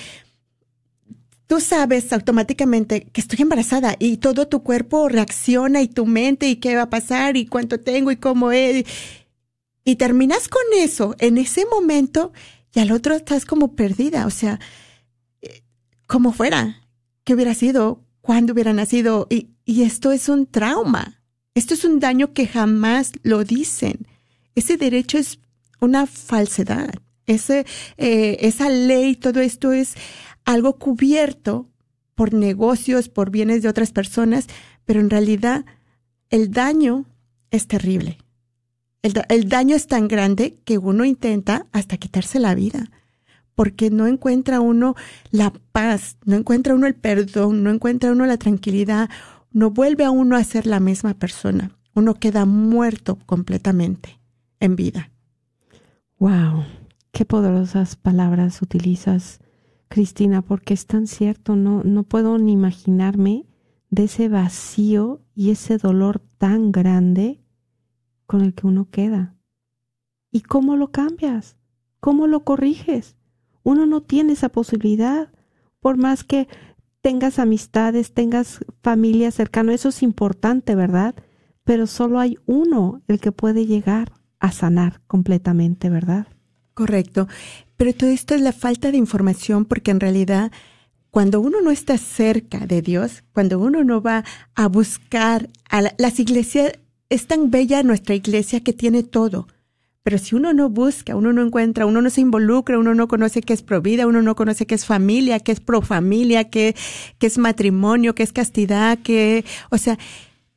tú 1.48 1.60
sabes 1.60 2.14
automáticamente 2.14 3.08
que 3.12 3.20
estoy 3.20 3.42
embarazada 3.42 3.96
y 3.98 4.18
todo 4.18 4.48
tu 4.48 4.62
cuerpo 4.62 5.10
reacciona 5.10 5.82
y 5.82 5.88
tu 5.88 6.06
mente 6.06 6.48
y 6.48 6.58
qué 6.58 6.76
va 6.76 6.84
a 6.84 6.90
pasar 6.92 7.36
y 7.36 7.48
cuánto 7.48 7.80
tengo 7.80 8.12
y 8.12 8.18
cómo 8.18 8.52
es. 8.52 8.86
Y 9.84 9.96
terminas 9.96 10.48
con 10.48 10.62
eso 10.76 11.16
en 11.18 11.40
ese 11.40 11.66
momento 11.66 12.32
y 12.76 12.80
al 12.80 12.92
otro 12.92 13.16
estás 13.16 13.44
como 13.44 13.76
perdida. 13.76 14.28
O 14.28 14.30
sea, 14.30 14.60
como 16.06 16.32
fuera, 16.32 16.84
qué 17.24 17.34
hubiera 17.34 17.56
sido, 17.56 18.06
cuándo 18.22 18.54
hubiera 18.54 18.72
nacido. 18.72 19.26
Y, 19.32 19.50
y 19.66 19.82
esto 19.82 20.12
es 20.12 20.30
un 20.30 20.46
trauma. 20.46 21.24
Esto 21.56 21.74
es 21.74 21.86
un 21.86 22.00
daño 22.00 22.34
que 22.34 22.46
jamás 22.46 23.14
lo 23.24 23.44
dicen. 23.44 24.06
Ese 24.54 24.78
derecho 24.78 25.18
es 25.18 25.40
una 25.80 26.08
falsedad. 26.08 26.94
Ese, 27.26 27.66
eh, 27.98 28.38
esa 28.42 28.70
ley, 28.70 29.16
todo 29.16 29.40
esto 29.40 29.72
es 29.72 29.96
algo 30.46 30.78
cubierto 30.78 31.68
por 32.16 32.34
negocios, 32.34 33.08
por 33.08 33.30
bienes 33.30 33.62
de 33.62 33.70
otras 33.70 33.92
personas, 33.92 34.48
pero 34.86 35.00
en 35.00 35.10
realidad 35.10 35.66
el 36.30 36.52
daño 36.52 37.06
es 37.52 37.68
terrible. 37.68 38.18
El, 39.02 39.14
el, 39.30 39.48
daño 39.48 39.76
es 39.76 39.88
tan 39.88 40.08
grande 40.08 40.58
que 40.66 40.78
uno 40.78 41.06
intenta 41.06 41.68
hasta 41.72 41.98
quitarse 41.98 42.40
la 42.40 42.56
vida, 42.56 42.92
porque 43.56 43.90
no 43.90 44.08
encuentra 44.08 44.60
uno 44.60 44.96
la 45.32 45.54
paz, 45.72 46.18
no 46.26 46.36
encuentra 46.36 46.76
uno 46.76 46.88
el 46.88 46.96
perdón, 46.96 47.64
no 47.64 47.70
encuentra 47.70 48.12
uno 48.12 48.26
la 48.26 48.38
tranquilidad 48.38 49.10
no 49.52 49.72
vuelve 49.72 50.04
a 50.06 50.12
uno 50.12 50.36
a 50.36 50.44
ser 50.44 50.68
la 50.68 50.80
misma 50.80 51.14
persona. 51.14 51.72
Uno 51.94 52.16
queda 52.16 52.46
muerto 52.46 53.18
completamente 53.26 54.20
en 54.60 54.76
vida. 54.76 55.12
Wow, 56.20 56.66
qué 57.14 57.24
poderosas 57.24 57.96
palabras 57.96 58.62
utilizas, 58.62 59.40
Cristina, 59.88 60.42
porque 60.42 60.74
es 60.74 60.86
tan 60.86 61.08
cierto, 61.08 61.56
no, 61.56 61.82
no 61.86 62.04
puedo 62.04 62.38
ni 62.38 62.52
imaginarme 62.52 63.46
de 63.90 64.04
ese 64.04 64.28
vacío 64.28 65.22
y 65.34 65.52
ese 65.52 65.78
dolor 65.78 66.20
tan 66.38 66.74
grande 66.74 67.42
con 68.26 68.42
el 68.42 68.54
que 68.54 68.68
uno 68.68 68.90
queda. 68.92 69.38
¿Y 70.30 70.42
cómo 70.42 70.76
lo 70.76 70.92
cambias? 70.92 71.56
¿Cómo 72.02 72.28
lo 72.28 72.44
corriges? 72.44 73.16
Uno 73.64 73.86
no 73.86 74.02
tiene 74.02 74.34
esa 74.34 74.50
posibilidad, 74.50 75.32
por 75.80 75.96
más 75.96 76.26
que 76.26 76.50
tengas 77.00 77.40
amistades, 77.40 78.14
tengas 78.14 78.60
familia 78.84 79.32
cercana, 79.32 79.74
eso 79.74 79.88
es 79.88 80.04
importante, 80.04 80.76
¿verdad? 80.76 81.16
Pero 81.64 81.88
solo 81.88 82.20
hay 82.20 82.38
uno 82.46 83.04
el 83.08 83.22
que 83.22 83.32
puede 83.32 83.66
llegar 83.66 84.19
a 84.40 84.52
sanar 84.52 85.02
completamente, 85.08 85.90
¿verdad? 85.90 86.28
Correcto. 86.74 87.28
Pero 87.78 87.94
todo 87.94 88.10
esto 88.10 88.36
es 88.36 88.42
la 88.42 88.54
falta 88.54 88.92
de 88.92 88.98
información 88.98 89.66
porque 89.66 89.92
en 89.92 90.00
realidad 90.00 90.52
cuando 91.12 91.42
uno 91.42 91.62
no 91.62 91.72
está 91.72 91.98
cerca 91.98 92.68
de 92.68 92.82
Dios, 92.82 93.24
cuando 93.34 93.60
uno 93.60 93.84
no 93.84 94.02
va 94.02 94.24
a 94.56 94.68
buscar 94.68 95.50
a 95.70 95.82
las 95.98 96.20
iglesias, 96.20 96.74
es 97.10 97.28
tan 97.28 97.50
bella 97.52 97.82
nuestra 97.84 98.16
iglesia 98.16 98.62
que 98.62 98.74
tiene 98.74 99.04
todo 99.04 99.48
pero 100.10 100.18
si 100.18 100.34
uno 100.34 100.54
no 100.54 100.70
busca, 100.70 101.16
uno 101.16 101.34
no 101.34 101.44
encuentra, 101.44 101.86
uno 101.86 102.02
no 102.02 102.10
se 102.10 102.22
involucra, 102.22 102.80
uno 102.80 102.96
no 102.96 103.08
conoce 103.08 103.42
qué 103.42 103.54
es 103.54 103.62
provida, 103.62 104.08
uno 104.08 104.24
no 104.24 104.36
conoce 104.36 104.66
qué 104.66 104.74
es 104.76 104.86
familia, 104.86 105.40
qué 105.40 105.52
es 105.52 105.60
profamilia, 105.60 106.50
qué, 106.50 106.76
qué 107.20 107.28
es 107.28 107.38
matrimonio, 107.38 108.16
qué 108.16 108.24
es 108.24 108.34
castidad, 108.34 108.98
qué, 109.04 109.46
o 109.70 109.78
sea, 109.78 110.00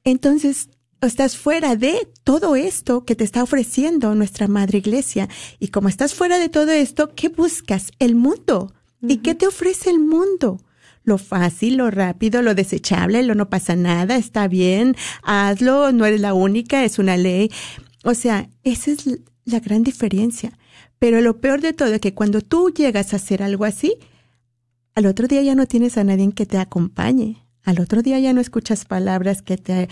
entonces 0.05 0.71
estás 1.07 1.37
fuera 1.37 1.77
de 1.77 2.09
todo 2.25 2.57
esto 2.57 3.05
que 3.05 3.17
te 3.17 3.25
está 3.25 3.43
ofreciendo 3.43 4.15
nuestra 4.15 4.49
madre 4.49 4.79
iglesia. 4.79 5.29
Y 5.59 5.69
como 5.69 5.89
estás 5.89 6.15
fuera 6.15 6.39
de 6.39 6.49
todo 6.49 6.71
esto, 6.71 7.15
¿qué 7.15 7.29
buscas? 7.29 7.91
El 7.99 8.15
mundo. 8.15 8.73
¿Y 9.01 9.19
qué 9.19 9.35
te 9.35 9.47
ofrece 9.47 9.91
el 9.91 9.99
mundo? 9.99 10.61
Lo 11.05 11.19
fácil, 11.19 11.79
lo 11.79 11.91
rápido, 11.91 12.43
lo 12.43 12.55
desechable, 12.55 13.23
lo 13.25 13.35
no 13.35 13.51
pasa 13.51 13.75
nada, 13.75 14.17
está 14.17 14.47
bien, 14.47 14.95
hazlo, 15.25 15.91
no 15.91 16.07
eres 16.07 16.21
la 16.21 16.35
única, 16.35 16.85
es 16.85 17.01
una 17.01 17.17
ley. 17.17 17.51
O 18.05 18.15
sea, 18.15 18.49
esa 18.63 18.93
es 18.93 19.07
la 19.45 19.59
gran 19.59 19.83
diferencia. 19.83 20.57
Pero 21.01 21.21
lo 21.21 21.41
peor 21.41 21.61
de 21.61 21.73
todo 21.73 21.95
es 21.95 22.01
que 22.01 22.15
cuando 22.15 22.41
tú 22.41 22.71
llegas 22.71 23.13
a 23.13 23.17
hacer 23.17 23.43
algo 23.43 23.65
así, 23.65 23.97
al 24.95 25.07
otro 25.07 25.27
día 25.27 25.43
ya 25.43 25.57
no 25.57 25.67
tienes 25.67 25.99
a 25.99 26.05
nadie 26.05 26.31
que 26.33 26.47
te 26.47 26.59
acompañe. 26.59 27.45
Al 27.65 27.81
otro 27.81 28.03
día 28.03 28.21
ya 28.21 28.33
no 28.33 28.41
escuchas 28.41 28.85
palabras 28.85 29.43
que 29.43 29.57
te 29.57 29.89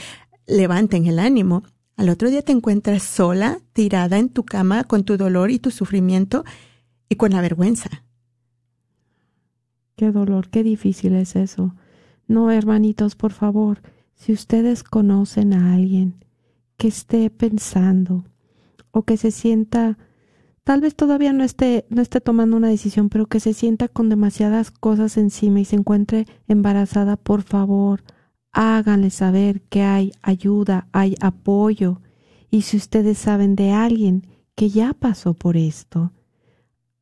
levanten 0.47 1.07
el 1.07 1.19
ánimo. 1.19 1.63
Al 1.97 2.09
otro 2.09 2.31
día 2.31 2.43
te 2.43 2.53
encuentras 2.53 3.03
sola, 3.03 3.59
tirada 3.73 4.19
en 4.19 4.29
tu 4.29 4.45
cama 4.45 4.85
con 4.85 5.05
tu 5.05 5.17
dolor 5.17 5.51
y 5.51 5.59
tu 5.59 5.71
sufrimiento 5.71 6.45
y 7.09 7.17
con 7.17 7.33
la 7.33 7.41
vergüenza. 7.41 8.05
Qué 9.97 10.13
dolor, 10.13 10.49
qué 10.49 10.63
difícil 10.63 11.15
es 11.15 11.37
eso. 11.37 11.75
No, 12.27 12.51
hermanitos, 12.51 13.17
por 13.17 13.33
favor, 13.33 13.83
si 14.15 14.33
ustedes 14.33 14.83
conocen 14.83 15.53
a 15.53 15.75
alguien 15.75 16.25
que 16.77 16.89
esté 16.89 17.29
pensando 17.29 18.25
o 18.93 19.03
que 19.03 19.17
se 19.17 19.31
sienta, 19.31 19.99
tal 20.65 20.81
vez 20.81 20.95
todavía 20.95 21.33
no 21.33 21.45
esté, 21.45 21.85
no 21.91 22.01
esté 22.01 22.21
tomando 22.21 22.57
una 22.57 22.69
decisión, 22.69 23.09
pero 23.09 23.27
que 23.27 23.41
se 23.41 23.53
sienta 23.53 23.89
con 23.89 24.09
demasiadas 24.09 24.71
cosas 24.71 25.17
encima 25.17 25.61
y 25.61 25.65
se 25.65 25.77
encuentre 25.77 26.27
embarazada, 26.49 27.17
por 27.17 27.43
favor, 27.43 28.03
háganle 28.53 29.11
saber 29.11 29.63
que 29.63 29.83
hay 29.83 30.13
ayuda, 30.23 30.89
hay 30.93 31.15
apoyo. 31.21 32.01
Y 32.51 32.63
si 32.63 32.77
ustedes 32.77 33.19
saben 33.19 33.57
de 33.57 33.73
alguien 33.73 34.27
que 34.55 34.71
ya 34.71 34.93
pasó 34.93 35.35
por 35.35 35.57
esto, 35.57 36.13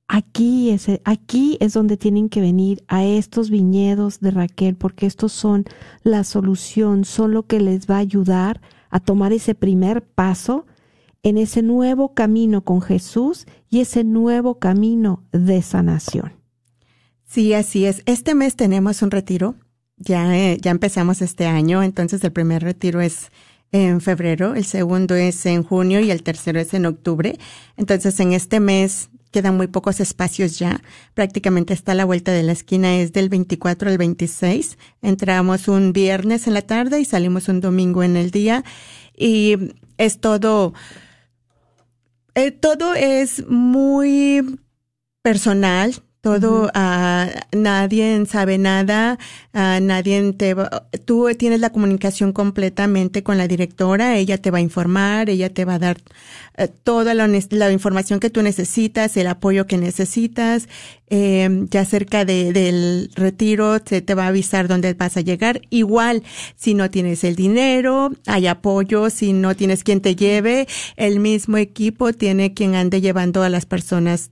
aquí 0.06 0.70
es, 0.70 0.86
aquí 1.04 1.56
es 1.60 1.72
donde 1.72 1.96
tienen 1.96 2.28
que 2.28 2.40
venir 2.40 2.84
a 2.88 3.04
estos 3.04 3.50
viñedos 3.50 4.20
de 4.20 4.30
Raquel, 4.30 4.76
porque 4.76 5.06
estos 5.06 5.32
son 5.32 5.64
la 6.02 6.24
solución, 6.24 7.04
son 7.04 7.32
lo 7.32 7.46
que 7.46 7.60
les 7.60 7.88
va 7.88 7.96
a 7.96 8.00
ayudar 8.00 8.60
a 8.90 9.00
tomar 9.00 9.32
ese 9.32 9.54
primer 9.54 10.02
paso 10.02 10.66
en 11.22 11.36
ese 11.38 11.62
nuevo 11.62 12.14
camino 12.14 12.62
con 12.64 12.80
Jesús 12.80 13.46
y 13.68 13.80
ese 13.80 14.04
nuevo 14.04 14.58
camino 14.58 15.24
de 15.32 15.62
sanación. 15.62 16.32
Sí, 17.24 17.52
así 17.52 17.84
es. 17.84 18.02
Este 18.06 18.34
mes 18.34 18.56
tenemos 18.56 19.02
un 19.02 19.10
retiro. 19.10 19.56
Ya, 19.98 20.36
eh, 20.36 20.58
ya 20.60 20.70
empezamos 20.70 21.22
este 21.22 21.46
año, 21.46 21.82
entonces 21.82 22.22
el 22.22 22.32
primer 22.32 22.62
retiro 22.62 23.00
es 23.00 23.30
en 23.72 24.00
febrero, 24.00 24.54
el 24.54 24.64
segundo 24.64 25.14
es 25.14 25.44
en 25.44 25.62
junio 25.62 26.00
y 26.00 26.10
el 26.10 26.22
tercero 26.22 26.60
es 26.60 26.72
en 26.74 26.86
octubre. 26.86 27.38
Entonces 27.76 28.18
en 28.20 28.32
este 28.32 28.60
mes 28.60 29.10
quedan 29.30 29.56
muy 29.56 29.66
pocos 29.66 30.00
espacios 30.00 30.58
ya. 30.58 30.80
Prácticamente 31.14 31.74
está 31.74 31.92
a 31.92 31.94
la 31.94 32.04
vuelta 32.04 32.32
de 32.32 32.42
la 32.42 32.52
esquina, 32.52 32.96
es 32.96 33.12
del 33.12 33.28
24 33.28 33.90
al 33.90 33.98
26. 33.98 34.78
Entramos 35.02 35.68
un 35.68 35.92
viernes 35.92 36.46
en 36.46 36.54
la 36.54 36.62
tarde 36.62 37.00
y 37.00 37.04
salimos 37.04 37.48
un 37.48 37.60
domingo 37.60 38.02
en 38.02 38.16
el 38.16 38.30
día. 38.30 38.64
Y 39.14 39.74
es 39.98 40.20
todo 40.20 40.72
eh, 42.38 42.52
todo 42.52 42.94
es 42.94 43.44
muy 43.48 44.60
personal, 45.22 45.92
Todo, 46.20 46.68
ah, 46.74 47.30
nadie 47.52 48.26
sabe 48.26 48.58
nada, 48.58 49.20
ah, 49.54 49.78
nadie 49.80 50.32
te 50.32 50.52
va, 50.52 50.88
tú 51.04 51.28
tienes 51.38 51.60
la 51.60 51.70
comunicación 51.70 52.32
completamente 52.32 53.22
con 53.22 53.38
la 53.38 53.46
directora, 53.46 54.16
ella 54.16 54.36
te 54.36 54.50
va 54.50 54.58
a 54.58 54.60
informar, 54.60 55.30
ella 55.30 55.54
te 55.54 55.64
va 55.64 55.74
a 55.74 55.78
dar 55.78 55.98
eh, 56.56 56.66
toda 56.82 57.14
la, 57.14 57.28
la, 57.50 57.70
información 57.70 58.18
que 58.18 58.30
tú 58.30 58.42
necesitas, 58.42 59.16
el 59.16 59.28
apoyo 59.28 59.68
que 59.68 59.78
necesitas, 59.78 60.68
eh, 61.08 61.48
ya 61.70 61.84
cerca 61.84 62.24
de, 62.24 62.52
del 62.52 63.12
retiro 63.14 63.78
se 63.84 64.02
te 64.02 64.14
va 64.14 64.24
a 64.24 64.28
avisar 64.28 64.66
dónde 64.66 64.94
vas 64.94 65.16
a 65.16 65.20
llegar. 65.20 65.62
Igual, 65.70 66.24
si 66.56 66.74
no 66.74 66.90
tienes 66.90 67.22
el 67.22 67.36
dinero, 67.36 68.10
hay 68.26 68.48
apoyo, 68.48 69.08
si 69.10 69.32
no 69.32 69.54
tienes 69.54 69.84
quien 69.84 70.00
te 70.00 70.16
lleve, 70.16 70.66
el 70.96 71.20
mismo 71.20 71.58
equipo 71.58 72.12
tiene 72.12 72.54
quien 72.54 72.74
ande 72.74 73.00
llevando 73.00 73.44
a 73.44 73.48
las 73.48 73.66
personas 73.66 74.30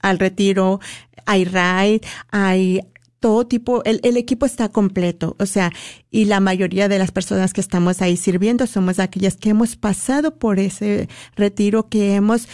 al 0.00 0.18
retiro, 0.18 0.80
hay 1.26 1.44
ride, 1.44 2.00
hay 2.30 2.80
todo 3.20 3.46
tipo, 3.46 3.84
el, 3.84 4.00
el, 4.02 4.16
equipo 4.16 4.46
está 4.46 4.70
completo, 4.70 5.36
o 5.38 5.44
sea, 5.44 5.70
y 6.10 6.24
la 6.24 6.40
mayoría 6.40 6.88
de 6.88 6.98
las 6.98 7.12
personas 7.12 7.52
que 7.52 7.60
estamos 7.60 8.00
ahí 8.00 8.16
sirviendo 8.16 8.66
somos 8.66 8.98
aquellas 8.98 9.36
que 9.36 9.50
hemos 9.50 9.76
pasado 9.76 10.38
por 10.38 10.58
ese 10.58 11.08
retiro, 11.36 11.88
que 11.90 12.14
hemos 12.14 12.48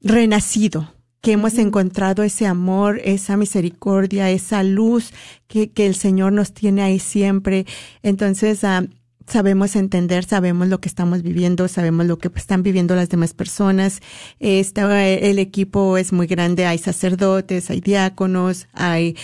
renacido, 0.00 0.94
que 1.20 1.32
hemos 1.32 1.58
encontrado 1.58 2.22
ese 2.22 2.46
amor, 2.46 3.00
esa 3.02 3.36
misericordia, 3.36 4.30
esa 4.30 4.62
luz 4.62 5.12
que, 5.48 5.70
que 5.70 5.86
el 5.86 5.96
Señor 5.96 6.32
nos 6.32 6.52
tiene 6.52 6.82
ahí 6.82 6.98
siempre. 6.98 7.66
Entonces, 8.02 8.62
uh, 8.62 8.86
sabemos 9.26 9.76
entender, 9.76 10.24
sabemos 10.24 10.68
lo 10.68 10.80
que 10.80 10.88
estamos 10.88 11.22
viviendo, 11.22 11.68
sabemos 11.68 12.06
lo 12.06 12.18
que 12.18 12.28
están 12.34 12.62
viviendo 12.62 12.94
las 12.94 13.08
demás 13.08 13.34
personas. 13.34 14.00
El 14.38 15.38
equipo 15.38 15.96
es 15.96 16.12
muy 16.12 16.26
grande, 16.26 16.66
hay 16.66 16.78
sacerdotes, 16.78 17.70
hay 17.70 17.80
diáconos, 17.80 18.68
hay 18.72 19.16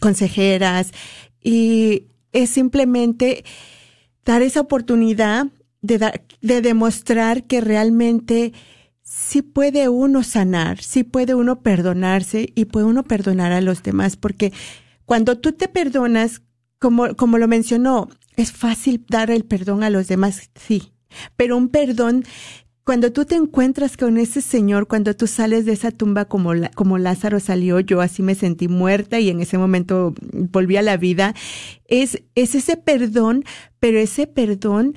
consejeras 0.00 0.92
y 1.42 2.04
es 2.32 2.50
simplemente 2.50 3.44
dar 4.24 4.42
esa 4.42 4.60
oportunidad 4.60 5.46
de, 5.82 5.98
dar, 5.98 6.22
de 6.40 6.60
demostrar 6.60 7.44
que 7.44 7.60
realmente 7.60 8.52
sí 9.02 9.40
puede 9.40 9.88
uno 9.88 10.24
sanar, 10.24 10.82
sí 10.82 11.04
puede 11.04 11.34
uno 11.34 11.60
perdonarse 11.60 12.52
y 12.56 12.64
puede 12.64 12.86
uno 12.86 13.04
perdonar 13.04 13.52
a 13.52 13.60
los 13.60 13.84
demás, 13.84 14.16
porque 14.16 14.52
cuando 15.04 15.38
tú 15.38 15.52
te 15.52 15.68
perdonas, 15.68 16.42
como, 16.80 17.14
como 17.14 17.38
lo 17.38 17.46
mencionó, 17.46 18.08
es 18.36 18.52
fácil 18.52 19.04
dar 19.08 19.30
el 19.30 19.44
perdón 19.44 19.82
a 19.82 19.90
los 19.90 20.08
demás, 20.08 20.50
sí, 20.54 20.92
pero 21.36 21.56
un 21.56 21.68
perdón 21.68 22.24
cuando 22.86 23.10
tú 23.10 23.24
te 23.24 23.34
encuentras 23.34 23.96
con 23.96 24.16
ese 24.16 24.40
Señor, 24.40 24.86
cuando 24.86 25.16
tú 25.16 25.26
sales 25.26 25.64
de 25.64 25.72
esa 25.72 25.90
tumba 25.90 26.26
como, 26.26 26.52
como 26.76 26.98
Lázaro 26.98 27.40
salió, 27.40 27.80
yo 27.80 28.00
así 28.00 28.22
me 28.22 28.36
sentí 28.36 28.68
muerta 28.68 29.18
y 29.18 29.28
en 29.28 29.40
ese 29.40 29.58
momento 29.58 30.14
volví 30.52 30.76
a 30.76 30.82
la 30.82 30.96
vida, 30.96 31.34
es, 31.86 32.22
es 32.36 32.54
ese 32.54 32.76
perdón, 32.76 33.42
pero 33.80 33.98
ese 33.98 34.28
perdón 34.28 34.94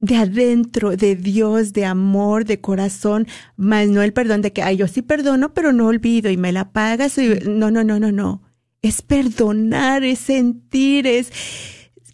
de 0.00 0.16
adentro, 0.16 0.96
de 0.96 1.14
Dios, 1.14 1.72
de 1.72 1.84
amor, 1.84 2.44
de 2.44 2.60
corazón, 2.60 3.28
más 3.56 3.86
no 3.86 4.02
el 4.02 4.12
perdón 4.12 4.42
de 4.42 4.52
que, 4.52 4.64
ay, 4.64 4.76
yo 4.76 4.88
sí 4.88 5.00
perdono, 5.00 5.54
pero 5.54 5.72
no 5.72 5.86
olvido 5.86 6.28
y 6.28 6.36
me 6.36 6.50
la 6.50 6.72
pagas. 6.72 7.16
Y, 7.18 7.28
no, 7.46 7.70
no, 7.70 7.84
no, 7.84 8.00
no, 8.00 8.10
no. 8.10 8.42
Es 8.82 9.00
perdonar, 9.00 10.02
es 10.02 10.18
sentir, 10.18 11.06
es, 11.06 11.30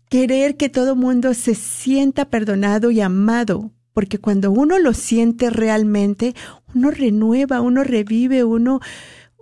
querer 0.08 0.56
que 0.56 0.68
todo 0.68 0.96
mundo 0.96 1.34
se 1.34 1.54
sienta 1.54 2.26
perdonado 2.26 2.90
y 2.90 3.00
amado, 3.00 3.70
porque 3.92 4.18
cuando 4.18 4.50
uno 4.50 4.78
lo 4.78 4.94
siente 4.94 5.50
realmente, 5.50 6.34
uno 6.74 6.90
renueva, 6.90 7.60
uno 7.60 7.84
revive, 7.84 8.44
uno, 8.44 8.80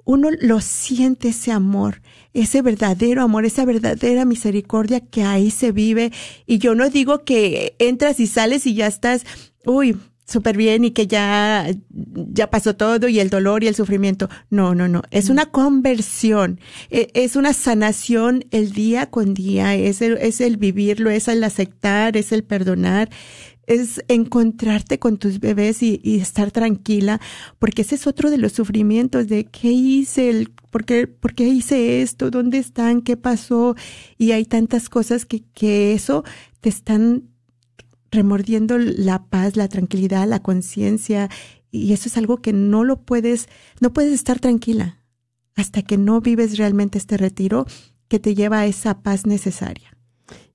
uno 0.04 0.30
lo 0.40 0.60
siente 0.60 1.28
ese 1.28 1.52
amor, 1.52 2.00
ese 2.32 2.62
verdadero 2.62 3.22
amor, 3.22 3.44
esa 3.44 3.64
verdadera 3.64 4.24
misericordia 4.24 5.00
que 5.00 5.24
ahí 5.24 5.50
se 5.50 5.72
vive. 5.72 6.12
Y 6.46 6.58
yo 6.58 6.74
no 6.74 6.88
digo 6.88 7.24
que 7.24 7.74
entras 7.78 8.20
y 8.20 8.26
sales 8.26 8.66
y 8.66 8.74
ya 8.74 8.86
estás, 8.86 9.24
uy, 9.64 9.96
súper 10.26 10.56
bien 10.56 10.84
y 10.84 10.90
que 10.90 11.06
ya, 11.06 11.66
ya 11.88 12.50
pasó 12.50 12.74
todo 12.74 13.08
y 13.08 13.20
el 13.20 13.30
dolor 13.30 13.62
y 13.62 13.68
el 13.68 13.74
sufrimiento. 13.74 14.28
No, 14.50 14.74
no, 14.74 14.88
no. 14.88 15.02
Es 15.10 15.30
una 15.30 15.46
conversión. 15.46 16.60
E, 16.90 17.10
es 17.14 17.36
una 17.36 17.52
sanación 17.52 18.44
el 18.50 18.72
día 18.72 19.06
con 19.06 19.34
día. 19.34 19.74
Es 19.74 20.02
el, 20.02 20.18
es 20.18 20.40
el 20.40 20.56
vivirlo, 20.56 21.10
es 21.10 21.28
el 21.28 21.44
aceptar, 21.44 22.16
es 22.16 22.32
el 22.32 22.42
perdonar. 22.42 23.08
Es 23.66 24.00
encontrarte 24.08 24.98
con 24.98 25.16
tus 25.16 25.40
bebés 25.40 25.82
y, 25.82 26.00
y 26.04 26.20
estar 26.20 26.52
tranquila, 26.52 27.20
porque 27.58 27.82
ese 27.82 27.96
es 27.96 28.06
otro 28.06 28.30
de 28.30 28.38
los 28.38 28.52
sufrimientos 28.52 29.26
de 29.26 29.44
qué 29.44 29.72
hice, 29.72 30.30
el, 30.30 30.52
por, 30.70 30.84
qué, 30.84 31.08
por 31.08 31.34
qué 31.34 31.48
hice 31.48 32.00
esto, 32.00 32.30
dónde 32.30 32.58
están, 32.58 33.02
qué 33.02 33.16
pasó. 33.16 33.74
Y 34.18 34.30
hay 34.30 34.44
tantas 34.44 34.88
cosas 34.88 35.26
que, 35.26 35.42
que 35.52 35.94
eso 35.94 36.22
te 36.60 36.68
están 36.68 37.24
remordiendo 38.16 38.78
la 38.78 39.26
paz, 39.26 39.56
la 39.56 39.68
tranquilidad, 39.68 40.26
la 40.26 40.42
conciencia, 40.42 41.30
y 41.70 41.92
eso 41.92 42.08
es 42.08 42.16
algo 42.16 42.38
que 42.38 42.52
no 42.52 42.82
lo 42.82 43.02
puedes, 43.02 43.48
no 43.80 43.92
puedes 43.92 44.12
estar 44.12 44.40
tranquila 44.40 45.00
hasta 45.54 45.82
que 45.82 45.96
no 45.96 46.20
vives 46.20 46.58
realmente 46.58 46.98
este 46.98 47.16
retiro 47.16 47.66
que 48.08 48.18
te 48.18 48.34
lleva 48.34 48.60
a 48.60 48.66
esa 48.66 49.02
paz 49.02 49.26
necesaria. 49.26 49.96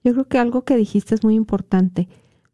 Yo 0.03 0.13
creo 0.13 0.27
que 0.27 0.37
algo 0.37 0.63
que 0.63 0.77
dijiste 0.77 1.15
es 1.15 1.23
muy 1.23 1.35
importante. 1.35 2.07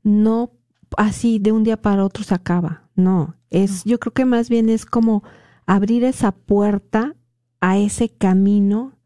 No 0.03 0.51
así 0.97 1.39
de 1.39 1.51
un 1.51 1.63
día 1.63 1.81
para 1.81 2.05
otro 2.05 2.23
se 2.23 2.33
acaba. 2.33 2.89
No, 2.95 3.35
es 3.49 3.83
yo 3.83 3.99
creo 3.99 4.13
que 4.13 4.25
más 4.25 4.49
bien 4.49 4.69
es 4.69 4.85
como 4.85 5.23
abrir 5.65 6.03
esa 6.03 6.31
puerta 6.31 7.15
a 7.59 7.77
ese 7.77 8.09
camino 8.09 8.96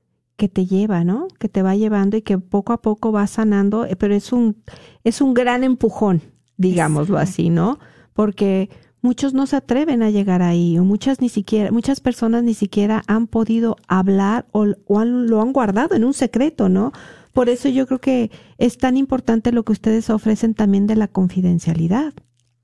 que 0.41 0.49
te 0.49 0.65
lleva, 0.65 1.03
¿no? 1.03 1.27
Que 1.37 1.49
te 1.49 1.61
va 1.61 1.75
llevando 1.75 2.17
y 2.17 2.23
que 2.23 2.39
poco 2.39 2.73
a 2.73 2.81
poco 2.81 3.11
va 3.11 3.27
sanando, 3.27 3.85
eh, 3.85 3.95
pero 3.95 4.15
es 4.15 4.33
un, 4.33 4.57
es 5.03 5.21
un 5.21 5.35
gran 5.35 5.63
empujón, 5.63 6.23
digámoslo 6.57 7.19
así, 7.19 7.51
¿no? 7.51 7.77
Porque 8.13 8.71
muchos 9.03 9.35
no 9.35 9.45
se 9.45 9.57
atreven 9.57 10.01
a 10.01 10.09
llegar 10.09 10.41
ahí, 10.41 10.79
o 10.79 10.83
muchas 10.83 11.21
ni 11.21 11.29
siquiera, 11.29 11.69
muchas 11.71 11.99
personas 11.99 12.41
ni 12.41 12.55
siquiera 12.55 13.03
han 13.05 13.27
podido 13.27 13.75
hablar 13.87 14.47
o, 14.51 14.65
o 14.87 15.05
lo 15.05 15.43
han 15.43 15.53
guardado 15.53 15.93
en 15.93 16.03
un 16.03 16.15
secreto, 16.15 16.69
¿no? 16.69 16.91
Por 17.33 17.47
eso 17.47 17.69
yo 17.69 17.85
creo 17.85 18.01
que 18.01 18.31
es 18.57 18.79
tan 18.79 18.97
importante 18.97 19.51
lo 19.51 19.61
que 19.63 19.73
ustedes 19.73 20.09
ofrecen 20.09 20.55
también 20.55 20.87
de 20.87 20.95
la 20.95 21.07
confidencialidad. 21.07 22.15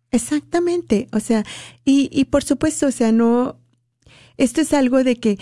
Exactamente, 0.10 1.10
o 1.14 1.20
sea, 1.20 1.46
y, 1.86 2.10
y 2.12 2.26
por 2.26 2.44
supuesto, 2.44 2.88
o 2.88 2.92
sea, 2.92 3.12
no, 3.12 3.60
esto 4.38 4.62
es 4.62 4.74
algo 4.74 5.04
de 5.04 5.18
que 5.18 5.38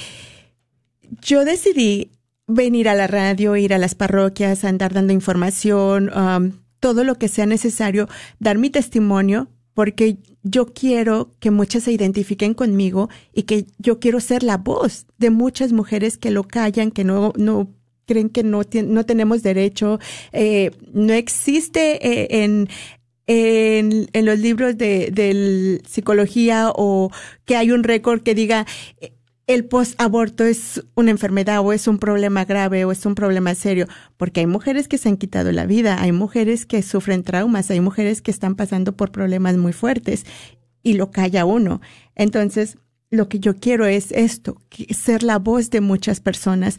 yo 1.22 1.46
decidí 1.46 2.12
venir 2.48 2.90
a 2.90 2.96
la 2.96 3.08
radio, 3.08 3.56
ir 3.56 3.74
a 3.74 3.78
las 3.78 3.96
parroquias, 3.96 4.64
andar 4.64 4.94
dando 4.94 5.14
información, 5.14 6.12
um, 6.16 6.52
todo 6.80 7.04
lo 7.04 7.16
que 7.16 7.28
sea 7.28 7.46
necesario, 7.46 8.08
dar 8.40 8.58
mi 8.58 8.70
testimonio, 8.70 9.50
porque 9.74 10.18
yo 10.44 10.68
quiero 10.68 11.32
que 11.40 11.52
muchas 11.52 11.84
se 11.84 11.92
identifiquen 11.92 12.54
conmigo 12.54 13.10
y 13.34 13.44
que 13.44 13.66
yo 13.78 14.00
quiero 14.00 14.20
ser 14.20 14.44
la 14.44 14.58
voz 14.58 15.08
de 15.18 15.32
muchas 15.32 15.74
mujeres 15.74 16.18
que 16.18 16.32
lo 16.32 16.44
callan, 16.44 16.92
que 16.92 17.04
no, 17.04 17.34
no 17.36 17.74
creen 18.06 18.30
que 18.30 18.44
no, 18.44 18.62
no 18.86 19.06
tenemos 19.06 19.44
derecho. 19.44 20.00
Eh, 20.32 20.72
no 20.94 21.14
existe 21.14 22.08
eh, 22.08 22.44
en, 22.44 22.70
en, 23.28 24.08
en, 24.14 24.26
los 24.26 24.40
libros 24.40 24.78
de, 24.78 25.10
de 25.12 25.82
psicología 25.88 26.72
o 26.74 27.12
que 27.44 27.56
hay 27.56 27.72
un 27.72 27.84
récord 27.84 28.22
que 28.22 28.36
diga 28.36 28.66
el 29.48 29.66
post-aborto 29.66 30.44
es 30.44 30.84
una 30.96 31.12
enfermedad 31.12 31.60
o 31.60 31.72
es 31.72 31.88
un 31.88 32.00
problema 32.00 32.46
grave 32.46 32.84
o 32.86 32.92
es 32.92 33.06
un 33.06 33.14
problema 33.14 33.54
serio, 33.54 33.88
porque 34.18 34.40
hay 34.40 34.48
mujeres 34.48 34.88
que 34.88 34.98
se 34.98 35.10
han 35.10 35.18
quitado 35.18 35.52
la 35.52 35.66
vida, 35.66 36.02
hay 36.02 36.12
mujeres 36.12 36.66
que 36.66 36.82
sufren 36.82 37.24
traumas, 37.24 37.70
hay 37.70 37.80
mujeres 37.80 38.22
que 38.22 38.32
están 38.32 38.56
pasando 38.56 38.96
por 38.98 39.12
problemas 39.12 39.56
muy 39.58 39.74
fuertes 39.74 40.26
y 40.82 40.94
lo 40.94 41.12
calla 41.12 41.46
uno. 41.46 41.82
Entonces, 42.16 42.78
lo 43.12 43.30
que 43.30 43.40
yo 43.40 43.56
quiero 43.58 43.86
es 43.86 44.12
esto, 44.12 44.62
ser 44.90 45.22
la 45.22 45.38
voz 45.38 45.70
de 45.70 45.82
muchas 45.82 46.20
personas. 46.20 46.78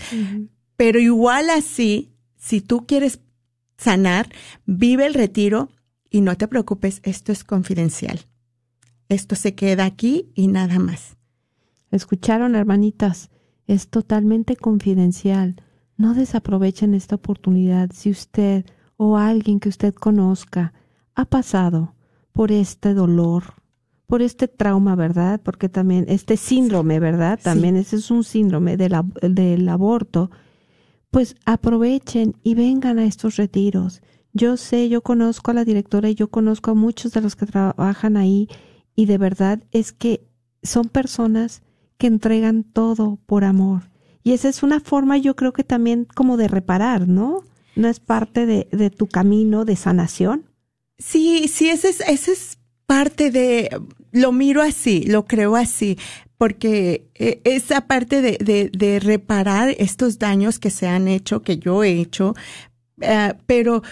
Pero 0.77 0.99
igual 0.99 1.51
así, 1.51 2.11
si 2.37 2.61
tú 2.61 2.85
quieres 2.87 3.21
sanar, 3.79 4.29
vive 4.65 5.07
el 5.07 5.15
retiro 5.15 5.71
y 6.11 6.21
no 6.21 6.37
te 6.37 6.49
preocupes, 6.49 7.01
esto 7.05 7.31
es 7.31 7.45
confidencial. 7.45 8.27
Esto 9.09 9.37
se 9.37 9.55
queda 9.55 9.85
aquí 9.85 10.31
y 10.35 10.49
nada 10.49 10.79
más. 10.81 11.16
Escucharon, 11.91 12.55
hermanitas, 12.55 13.31
es 13.67 13.89
totalmente 13.89 14.57
confidencial. 14.57 15.57
No 15.97 16.15
desaprovechen 16.15 16.95
esta 16.95 17.17
oportunidad 17.17 17.91
si 17.93 18.11
usted 18.11 18.65
o 18.97 19.17
alguien 19.17 19.61
que 19.61 19.69
usted 19.69 19.95
conozca 19.95 20.73
ha 21.15 21.25
pasado 21.25 21.95
por 22.33 22.53
este 22.53 22.93
dolor, 22.93 23.55
por 24.07 24.23
este 24.23 24.47
trauma, 24.49 24.95
¿verdad? 24.95 25.41
Porque 25.43 25.69
también 25.69 26.05
este 26.09 26.37
síndrome, 26.37 27.01
¿verdad? 27.01 27.41
También 27.43 27.77
ese 27.77 27.97
es 27.97 28.11
un 28.11 28.25
síndrome 28.25 28.77
del, 28.77 28.95
del 29.23 29.69
aborto. 29.69 30.31
Pues 31.11 31.35
aprovechen 31.47 32.37
y 32.43 32.55
vengan 32.55 32.99
a 32.99 33.07
estos 33.07 33.37
retiros. 33.37 34.03
Yo 34.33 34.59
sé, 34.59 34.91
yo 34.91 35.01
conozco 35.01 35.51
a 35.51 35.55
la 35.55 35.65
directora 35.65 36.11
y 36.11 36.15
yo 36.15 36.29
conozco 36.29 36.73
a 36.73 36.75
muchos 36.75 37.13
de 37.13 37.23
los 37.23 37.37
que 37.37 37.47
trabajan 37.47 38.19
ahí 38.19 38.49
y 38.95 39.07
de 39.07 39.17
verdad 39.17 39.65
es 39.71 39.93
que 39.93 40.29
son 40.63 40.89
personas 40.89 41.63
que 41.99 42.07
entregan 42.07 42.65
todo 42.65 43.19
por 43.27 43.45
amor. 43.45 43.83
Y 44.23 44.33
esa 44.33 44.49
es 44.49 44.63
una 44.63 44.81
forma, 44.81 45.19
yo 45.19 45.37
creo 45.37 45.53
que 45.53 45.65
también 45.65 46.05
como 46.05 46.37
de 46.37 46.49
reparar, 46.49 47.07
¿no? 47.07 47.45
¿No 47.77 47.89
es 47.89 48.01
parte 48.01 48.47
de, 48.47 48.91
tu 48.91 49.07
camino 49.07 49.65
de 49.65 49.77
sanación? 49.77 50.47
Sí, 50.99 51.47
sí, 51.49 51.69
ese 51.69 51.91
es, 51.91 52.01
ese 52.01 52.33
es 52.33 52.59
parte 52.87 53.31
de, 53.31 53.69
lo 54.13 54.33
miro 54.33 54.63
así, 54.63 55.05
lo 55.05 55.27
creo 55.27 55.57
así, 55.57 55.99
porque 56.39 57.09
eh, 57.15 57.41
esa 57.45 57.83
parte 57.83 58.23
de, 58.23 58.39
de, 58.39 58.71
de 58.77 58.99
reparar 58.99 59.75
estos 59.79 60.19
daños 60.19 60.59
que 60.59 60.71
se 60.71 60.89
han 60.89 61.07
hecho, 61.07 61.43
que 61.43 61.59
yo 61.59 61.85
he 61.85 62.01
hecho, 62.01 62.35
uh, 62.99 63.37
pero 63.47 63.83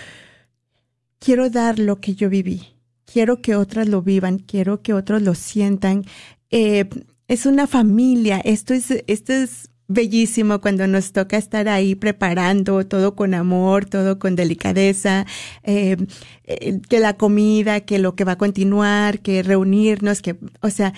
quiero 1.19 1.49
dar 1.51 1.79
lo 1.79 2.01
que 2.01 2.15
yo 2.15 2.29
viví, 2.29 2.75
quiero 3.05 3.41
que 3.41 3.55
otras 3.55 3.89
lo 3.89 4.03
vivan, 4.03 4.39
quiero 4.39 4.83
que 4.83 4.93
otros 4.93 5.23
lo 5.23 5.35
sientan. 5.35 6.05
Eh, 6.51 6.89
es 7.29 7.47
una 7.47 7.67
familia, 7.67 8.41
esto 8.45 8.75
es, 8.75 8.91
esto 9.07 9.33
es 9.33 9.71
bellísimo 9.87 10.61
cuando 10.61 10.87
nos 10.87 11.13
toca 11.13 11.37
estar 11.37 11.69
ahí 11.69 11.95
preparando 11.95 12.87
todo 12.87 13.15
con 13.15 13.35
amor, 13.35 13.85
todo 13.85 14.19
con 14.19 14.35
delicadeza, 14.37 15.27
eh, 15.63 15.97
eh, 16.45 16.81
que 16.89 17.01
la 17.01 17.17
comida, 17.17 17.81
que 17.81 17.99
lo 17.99 18.15
que 18.15 18.25
va 18.25 18.33
a 18.33 18.39
continuar, 18.39 19.21
que 19.21 19.43
reunirnos, 19.43 20.23
que, 20.23 20.37
o 20.61 20.71
sea, 20.71 20.95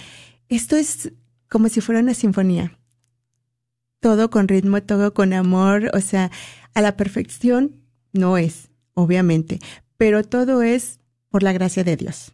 esto 0.48 0.76
es 0.76 1.12
como 1.48 1.68
si 1.68 1.80
fuera 1.80 2.00
una 2.00 2.14
sinfonía. 2.14 2.78
Todo 4.00 4.30
con 4.30 4.46
ritmo, 4.46 4.82
todo 4.82 5.14
con 5.14 5.32
amor, 5.32 5.90
o 5.94 6.00
sea, 6.00 6.30
a 6.74 6.80
la 6.80 6.96
perfección 6.96 7.82
no 8.12 8.38
es, 8.38 8.70
obviamente, 8.94 9.58
pero 9.96 10.22
todo 10.22 10.62
es 10.62 11.00
por 11.28 11.42
la 11.42 11.52
gracia 11.52 11.82
de 11.82 11.96
Dios. 11.96 12.32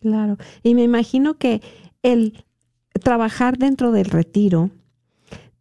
Claro, 0.00 0.36
y 0.62 0.74
me 0.74 0.82
imagino 0.82 1.38
que 1.38 1.62
el 2.02 2.45
trabajar 2.98 3.58
dentro 3.58 3.92
del 3.92 4.06
retiro 4.06 4.70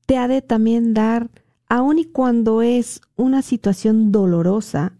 te 0.06 0.18
ha 0.18 0.28
de 0.28 0.42
también 0.42 0.94
dar, 0.94 1.30
aun 1.68 2.00
y 2.00 2.06
cuando 2.06 2.62
es 2.62 3.02
una 3.16 3.42
situación 3.42 4.12
dolorosa, 4.12 4.94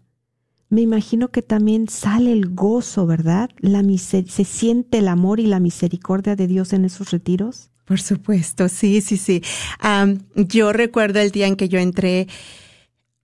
me 0.68 0.80
imagino 0.80 1.28
que 1.28 1.42
también 1.42 1.88
sale 1.88 2.32
el 2.32 2.52
gozo, 2.54 3.06
¿verdad? 3.06 3.50
La 3.58 3.84
se 3.98 4.24
siente 4.24 4.98
el 4.98 5.08
amor 5.08 5.38
y 5.38 5.46
la 5.46 5.60
misericordia 5.60 6.34
de 6.34 6.48
Dios 6.48 6.72
en 6.72 6.84
esos 6.84 7.12
retiros. 7.12 7.70
Por 7.84 8.00
supuesto, 8.00 8.68
sí, 8.68 9.00
sí, 9.00 9.16
sí. 9.16 9.42
Yo 10.34 10.72
recuerdo 10.72 11.20
el 11.20 11.30
día 11.30 11.46
en 11.46 11.54
que 11.54 11.68
yo 11.68 11.78
entré, 11.78 12.26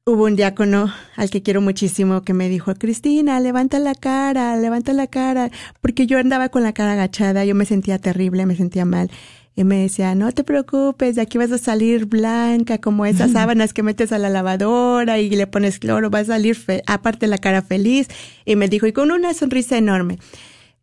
hubo 0.05 0.25
un 0.25 0.35
diácono 0.35 0.93
al 1.15 1.31
que 1.31 1.43
quiero 1.43 1.61
muchísimo 1.61 2.23
que 2.23 2.35
me 2.35 2.49
dijo, 2.49 2.75
Cristina, 2.75 3.39
levanta 3.39 3.79
la 3.79 3.95
cara, 3.95 4.57
levanta 4.57 4.93
la 4.93 5.07
cara, 5.07 5.51
porque 5.81 6.07
yo 6.07 6.19
andaba 6.19 6.49
con 6.49 6.65
la 6.65 6.73
cara 6.73 6.93
agachada, 6.93 7.45
yo 7.45 7.55
me 7.55 7.65
sentía 7.67 7.99
terrible, 7.99 8.47
me 8.47 8.57
sentía 8.57 8.85
mal. 8.85 9.11
Y 9.55 9.65
me 9.65 9.83
decía, 9.83 10.15
no 10.15 10.33
te 10.33 10.45
preocupes, 10.45 11.15
de 11.15 11.21
aquí 11.21 11.37
vas 11.37 11.53
a 11.53 11.59
salir 11.59 12.07
blanca 12.07 12.79
como 12.79 13.05
esas 13.07 13.31
sábanas 13.33 13.73
que 13.75 13.83
metes 13.83 14.11
a 14.11 14.19
la 14.19 14.31
lavadora 14.31 15.19
y 15.19 15.31
le 15.31 15.47
pones 15.47 15.79
cloro, 15.79 16.11
vas 16.11 16.23
a 16.23 16.35
salir, 16.35 16.59
aparte 16.87 17.27
la 17.27 17.39
cara 17.39 17.63
feliz. 17.63 18.09
Y 18.45 18.57
me 18.57 18.69
dijo, 18.69 18.87
y 18.87 18.93
con 18.93 19.11
una 19.13 19.35
sonrisa 19.35 19.77
enorme. 19.77 20.19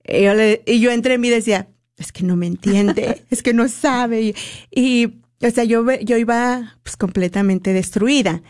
Y 0.08 0.24
yo, 0.24 0.34
le, 0.34 0.62
y 0.66 0.80
yo 0.80 0.92
entré 0.92 1.16
en 1.16 1.22
mí 1.22 1.28
y 1.28 1.32
decía, 1.32 1.68
es 1.98 2.12
que 2.12 2.24
no 2.24 2.38
me 2.38 2.48
entiende, 2.48 3.24
es 3.30 3.44
que 3.44 3.54
no 3.54 3.68
sabe. 3.68 4.22
Y, 4.22 4.36
y, 4.72 5.06
o 5.46 5.50
sea, 5.50 5.66
yo, 5.66 5.84
yo 6.02 6.16
iba 6.16 6.78
pues 6.84 6.96
completamente 6.96 7.74
destruida. 7.74 8.42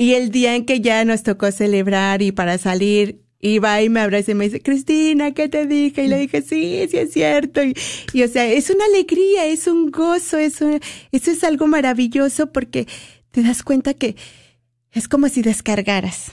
Y 0.00 0.14
el 0.14 0.30
día 0.30 0.56
en 0.56 0.64
que 0.64 0.80
ya 0.80 1.04
nos 1.04 1.22
tocó 1.22 1.52
celebrar 1.52 2.22
y 2.22 2.32
para 2.32 2.56
salir, 2.56 3.20
iba 3.38 3.82
y 3.82 3.90
me 3.90 4.00
abraza 4.00 4.30
y 4.30 4.34
me 4.34 4.46
dice, 4.46 4.62
Cristina, 4.62 5.32
¿qué 5.32 5.46
te 5.50 5.66
dije? 5.66 6.04
Y 6.04 6.08
le 6.08 6.20
dije, 6.20 6.40
sí, 6.40 6.86
sí 6.88 6.96
es 6.96 7.12
cierto. 7.12 7.62
Y, 7.62 7.76
y 8.14 8.22
o 8.22 8.28
sea, 8.28 8.46
es 8.50 8.70
una 8.70 8.86
alegría, 8.86 9.44
es 9.44 9.66
un 9.66 9.90
gozo, 9.90 10.38
es 10.38 10.62
eso 10.62 11.30
es 11.30 11.44
algo 11.44 11.66
maravilloso 11.66 12.50
porque 12.50 12.86
te 13.30 13.42
das 13.42 13.62
cuenta 13.62 13.92
que 13.92 14.16
es 14.90 15.06
como 15.06 15.28
si 15.28 15.42
descargaras. 15.42 16.32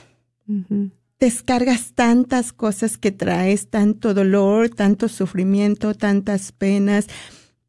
Descargas 1.20 1.92
tantas 1.92 2.54
cosas 2.54 2.96
que 2.96 3.12
traes, 3.12 3.68
tanto 3.68 4.14
dolor, 4.14 4.70
tanto 4.70 5.08
sufrimiento, 5.08 5.92
tantas 5.92 6.52
penas, 6.52 7.06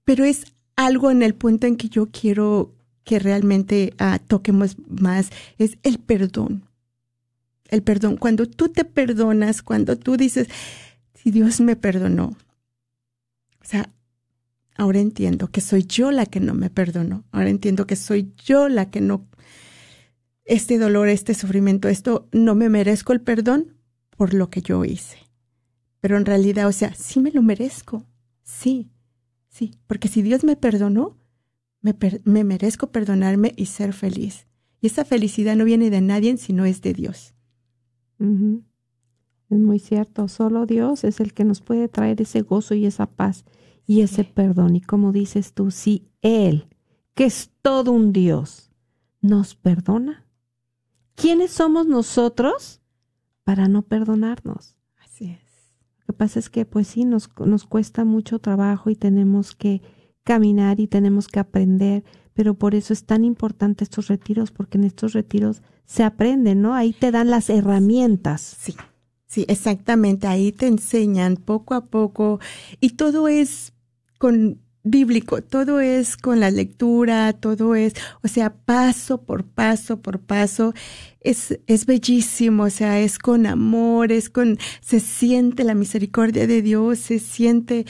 pero 0.05 0.23
es 0.23 0.45
algo 0.77 1.11
en 1.11 1.23
el 1.23 1.35
punto 1.35 1.67
en 1.67 1.75
que 1.75 1.89
yo 1.89 2.07
quiero 2.09 2.78
que 3.09 3.17
realmente 3.17 3.95
uh, 3.99 4.19
toquemos 4.27 4.77
más, 4.87 5.31
es 5.57 5.79
el 5.81 5.97
perdón. 5.97 6.69
El 7.67 7.81
perdón. 7.81 8.17
Cuando 8.17 8.45
tú 8.45 8.69
te 8.69 8.85
perdonas, 8.85 9.63
cuando 9.63 9.97
tú 9.97 10.15
dices, 10.15 10.47
si 11.15 11.31
Dios 11.31 11.59
me 11.59 11.75
perdonó, 11.75 12.37
o 13.59 13.65
sea, 13.65 13.91
ahora 14.75 14.99
entiendo 14.99 15.47
que 15.47 15.59
soy 15.59 15.85
yo 15.85 16.11
la 16.11 16.27
que 16.27 16.39
no 16.39 16.53
me 16.53 16.69
perdonó. 16.69 17.23
Ahora 17.31 17.49
entiendo 17.49 17.87
que 17.87 17.95
soy 17.95 18.31
yo 18.45 18.69
la 18.69 18.91
que 18.91 19.01
no, 19.01 19.27
este 20.45 20.77
dolor, 20.77 21.09
este 21.09 21.33
sufrimiento, 21.33 21.89
esto, 21.89 22.29
no 22.31 22.53
me 22.53 22.69
merezco 22.69 23.11
el 23.11 23.21
perdón 23.21 23.75
por 24.17 24.35
lo 24.35 24.51
que 24.51 24.61
yo 24.61 24.85
hice. 24.85 25.17
Pero 25.99 26.15
en 26.15 26.27
realidad, 26.27 26.67
o 26.67 26.71
sea, 26.71 26.93
sí 26.93 27.19
me 27.19 27.31
lo 27.31 27.41
merezco. 27.41 28.05
Sí, 28.43 28.91
sí, 29.47 29.71
porque 29.87 30.09
si 30.09 30.21
Dios 30.21 30.43
me 30.43 30.55
perdonó, 30.55 31.17
me, 31.81 31.95
me, 32.23 32.43
merezco 32.43 32.91
perdonarme 32.91 33.53
y 33.55 33.67
ser 33.67 33.93
feliz. 33.93 34.47
Y 34.81 34.87
esa 34.87 35.05
felicidad 35.05 35.55
no 35.55 35.65
viene 35.65 35.89
de 35.89 36.01
nadie, 36.01 36.37
sino 36.37 36.65
es 36.65 36.81
de 36.81 36.93
Dios. 36.93 37.33
Es 39.49 39.57
muy 39.57 39.79
cierto, 39.79 40.27
solo 40.27 40.65
Dios 40.65 41.03
es 41.03 41.19
el 41.19 41.33
que 41.33 41.43
nos 41.43 41.61
puede 41.61 41.87
traer 41.87 42.21
ese 42.21 42.41
gozo 42.41 42.75
y 42.75 42.85
esa 42.85 43.07
paz 43.07 43.45
y 43.85 44.01
ese 44.01 44.23
perdón. 44.23 44.75
Y 44.75 44.81
como 44.81 45.11
dices 45.11 45.53
tú, 45.53 45.71
si 45.71 46.07
Él, 46.21 46.67
que 47.15 47.25
es 47.25 47.51
todo 47.61 47.91
un 47.91 48.13
Dios, 48.13 48.71
nos 49.21 49.55
perdona, 49.55 50.25
¿quiénes 51.15 51.51
somos 51.51 51.87
nosotros 51.87 52.81
para 53.43 53.67
no 53.67 53.81
perdonarnos? 53.81 54.77
Así 54.97 55.25
es. 55.25 55.75
Lo 56.01 56.13
que 56.13 56.13
pasa 56.13 56.39
es 56.39 56.49
que 56.49 56.65
pues 56.65 56.87
sí, 56.87 57.05
nos, 57.05 57.29
nos 57.39 57.65
cuesta 57.65 58.05
mucho 58.05 58.39
trabajo 58.39 58.89
y 58.89 58.95
tenemos 58.95 59.55
que 59.55 59.81
caminar 60.23 60.79
y 60.79 60.87
tenemos 60.87 61.27
que 61.27 61.39
aprender, 61.39 62.03
pero 62.33 62.53
por 62.53 62.75
eso 62.75 62.93
es 62.93 63.05
tan 63.05 63.25
importante 63.25 63.83
estos 63.83 64.07
retiros, 64.07 64.51
porque 64.51 64.77
en 64.77 64.83
estos 64.83 65.13
retiros 65.13 65.61
se 65.85 66.03
aprende, 66.03 66.55
¿no? 66.55 66.75
Ahí 66.75 66.93
te 66.93 67.11
dan 67.11 67.29
las 67.29 67.49
herramientas. 67.49 68.55
Sí, 68.59 68.75
sí, 69.25 69.45
exactamente, 69.47 70.27
ahí 70.27 70.51
te 70.51 70.67
enseñan 70.67 71.35
poco 71.35 71.73
a 71.73 71.85
poco 71.87 72.39
y 72.79 72.91
todo 72.91 73.27
es 73.27 73.73
con 74.17 74.59
bíblico, 74.83 75.41
todo 75.41 75.79
es 75.81 76.15
con 76.15 76.39
la 76.39 76.51
lectura, 76.51 77.33
todo 77.33 77.75
es, 77.75 77.93
o 78.23 78.27
sea, 78.27 78.53
paso 78.53 79.23
por 79.23 79.43
paso 79.43 80.01
por 80.01 80.19
paso, 80.19 80.73
es, 81.21 81.59
es 81.67 81.85
bellísimo, 81.85 82.63
o 82.63 82.69
sea, 82.69 82.99
es 82.99 83.19
con 83.19 83.45
amor, 83.45 84.11
es 84.11 84.29
con, 84.29 84.57
se 84.81 84.99
siente 84.99 85.63
la 85.63 85.75
misericordia 85.75 86.47
de 86.47 86.61
Dios, 86.61 86.99
se 86.99 87.19
siente 87.19 87.85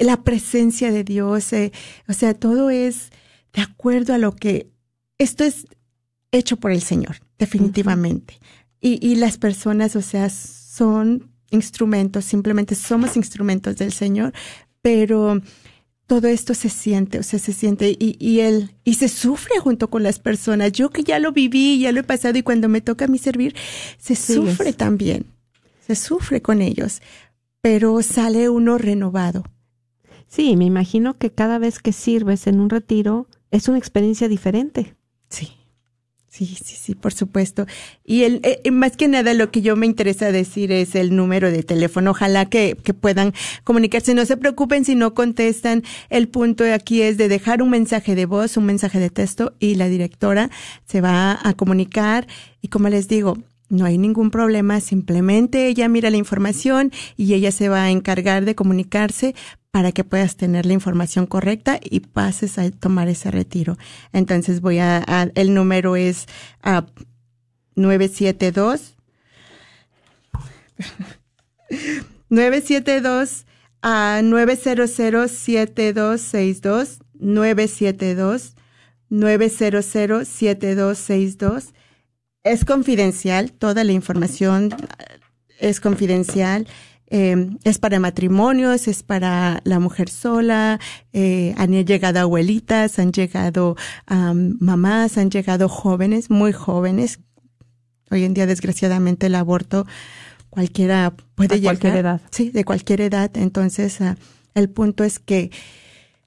la 0.00 0.22
presencia 0.24 0.90
de 0.90 1.04
Dios, 1.04 1.52
eh, 1.52 1.72
o 2.08 2.12
sea, 2.12 2.34
todo 2.34 2.70
es 2.70 3.10
de 3.52 3.62
acuerdo 3.62 4.14
a 4.14 4.18
lo 4.18 4.34
que 4.34 4.68
esto 5.18 5.44
es 5.44 5.66
hecho 6.32 6.56
por 6.56 6.72
el 6.72 6.82
Señor, 6.82 7.16
definitivamente. 7.38 8.38
y, 8.80 8.98
y 9.06 9.16
las 9.16 9.38
personas, 9.38 9.94
o 9.96 10.02
sea, 10.02 10.28
son 10.30 11.30
instrumentos, 11.50 12.24
simplemente 12.24 12.74
somos 12.74 13.16
instrumentos 13.16 13.76
del 13.76 13.92
Señor, 13.92 14.32
pero 14.82 15.40
todo 16.06 16.26
esto 16.26 16.54
se 16.54 16.70
siente, 16.70 17.18
o 17.18 17.22
sea, 17.22 17.38
se 17.38 17.52
siente 17.52 17.90
y, 17.90 18.16
y 18.18 18.40
él, 18.40 18.74
y 18.84 18.94
se 18.94 19.08
sufre 19.08 19.60
junto 19.60 19.90
con 19.90 20.02
las 20.02 20.18
personas. 20.18 20.72
Yo 20.72 20.90
que 20.90 21.04
ya 21.04 21.18
lo 21.20 21.32
viví, 21.32 21.78
ya 21.78 21.92
lo 21.92 22.00
he 22.00 22.04
pasado 22.04 22.36
y 22.38 22.42
cuando 22.42 22.68
me 22.68 22.80
toca 22.80 23.04
a 23.04 23.08
mí 23.08 23.18
servir, 23.18 23.54
se 23.98 24.16
sufre 24.16 24.72
también, 24.72 25.26
se 25.86 25.94
sufre 25.94 26.42
con 26.42 26.62
ellos, 26.62 27.00
pero 27.60 28.02
sale 28.02 28.48
uno 28.48 28.76
renovado. 28.78 29.44
Sí, 30.30 30.56
me 30.56 30.64
imagino 30.64 31.18
que 31.18 31.32
cada 31.32 31.58
vez 31.58 31.80
que 31.80 31.92
sirves 31.92 32.46
en 32.46 32.60
un 32.60 32.70
retiro 32.70 33.26
es 33.50 33.66
una 33.66 33.78
experiencia 33.78 34.28
diferente. 34.28 34.94
Sí. 35.28 35.50
Sí, 36.28 36.46
sí, 36.46 36.76
sí, 36.76 36.94
por 36.94 37.12
supuesto. 37.12 37.66
Y 38.04 38.22
el, 38.22 38.40
eh, 38.44 38.70
más 38.70 38.96
que 38.96 39.08
nada 39.08 39.34
lo 39.34 39.50
que 39.50 39.62
yo 39.62 39.74
me 39.74 39.86
interesa 39.86 40.30
decir 40.30 40.70
es 40.70 40.94
el 40.94 41.16
número 41.16 41.50
de 41.50 41.64
teléfono. 41.64 42.12
Ojalá 42.12 42.46
que, 42.46 42.76
que 42.84 42.94
puedan 42.94 43.34
comunicarse. 43.64 44.14
No 44.14 44.24
se 44.24 44.36
preocupen 44.36 44.84
si 44.84 44.94
no 44.94 45.12
contestan. 45.12 45.82
El 46.08 46.28
punto 46.28 46.62
aquí 46.72 47.02
es 47.02 47.18
de 47.18 47.28
dejar 47.28 47.60
un 47.60 47.70
mensaje 47.70 48.14
de 48.14 48.26
voz, 48.26 48.56
un 48.56 48.66
mensaje 48.66 49.00
de 49.00 49.10
texto 49.10 49.54
y 49.58 49.74
la 49.74 49.88
directora 49.88 50.50
se 50.86 51.00
va 51.00 51.40
a 51.42 51.54
comunicar. 51.54 52.28
Y 52.62 52.68
como 52.68 52.88
les 52.88 53.08
digo, 53.08 53.36
no 53.70 53.84
hay 53.84 53.98
ningún 53.98 54.30
problema, 54.30 54.80
simplemente 54.80 55.68
ella 55.68 55.88
mira 55.88 56.10
la 56.10 56.16
información 56.16 56.92
y 57.16 57.34
ella 57.34 57.52
se 57.52 57.68
va 57.68 57.84
a 57.84 57.90
encargar 57.90 58.44
de 58.44 58.56
comunicarse 58.56 59.34
para 59.70 59.92
que 59.92 60.04
puedas 60.04 60.36
tener 60.36 60.66
la 60.66 60.72
información 60.72 61.26
correcta 61.26 61.78
y 61.82 62.00
pases 62.00 62.58
a 62.58 62.70
tomar 62.70 63.08
ese 63.08 63.30
retiro. 63.30 63.76
Entonces 64.12 64.60
voy 64.60 64.78
a, 64.78 65.30
el 65.34 65.54
número 65.54 65.96
es 65.96 66.26
uh, 66.64 66.82
972 67.76 68.96
972 72.28 73.46
a 73.82 74.20
900 74.22 74.90
7262 74.90 76.98
972 77.18 78.54
900 79.10 80.28
7262. 80.28 81.74
Es 82.42 82.64
confidencial, 82.64 83.52
toda 83.52 83.84
la 83.84 83.92
información 83.92 84.74
es 85.58 85.80
confidencial. 85.80 86.66
Eh, 87.10 87.50
es 87.64 87.78
para 87.78 87.98
matrimonios, 87.98 88.86
es 88.86 89.02
para 89.02 89.60
la 89.64 89.80
mujer 89.80 90.08
sola, 90.08 90.78
eh, 91.12 91.54
han 91.56 91.72
llegado 91.84 92.20
abuelitas, 92.20 93.00
han 93.00 93.12
llegado 93.12 93.76
mamás, 94.06 95.18
han 95.18 95.30
llegado 95.30 95.68
jóvenes, 95.68 96.30
muy 96.30 96.52
jóvenes. 96.52 97.18
Hoy 98.10 98.24
en 98.24 98.34
día, 98.34 98.46
desgraciadamente, 98.46 99.26
el 99.26 99.34
aborto 99.34 99.86
cualquiera 100.50 101.14
puede 101.34 101.56
llegar. 101.56 101.78
cualquier 101.78 101.96
edad. 101.96 102.20
Sí, 102.30 102.50
de 102.50 102.64
cualquier 102.64 103.00
edad. 103.00 103.30
Entonces, 103.34 104.00
ah, 104.00 104.16
el 104.54 104.68
punto 104.68 105.04
es 105.04 105.18
que 105.18 105.50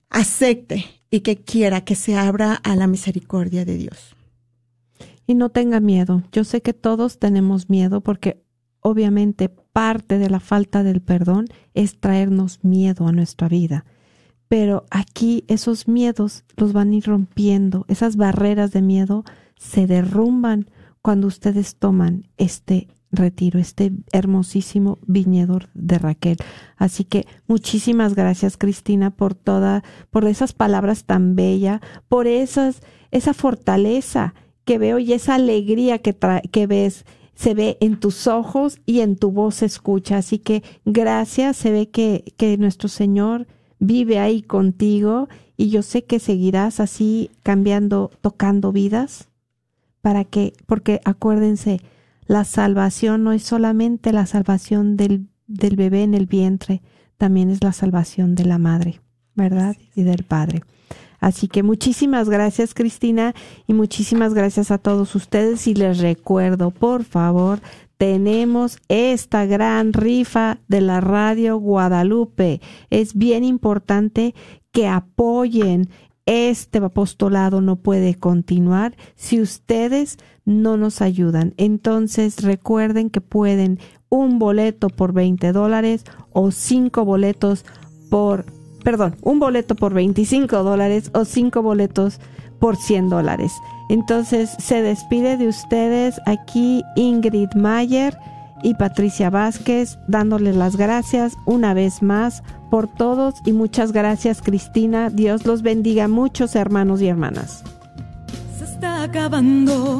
acepte 0.10 0.86
y 1.10 1.22
que 1.22 1.38
quiera 1.38 1.82
que 1.82 1.96
se 1.96 2.16
abra 2.16 2.56
a 2.56 2.76
la 2.76 2.88
misericordia 2.88 3.66
de 3.66 3.78
Dios. 3.78 4.16
Y 5.28 5.36
no 5.36 5.50
tenga 5.50 5.80
miedo. 5.80 6.24
Yo 6.32 6.44
sé 6.44 6.62
que 6.62 6.74
todos 6.74 7.20
tenemos 7.20 7.70
miedo 7.70 8.02
porque 8.02 8.44
obviamente 8.80 9.50
parte 9.74 10.20
de 10.20 10.30
la 10.30 10.40
falta 10.40 10.84
del 10.84 11.02
perdón 11.02 11.48
es 11.74 12.00
traernos 12.00 12.64
miedo 12.64 13.08
a 13.08 13.12
nuestra 13.12 13.50
vida. 13.50 13.86
Pero 14.48 14.86
aquí 14.92 15.44
esos 15.48 15.88
miedos 15.88 16.46
los 16.56 16.74
van 16.74 16.94
ir 16.94 17.06
rompiendo, 17.06 17.86
esas 17.88 18.16
barreras 18.16 18.72
de 18.72 18.84
miedo 18.84 19.26
se 19.58 19.88
derrumban 19.88 20.70
cuando 21.02 21.28
ustedes 21.28 21.76
toman 21.76 22.30
este 22.38 22.88
retiro, 23.12 23.60
este 23.60 23.92
hermosísimo 24.12 25.00
viñedor 25.06 25.70
de 25.74 25.98
Raquel. 26.00 26.38
Así 26.78 27.04
que 27.04 27.26
muchísimas 27.48 28.16
gracias, 28.16 28.58
Cristina, 28.58 29.12
por 29.12 29.36
toda, 29.36 29.84
por 30.12 30.26
esas 30.26 30.54
palabras 30.54 31.06
tan 31.06 31.36
bellas, 31.36 31.82
por 32.08 32.28
esas, 32.28 32.82
esa 33.12 33.34
fortaleza 33.34 34.34
que 34.66 34.78
veo 34.78 35.00
y 35.00 35.14
esa 35.14 35.36
alegría 35.36 36.00
que, 36.00 36.16
que 36.52 36.68
ves 36.68 37.06
se 37.44 37.54
ve 37.54 37.78
en 37.82 38.00
tus 38.00 38.28
ojos 38.28 38.80
y 38.86 39.02
en 39.02 39.18
tu 39.18 39.30
voz 39.30 39.56
se 39.56 39.66
escucha. 39.66 40.16
Así 40.16 40.40
que 40.40 40.64
gracias, 40.86 41.58
se 41.58 41.72
ve 41.72 41.90
que, 41.90 42.34
que 42.38 42.58
nuestro 42.58 42.88
Señor 42.88 43.48
vive 43.80 44.18
ahí 44.18 44.42
contigo 44.42 45.28
y 45.58 45.70
yo 45.70 45.82
sé 45.82 46.06
que 46.06 46.20
seguirás 46.20 46.80
así 46.80 47.32
cambiando, 47.44 48.12
tocando 48.22 48.72
vidas 48.72 49.28
para 50.00 50.24
que, 50.24 50.54
porque 50.68 51.02
acuérdense, 51.04 51.82
la 52.28 52.46
salvación 52.46 53.26
no 53.26 53.34
es 53.34 53.44
solamente 53.44 54.14
la 54.14 54.26
salvación 54.26 54.96
del, 54.96 55.28
del 55.46 55.76
bebé 55.76 56.04
en 56.04 56.14
el 56.14 56.28
vientre, 56.28 56.82
también 57.18 57.50
es 57.50 57.62
la 57.62 57.74
salvación 57.74 58.36
de 58.36 58.46
la 58.46 58.58
madre, 58.58 59.02
¿verdad? 59.36 59.76
Y 59.96 60.04
del 60.04 60.24
padre. 60.24 60.62
Así 61.24 61.48
que 61.48 61.64
muchísimas 61.64 62.28
gracias 62.28 62.74
Cristina 62.74 63.34
y 63.66 63.72
muchísimas 63.72 64.34
gracias 64.34 64.72
a 64.72 64.78
todos 64.78 65.16
ustedes 65.16 65.68
y 65.68 65.74
les 65.74 66.00
recuerdo, 66.00 66.70
por 66.70 67.06
favor, 67.06 67.62
tenemos 67.98 68.78
esta 68.90 69.46
gran 69.46 69.94
rifa 69.94 70.58
de 70.68 70.82
la 70.82 71.00
radio 71.00 71.56
Guadalupe. 71.56 72.60
Es 72.90 73.16
bien 73.16 73.46
importante 73.46 74.36
que 74.74 74.90
apoyen. 74.90 75.88
Este 76.26 76.80
apostolado 76.80 77.62
no 77.62 77.78
puede 77.78 78.16
continuar 78.16 78.98
si 79.16 79.40
ustedes 79.40 80.18
no 80.44 80.76
nos 80.76 81.02
ayudan. 81.02 81.54
Entonces 81.56 82.44
recuerden 82.44 83.10
que 83.10 83.22
pueden 83.22 83.80
un 84.10 84.40
boleto 84.40 84.90
por 84.90 85.14
20 85.14 85.54
dólares 85.54 86.04
o 86.34 86.52
cinco 86.52 87.06
boletos 87.06 87.64
por 88.10 88.46
perdón, 88.84 89.16
un 89.22 89.40
boleto 89.40 89.76
por 89.76 89.94
25 89.94 90.64
dólares 90.64 91.10
o 91.14 91.26
cinco 91.26 91.62
boletos 91.62 92.20
por 92.60 92.76
100 92.76 93.10
dólares. 93.10 93.54
Entonces 93.90 94.56
se 94.60 94.82
despide 94.82 95.38
de 95.38 95.48
ustedes 95.48 96.20
aquí 96.26 96.84
Ingrid 96.96 97.54
Mayer 97.56 98.18
y 98.64 98.76
Patricia 98.76 99.30
Vázquez, 99.30 100.00
dándoles 100.08 100.56
las 100.56 100.78
gracias 100.78 101.34
una 101.46 101.74
vez 101.74 102.02
más 102.02 102.44
por 102.72 102.88
todos 102.88 103.36
y 103.46 103.52
muchas 103.52 103.92
gracias 103.92 104.42
Cristina. 104.42 105.10
Dios 105.10 105.46
los 105.46 105.62
bendiga 105.62 106.08
muchos 106.08 106.56
hermanos 106.56 107.02
y 107.02 107.08
hermanas. 107.08 107.64
Se 108.58 108.64
está 108.64 109.04
acabando 109.04 110.00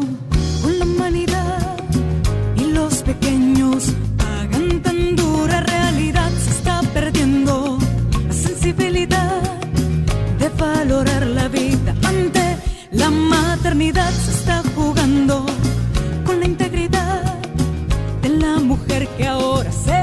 con 0.62 0.80
la 0.80 0.86
humanidad 0.86 1.78
y 2.56 2.72
los 2.72 3.04
pequeños 3.04 3.94
la 13.04 13.12
maternidad 13.12 14.12
se 14.12 14.32
está 14.32 14.64
jugando 14.76 15.46
con 16.26 16.40
la 16.40 16.46
integridad 16.46 17.22
de 18.22 18.30
la 18.30 18.60
mujer 18.60 19.10
que 19.18 19.28
ahora 19.28 19.70
se 19.72 20.03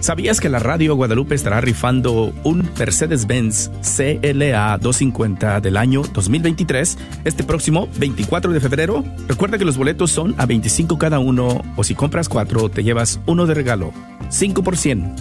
¿Sabías 0.00 0.40
que 0.40 0.48
la 0.48 0.58
Radio 0.58 0.96
Guadalupe 0.96 1.34
estará 1.34 1.60
rifando 1.60 2.32
un 2.42 2.68
Mercedes-Benz 2.78 3.70
CLA 3.82 4.78
250 4.78 5.60
del 5.60 5.76
año 5.76 6.02
2023 6.02 6.98
este 7.24 7.44
próximo 7.44 7.86
24 7.98 8.52
de 8.52 8.60
febrero? 8.60 9.04
Recuerda 9.28 9.58
que 9.58 9.66
los 9.66 9.76
boletos 9.76 10.10
son 10.10 10.34
a 10.38 10.46
25 10.46 10.98
cada 10.98 11.18
uno 11.18 11.62
o 11.76 11.84
si 11.84 11.94
compras 11.94 12.30
cuatro 12.30 12.70
te 12.70 12.82
llevas 12.82 13.20
uno 13.26 13.46
de 13.46 13.54
regalo. 13.54 13.92
5%. 14.30 15.14